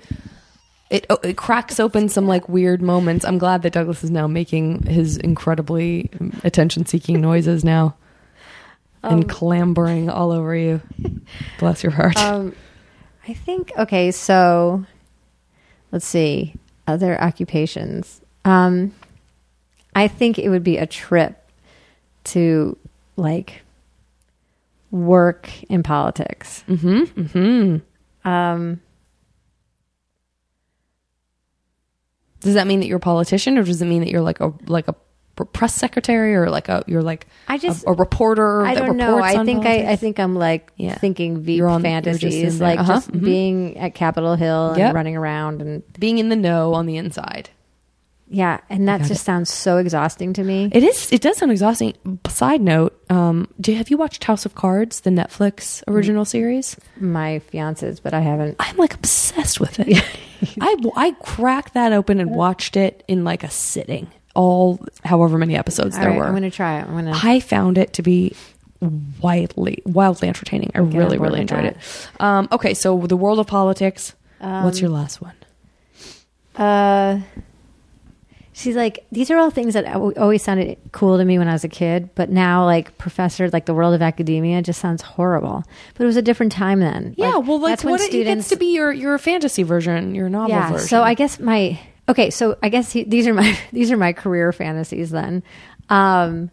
[0.89, 3.25] it oh, it cracks open some like weird moments.
[3.25, 6.09] I'm glad that Douglas is now making his incredibly
[6.43, 7.95] attention seeking noises now.
[9.11, 10.81] And clambering all over you.
[11.59, 12.17] Bless your heart.
[12.17, 12.55] Um,
[13.27, 14.11] I think okay.
[14.11, 14.85] So
[15.91, 16.55] let's see
[16.87, 18.21] other occupations.
[18.43, 18.93] Um,
[19.95, 21.41] I think it would be a trip
[22.25, 22.77] to
[23.15, 23.61] like
[24.91, 26.63] work in politics.
[26.67, 27.21] mm-hmm.
[27.21, 28.29] Mm-hmm.
[28.29, 28.81] Um,
[32.45, 34.53] Does that mean that you're a politician, or does it mean that you're like a
[34.67, 34.93] like a
[35.43, 38.63] press secretary, or like a you're like I just a, a reporter?
[38.65, 39.19] I that don't know.
[39.21, 40.95] I think I, I think I'm like Yeah.
[40.97, 42.93] thinking Veep on- fantasies, like Uh-huh.
[42.93, 43.25] just Mhm.
[43.25, 44.93] being at Capitol Hill and Yep.
[44.95, 47.49] running around and being in the know on the inside.
[48.27, 49.25] yeah, and that just it.
[49.25, 50.67] sounds so exhausting to me.
[50.71, 51.11] It is.
[51.11, 51.93] It does sound exhausting.
[52.27, 56.75] Side note: um, do have you watched House of Cards, the Netflix original series?
[56.99, 58.55] My fiance's, but I haven't.
[58.59, 60.03] I'm like obsessed with it.
[60.61, 64.07] I I cracked that open and watched it in like a sitting.
[64.35, 66.25] All however many episodes All there right, were.
[66.25, 66.87] I'm going to try it.
[66.87, 67.19] I'm to.
[67.23, 68.35] I found it to be
[69.21, 70.71] wildly wildly entertaining.
[70.75, 71.77] I really really enjoyed it.
[72.19, 74.13] Um, okay, so the world of politics.
[74.39, 75.33] What's your last one?
[76.55, 77.19] Uh,
[78.53, 81.63] she's like, these are all things that always sounded cool to me when I was
[81.63, 85.63] a kid, but now, like, professor, like the world of academia just sounds horrible.
[85.95, 87.15] But it was a different time then.
[87.17, 90.29] Yeah, well, like that's when what it gets to be your your fantasy version, your
[90.29, 90.71] novel yeah.
[90.71, 90.87] version.
[90.87, 91.79] So I guess my
[92.09, 92.29] okay.
[92.29, 95.11] So I guess he, these are my these are my career fantasies.
[95.11, 95.43] Then,
[95.89, 96.51] um,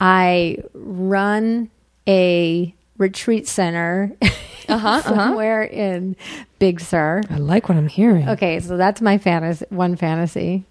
[0.00, 1.70] I run
[2.08, 4.12] a retreat center
[4.68, 6.16] Uh-huh, somewhere in
[6.60, 7.20] Big Sur.
[7.28, 8.28] I like what I'm hearing.
[8.28, 9.66] Okay, so that's my fantasy.
[9.70, 10.64] One fantasy.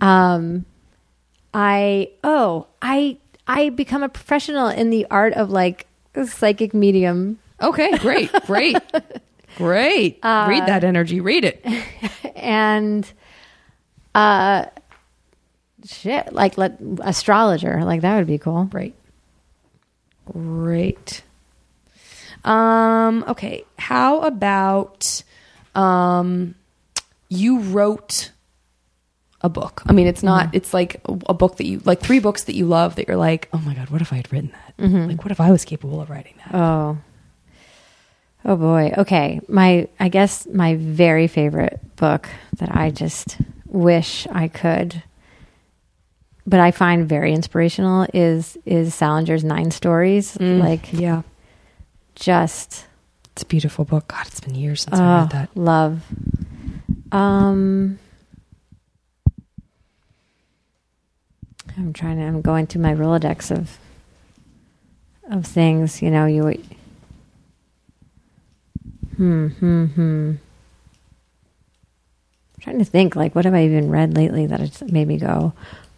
[0.00, 0.66] Um,
[1.52, 3.16] I oh I
[3.48, 5.86] I become a professional in the art of like
[6.26, 8.76] psychic medium, Okay, great, great,
[9.56, 10.18] great.
[10.22, 11.20] Uh, Read that energy.
[11.20, 11.64] Read it.
[12.36, 13.10] and
[14.14, 14.66] uh,
[15.84, 18.64] shit, like let astrologer, like that would be cool.
[18.64, 18.94] Great,
[20.30, 21.22] great.
[22.44, 23.24] Um.
[23.28, 23.64] Okay.
[23.78, 25.22] How about
[25.74, 26.54] um,
[27.28, 28.30] you wrote
[29.40, 29.82] a book?
[29.86, 30.46] I mean, it's not.
[30.46, 30.56] Mm-hmm.
[30.56, 33.48] It's like a book that you like three books that you love that you're like,
[33.52, 34.76] oh my god, what if I had written that?
[34.76, 35.08] Mm-hmm.
[35.08, 36.54] Like, what if I was capable of writing that?
[36.54, 36.98] Oh.
[38.46, 38.92] Oh boy.
[38.98, 39.40] Okay.
[39.48, 42.28] My I guess my very favorite book
[42.58, 43.38] that I just
[43.74, 45.02] wish I could
[46.46, 50.36] but I find very inspirational is is Salinger's Nine Stories.
[50.38, 51.22] Mm, Like yeah,
[52.14, 52.86] just
[53.32, 54.08] it's a beautiful book.
[54.08, 55.56] God, it's been years since I oh, read that.
[55.56, 56.02] love.
[57.12, 57.98] Um
[61.76, 63.78] I'm trying to I'm going through my Rolodex of
[65.30, 66.62] of things, you know, you
[69.16, 70.32] Hmm, hmm, hmm.
[72.64, 75.52] Trying to think, like, what have I even read lately that it's made me go,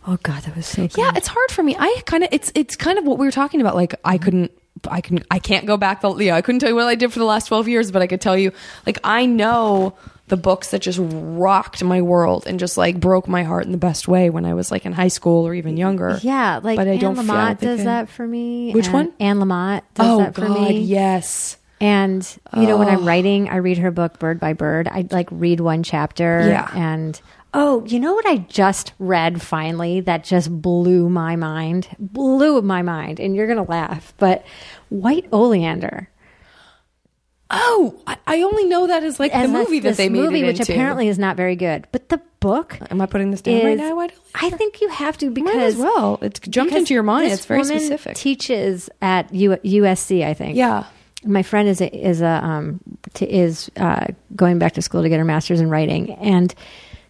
[0.07, 1.77] "Oh God, that was so good." Yeah, it's hard for me.
[1.79, 3.77] I kind of it's it's kind of what we were talking about.
[3.77, 4.51] Like I couldn't
[4.91, 6.97] I can I can't go back the you know, I couldn't tell you what I
[6.97, 8.51] did for the last 12 years, but I could tell you
[8.85, 9.95] like I know
[10.29, 13.79] the books that just rocked my world and just like broke my heart in the
[13.79, 16.19] best way when I was like in high school or even younger.
[16.21, 18.73] yeah, like But I Anne don't feel- Lamott don't does that for me.
[18.73, 19.13] Which and one?
[19.21, 20.81] Anne Lamott does oh that for god, me.
[20.81, 21.57] yes.
[21.81, 22.27] And
[22.57, 24.89] you know, when I'm writing, I read her book Bird by Bird.
[24.89, 26.49] I like read one chapter.
[26.49, 26.71] Yeah.
[26.75, 27.21] And
[27.53, 32.81] oh, you know what I just read finally that just blew my mind, blew my
[32.83, 34.45] mind, and you're gonna laugh, but
[34.89, 36.09] White Oleander.
[37.49, 40.21] Oh, I, I only know that as like the that's movie that this they made
[40.21, 40.73] movie, it which into.
[40.73, 41.87] apparently is not very good.
[41.93, 43.65] But the book Am I putting this down is.
[43.65, 43.95] right now?
[43.97, 46.19] Why don't I think you have to Might because as well.
[46.23, 47.27] It's jumped because into your mind.
[47.31, 48.17] this It's very woman specific.
[48.17, 50.57] Teaches at U- USC, I think.
[50.57, 50.87] yeah.
[51.27, 52.81] My friend is a, is a um,
[53.15, 56.55] t- is uh, going back to school to get her master's in writing, and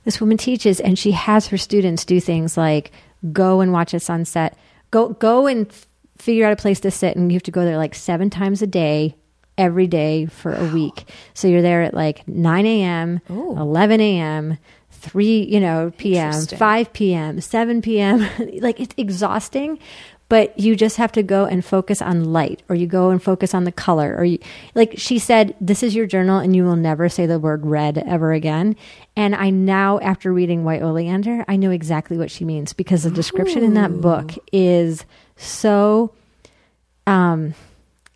[0.05, 2.93] this woman teaches, and she has her students do things like
[3.33, 4.57] go and watch a sunset,
[4.91, 5.87] go go and f-
[6.19, 8.63] figure out a place to sit, and you have to go there like seven times
[8.63, 9.15] a day.
[9.59, 11.11] Every day for a week.
[11.33, 13.57] So you're there at like 9 a.m., Ooh.
[13.57, 14.59] 11 a.m.,
[14.91, 18.29] 3, you know, p.m., 5 p.m., 7 p.m.
[18.61, 19.79] like it's exhausting,
[20.29, 23.55] but you just have to go and focus on light or you go and focus
[23.55, 24.39] on the color or you
[24.75, 27.99] like she said this is your journal and you will never say the word red
[27.99, 28.75] ever again.
[29.17, 33.11] And I now after reading White Oleander, I know exactly what she means because the
[33.11, 35.05] description in that book is
[35.37, 36.13] so
[37.07, 37.55] um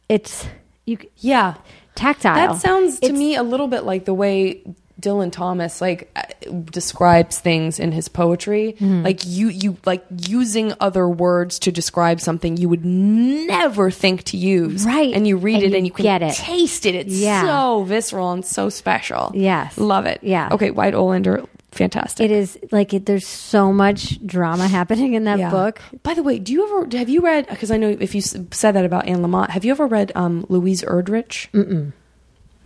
[0.08, 0.46] it's
[0.86, 1.54] you Yeah.
[1.94, 2.34] tactile.
[2.54, 4.62] That sounds to It's- me a little bit like the way
[5.00, 6.22] Dylan Thomas like uh,
[6.70, 9.02] describes things in his poetry, Mm-hmm.
[9.02, 14.36] like you you like using other words to describe something you would never think to
[14.36, 15.12] use, Right.
[15.14, 16.34] And you read And it you and you can get it.
[16.34, 16.94] taste it.
[16.94, 17.42] It's Yeah.
[17.42, 19.32] so visceral and so special.
[19.34, 19.76] Yes.
[19.78, 20.20] love it.
[20.22, 20.48] Yeah.
[20.52, 22.24] Okay, White Oleander, fantastic.
[22.24, 25.50] It is like it, there's so much drama happening in that Yeah.
[25.50, 25.80] book.
[26.02, 27.46] By the way, do you ever have you read?
[27.48, 30.46] Because I know if you said that about Anne Lamott, have you ever read um,
[30.48, 31.48] Louise Erdrich?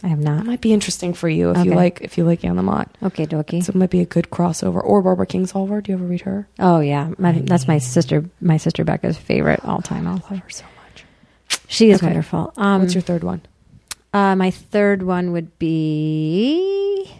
[0.04, 0.40] I have not.
[0.42, 2.88] It might be interesting for you if you like if you like Anne Lamott.
[3.02, 3.64] Okay, dokie.
[3.64, 4.84] So it might be a good crossover.
[4.84, 5.82] Or Barbara Kingsolver.
[5.82, 6.46] Do you ever read her?
[6.58, 8.22] Oh yeah, my, that's my sister.
[8.38, 11.06] My sister Becca's favorite all time I love her so much.
[11.68, 12.06] She is Okay.
[12.08, 12.52] wonderful.
[12.58, 13.40] Um, What's your third one?
[14.12, 17.10] uh, my third one would be.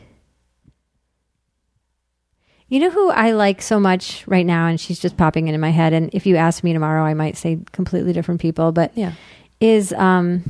[2.68, 5.70] You know who I like so much right now, and she's just popping into my
[5.70, 5.92] head.
[5.92, 8.72] And if you ask me tomorrow, I might say completely different people.
[8.72, 9.12] But Yeah.
[9.60, 10.42] is um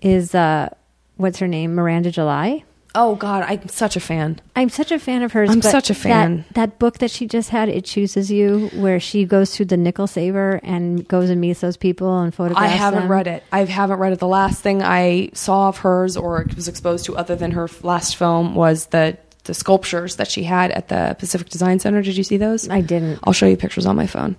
[0.00, 0.70] is uh
[1.16, 2.64] what's her name Miranda July?
[2.94, 4.38] Oh God, I'm such a fan.
[4.54, 5.48] I'm such a fan of hers.
[5.48, 6.44] I'm such a that- fan.
[6.52, 10.06] That, book that she just had, It Chooses You, where she goes through the nickel
[10.06, 13.10] saver and goes and meets those people and photographs I haven't them.
[13.10, 13.44] read it.
[13.50, 14.18] I haven't read it.
[14.18, 18.16] The last thing I saw of hers or was exposed to, other than her last
[18.16, 22.00] film, was the the sculptures that she had at the Pacific Design Center.
[22.02, 22.68] Did you see those?
[22.68, 23.18] I didn't.
[23.24, 24.36] I'll show you pictures on my phone.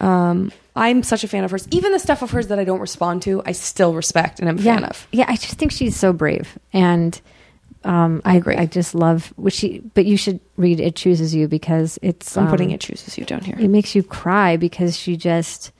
[0.00, 1.68] Um, I'm such a fan of hers.
[1.70, 4.58] Even the stuff of hers that I don't respond to, I still respect and I'm
[4.58, 5.06] a Yeah, fan of.
[5.12, 5.26] yeah.
[5.28, 7.20] I just think she's so brave, and
[7.84, 8.56] um, I agree.
[8.56, 9.80] I just love what she.
[9.94, 12.36] But you should read It Chooses You because it's.
[12.36, 13.56] I'm um, putting it chooses you down here.
[13.60, 15.72] It makes you cry because she just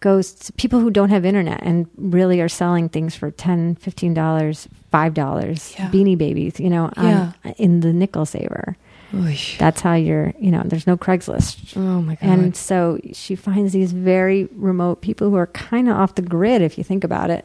[0.00, 4.14] goes to people who don't have internet and really are selling things for 10 15
[4.14, 5.90] dollars five dollars Yeah.
[5.90, 8.78] beanie babies you know um, in the nickel saver
[9.12, 9.58] Oish.
[9.58, 12.22] that's how you're you know there's no craigslist Oh my god.
[12.28, 16.62] and so she finds these very remote people who are kind of off the grid
[16.62, 17.44] if you think about it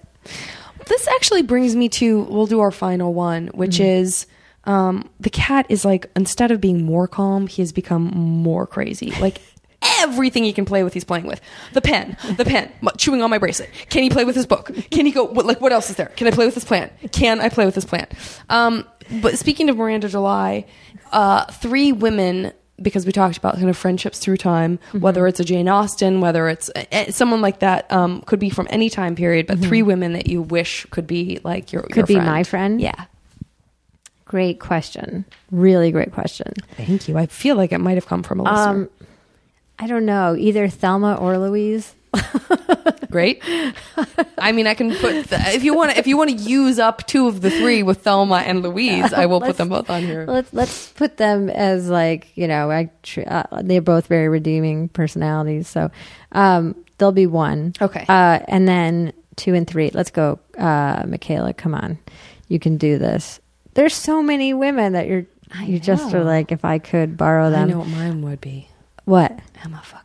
[0.88, 4.02] This actually brings me to we'll do our final one, which Mm-hmm.
[4.02, 4.28] is
[4.66, 9.12] um, the cat is like instead of being more calm, he has become more crazy.
[9.20, 9.40] Like
[10.02, 11.40] everything he can play with, he's playing with.
[11.74, 13.70] The pen, the pen, chewing on my bracelet.
[13.90, 14.72] Can he play with his book?
[14.90, 15.24] Can he go?
[15.24, 16.08] What, like what else is there?
[16.18, 16.92] Can I play with this plant?
[17.12, 18.12] Can I play with this plant?
[18.50, 18.86] Um,
[19.22, 20.66] but speaking of Miranda July,
[21.12, 22.52] uh, three women.
[22.82, 25.00] Because we talked about kind of friendships through time, Mm-hmm.
[25.00, 28.68] whether it's a Jane Austen, whether it's uh, someone like that, um, could be from
[28.70, 29.48] any time period.
[29.48, 31.88] But three women that you wish could be like your Mm-hmm.
[31.94, 32.26] could your be friend.
[32.28, 33.06] my friend Yeah,
[34.26, 37.18] great question really great question thank you.
[37.18, 38.70] I feel like it might have come from a listener.
[38.84, 38.90] um
[39.80, 41.94] i don't know either thelma or louise
[43.12, 43.42] Great.
[44.38, 46.80] I mean, I can put the, if you want to if you want to use
[46.80, 50.02] up two of the three with Thelma and Louise, I will put them both on
[50.04, 50.26] here.
[50.28, 52.90] let's let's put them as like you know I
[53.26, 55.92] uh, they're both very redeeming personalities so
[56.34, 58.06] um there'll be one Okay.
[58.10, 61.98] uh and then two and three let's go uh michaela come on
[62.48, 63.40] you can do this
[63.74, 65.26] there's so many women that you're
[65.64, 68.68] you just are like if i could borrow them, I know what mine would be.
[69.06, 69.32] what
[69.64, 70.05] Emma fucking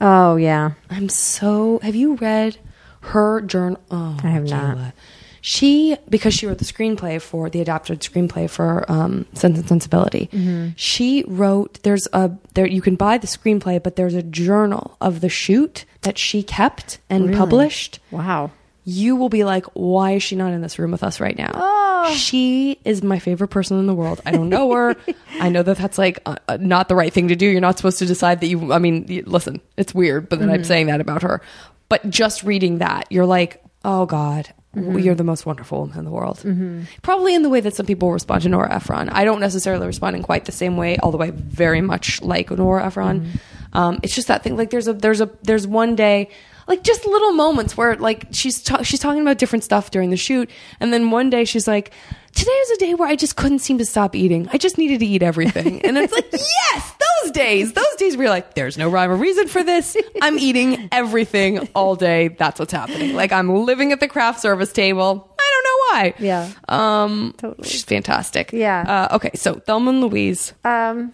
[0.00, 1.78] Oh yeah I'm so.
[1.82, 2.58] Have you read
[3.00, 3.80] her journal?
[3.90, 4.94] Oh, I have not.
[5.40, 10.28] She because she wrote the screenplay for the adapted screenplay for um, Sense and Sensibility.
[10.32, 10.70] Mm-hmm.
[10.76, 11.78] She wrote.
[11.84, 12.66] There's a there.
[12.66, 16.98] You can buy the screenplay, but there's a journal of the shoot that she kept
[17.08, 17.36] and Really?
[17.36, 18.00] published.
[18.10, 18.50] wow
[18.88, 21.50] you will be like, why is she not in this room with us right now?
[21.54, 22.14] Oh.
[22.14, 24.22] She is my favorite person in the world.
[24.24, 24.96] I don't know her.
[25.40, 27.44] I know that that's like uh, uh, not the right thing to do.
[27.44, 30.64] You're not supposed to decide that you, I mean, listen, it's weird, but then I'm
[30.64, 31.42] saying that about her.
[31.90, 36.10] But just reading that, you're like, oh God, you're the most wonderful woman in the
[36.10, 36.42] world.
[37.02, 39.10] Probably in the way that some people respond to Nora Ephron.
[39.10, 42.86] I don't necessarily respond in quite the same way, although I very much like Nora
[42.86, 43.38] Ephron.
[43.74, 44.56] Um, it's just that thing.
[44.56, 46.30] Like there's a there's a there's one day
[46.68, 50.16] like just little moments where like she's ta- she's talking about different stuff during the
[50.16, 51.90] shoot, and then one day she's like,
[52.34, 54.48] "Today is a day where I just couldn't seem to stop eating.
[54.52, 56.92] I just needed to eat everything." And it's like, yes,
[57.22, 59.96] those days, those days where you're like, "There's no rhyme or reason for this.
[60.22, 62.28] I'm eating everything all day.
[62.28, 63.14] That's what's happening.
[63.14, 65.34] Like I'm living at the craft service table.
[65.40, 66.14] I don't know why.
[66.18, 66.50] Yeah.
[66.68, 67.66] Um, Totally.
[67.68, 68.52] she's fantastic.
[68.52, 69.08] Yeah.
[69.10, 70.52] Uh, okay, so Thelma and Louise.
[70.64, 71.12] Um,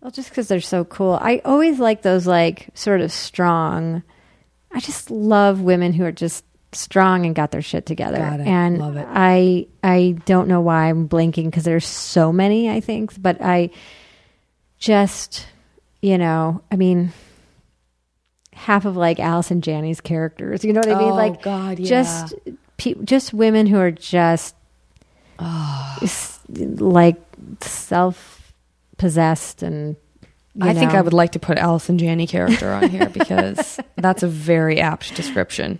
[0.00, 1.18] well, just because they're so cool.
[1.20, 4.02] I always like those, like, sort of strong.
[4.72, 8.18] I just love women who are just strong and got their shit together.
[8.18, 8.46] Got it.
[8.46, 9.06] And Love it.
[9.10, 12.70] I, I don't know why I'm blinking because there's so many.
[12.70, 13.70] I think, but I
[14.78, 15.46] just,
[16.02, 17.10] you know, I mean,
[18.52, 20.64] half of like Allison Janney's characters.
[20.64, 21.10] You know what I mean?
[21.12, 21.88] Oh, Like, God, yeah.
[21.88, 22.34] just,
[22.76, 24.54] pe- just women who are just
[25.40, 27.16] s- like
[27.60, 28.37] self
[28.98, 29.96] possessed and
[30.60, 30.92] I think.
[30.92, 35.14] I would like to put Allison Janney character on here because that's a very apt
[35.14, 35.78] description.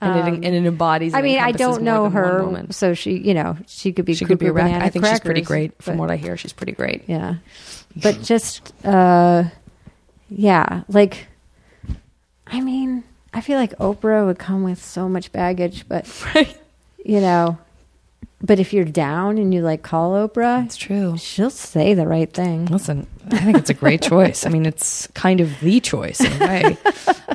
[0.00, 1.14] and, it, and it embodies.
[1.14, 4.14] Um, I mean, I don't know her, so she, you know, she could be.
[4.14, 4.82] She could be a wreck.
[4.82, 5.82] I think she's pretty great.
[5.82, 7.04] From but- what I hear, she's pretty great.
[7.06, 7.36] Yeah,
[7.96, 9.44] but just, uh,
[10.28, 11.28] yeah, like,
[12.46, 16.54] I mean, I feel like Oprah would come with so much baggage, but Right.
[17.04, 17.56] you know,
[18.42, 21.16] but if you're down and you like call Oprah, It's true.
[21.16, 22.66] she'll say the right thing.
[22.66, 24.44] Listen, I think it's a great choice.
[24.44, 26.76] I mean, it's kind of the choice in a way.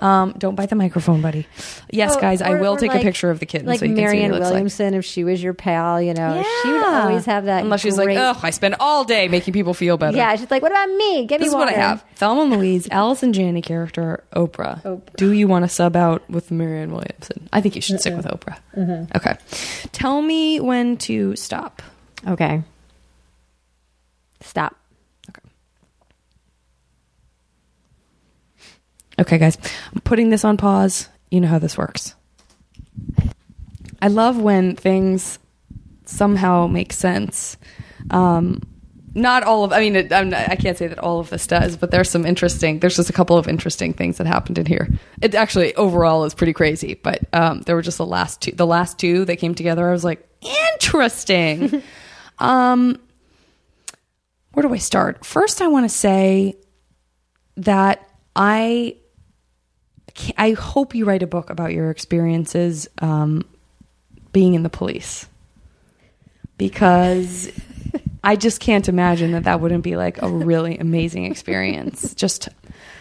[0.01, 1.45] Um, don't bite the microphone, buddy.
[1.91, 3.89] Yes, Oh, guys, I will take like- a picture of the kitten Like so you
[3.89, 4.51] can see what Marianne it looks like.
[4.53, 7.63] Williamson, if she was your pal, you know, she would always have that.
[7.63, 10.15] Unless she's like, oh, I spend all day making people feel better.
[10.15, 11.25] yeah, she's like, what about me?
[11.25, 12.05] Give This me is what I have.
[12.15, 14.81] Thelma and Louise, Allison Janney character, Oprah.
[14.83, 15.01] Oprah.
[15.17, 17.49] Do you want to sub out with Marianne Williamson?
[17.51, 18.57] I think you should stick with Oprah.
[18.77, 19.17] Mm-hmm.
[19.17, 19.35] Okay.
[19.91, 21.81] Tell me when to stop.
[22.27, 22.63] Okay,
[24.41, 24.75] stop.
[25.29, 25.49] Okay,
[29.19, 29.57] Okay, guys,
[29.93, 31.09] I'm putting this on pause.
[31.29, 32.15] You know how this works.
[34.01, 35.39] I love when things
[36.05, 37.57] somehow make sense.
[38.09, 38.61] Um,
[39.15, 41.47] not all of, I mean, it, I'm not, I can't say that all of this
[41.47, 44.65] does, but there's some interesting, there's just a couple of interesting things that happened in
[44.65, 44.87] here.
[45.21, 48.67] It actually overall is pretty crazy, but um, there were just the last two, the
[48.67, 49.87] last two that came together.
[49.89, 51.83] I was like, interesting.
[52.39, 52.99] um,
[54.53, 55.25] where do I start?
[55.25, 56.55] First, I want to say
[57.57, 58.95] that I
[60.37, 63.45] I hope you write a book about your experiences um,
[64.33, 65.27] being in the police
[66.57, 67.51] because
[68.23, 72.13] I just can't imagine that that wouldn't be like a really amazing experience.
[72.15, 72.49] Just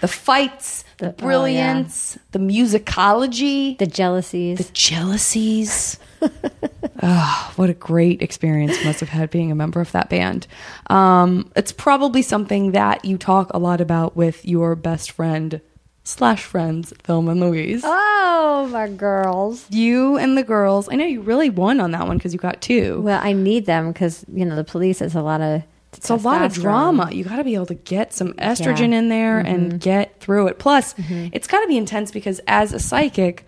[0.00, 4.58] the fights, the The- oh, brilliance, the musicology, The jealousies.
[4.58, 5.98] The jealousies.
[7.02, 10.46] oh, what a great experience you must have had being a member of that band.
[10.88, 15.60] Um, it's probably something that you talk a lot about with your best friend
[16.04, 17.82] slash friends, Thelma and Louise.
[17.84, 19.66] oh, my girls.
[19.70, 20.88] You and the girls.
[20.90, 23.00] I know you really won on that one because you got two.
[23.02, 25.62] Well, I need them because you know the police is a lot of.
[25.92, 27.10] it's a lot of drama.
[27.12, 28.98] You got to be able to get some estrogen Yeah.
[28.98, 30.58] in there and get through it.
[30.58, 33.46] Plus, it's got to be intense because as a psychic,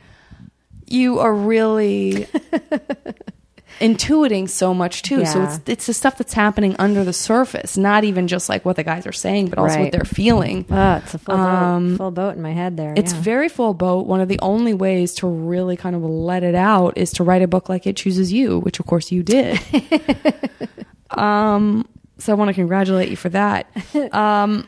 [0.86, 2.27] you are really
[3.81, 5.24] intuiting so much too.
[5.27, 8.77] So it's it's the stuff that's happening under the surface, not even just like what
[8.77, 10.66] the guys are saying, but also what they're feeling.
[10.70, 12.94] Oh, it's a full Um, boat, full boat in my head there.
[12.97, 13.20] It's yeah.
[13.20, 14.07] very full boat.
[14.07, 17.43] One of the only ways to really kind of let it out is to write
[17.43, 19.59] a book like It Chooses You, which of course you did.
[21.11, 21.89] um,
[22.19, 23.66] so I want to congratulate you for that.
[24.12, 24.66] Um,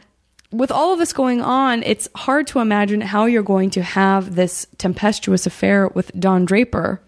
[0.51, 4.35] with all of this going on, it's hard to imagine how you're going to have
[4.35, 7.01] this tempestuous affair with Don Draper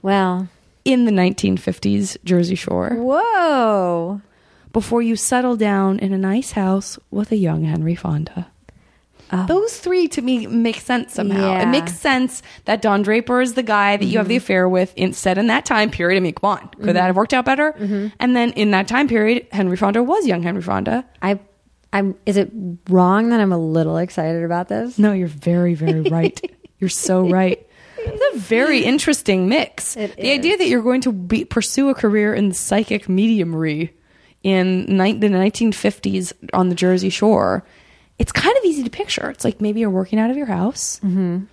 [0.00, 0.48] well.
[0.88, 4.22] In the 1950s Jersey Shore Whoa.
[4.72, 8.50] before you settle down in a nice house with a young Henry Fonda.
[9.30, 9.44] Oh.
[9.44, 11.60] Those three to me make sense somehow.
[11.60, 14.44] It makes sense that Don Draper is the guy that you have the mm-hmm.
[14.44, 16.16] affair with instead in that time period.
[16.16, 16.68] I mean, come on.
[16.68, 17.06] Could that mm-hmm.
[17.08, 17.72] have worked out better?
[17.72, 18.06] Mm-hmm.
[18.18, 21.04] And then in that time period, Henry Fonda was young Henry Fonda.
[21.20, 21.38] I,
[21.92, 22.14] I'm.
[22.24, 22.50] Is it
[22.88, 24.98] wrong that I'm a little excited about this?
[24.98, 26.40] No, you're very, very right.
[26.78, 27.67] you're so right.
[28.14, 29.96] It's a very interesting mix.
[29.96, 33.90] It the idea that you're going to be, pursue a career in psychic mediumry
[34.42, 37.64] in ni- the 1950s on the Jersey Shore,
[38.18, 39.30] it's kind of easy to picture.
[39.30, 40.98] It's like maybe you're working out of your house.
[41.04, 41.44] Mm-hmm.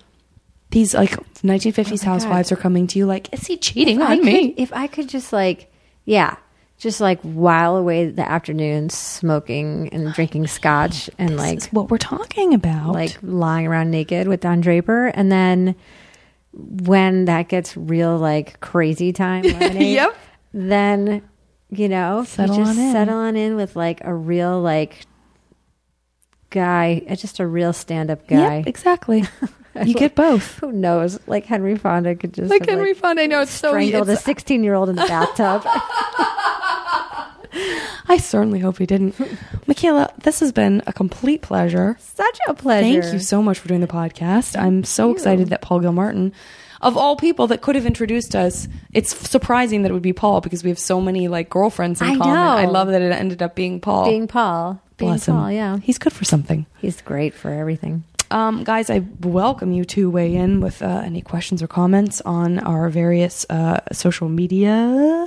[0.72, 1.12] These like
[1.42, 2.58] 1950s Oh my housewives God.
[2.58, 4.50] are coming to you like, is he cheating I on me?
[4.52, 5.72] could- if I could just like,
[6.06, 6.36] yeah,
[6.78, 11.90] just like while away the afternoon smoking and drinking scotch and like This is what
[11.90, 12.94] we're talking about.
[12.94, 15.76] like lying around naked with Don Draper, and then
[16.56, 20.16] when that gets real like crazy time, lemonade, Yep.
[20.54, 21.22] then
[21.70, 25.06] you know Settle you just on settle on in with like a real like
[26.50, 28.58] guy, uh, just a real stand up guy.
[28.60, 29.24] Yep, exactly.
[29.86, 30.58] you get both.
[30.60, 31.20] Who knows?
[31.28, 34.64] Like Henry Fonda could just Like Henry Fonda, I know it's so strangled a sixteen
[34.64, 35.66] year old in the bathtub.
[38.08, 39.16] I certainly hope he didn't.
[39.68, 41.98] Michaela, this has been a complete pleasure.
[42.00, 43.02] Such a pleasure.
[43.02, 44.60] Thank you so much for doing the podcast.
[44.60, 46.34] I'm so excited that Paul Gilmartin,
[46.82, 50.42] of all people that could have introduced us, it's surprising that it would be Paul
[50.42, 52.34] because we have so many like girlfriends in I common.
[52.34, 52.44] know.
[52.44, 54.06] I love that it ended up being Paul.
[54.06, 54.82] Being Paul.
[54.98, 55.36] Being Bless him.
[55.36, 55.78] Paul, yeah.
[55.78, 56.66] He's good for something.
[56.78, 58.04] He's great for everything.
[58.32, 62.60] Um, guys, I welcome you to weigh in with uh, any questions or comments on
[62.60, 65.26] our various uh, social media.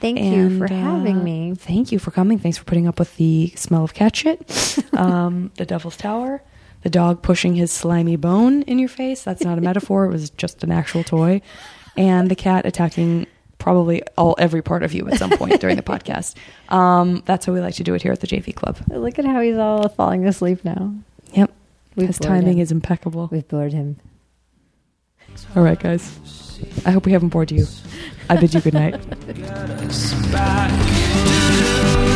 [0.00, 1.54] Thank you for And, uh, having me.
[1.56, 2.38] Thank you for coming.
[2.38, 6.42] Thanks for putting up with the smell of cat shit, um, the Devil's Tower,
[6.82, 9.22] the dog pushing his slimy bone in your face.
[9.22, 10.04] That's not a metaphor.
[10.06, 11.40] It was just an actual toy,
[11.96, 13.26] and the cat attacking
[13.58, 16.34] probably all every part of you at some point during the podcast.
[16.68, 18.78] Um, that's how we like to do it here at the JV Club.
[18.88, 20.92] Look at how he's all falling asleep now.
[21.32, 21.52] Yep,
[21.94, 22.62] We've his timing him.
[22.62, 23.28] is impeccable.
[23.30, 23.96] We've bored him.
[25.56, 26.18] All right, guys.
[26.84, 27.66] I hope we haven't bored you.
[28.28, 29.00] I bid you good night.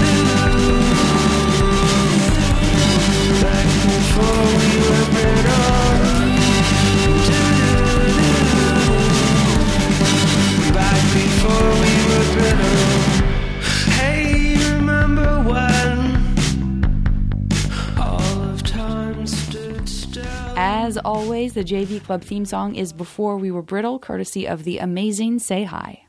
[20.86, 24.78] As always, the JV Club theme song is Before We Were Brittle, courtesy of the
[24.78, 26.06] amazing Say Hi.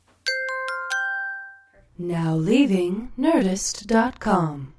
[1.97, 4.75] Now leaving Nerdist.com.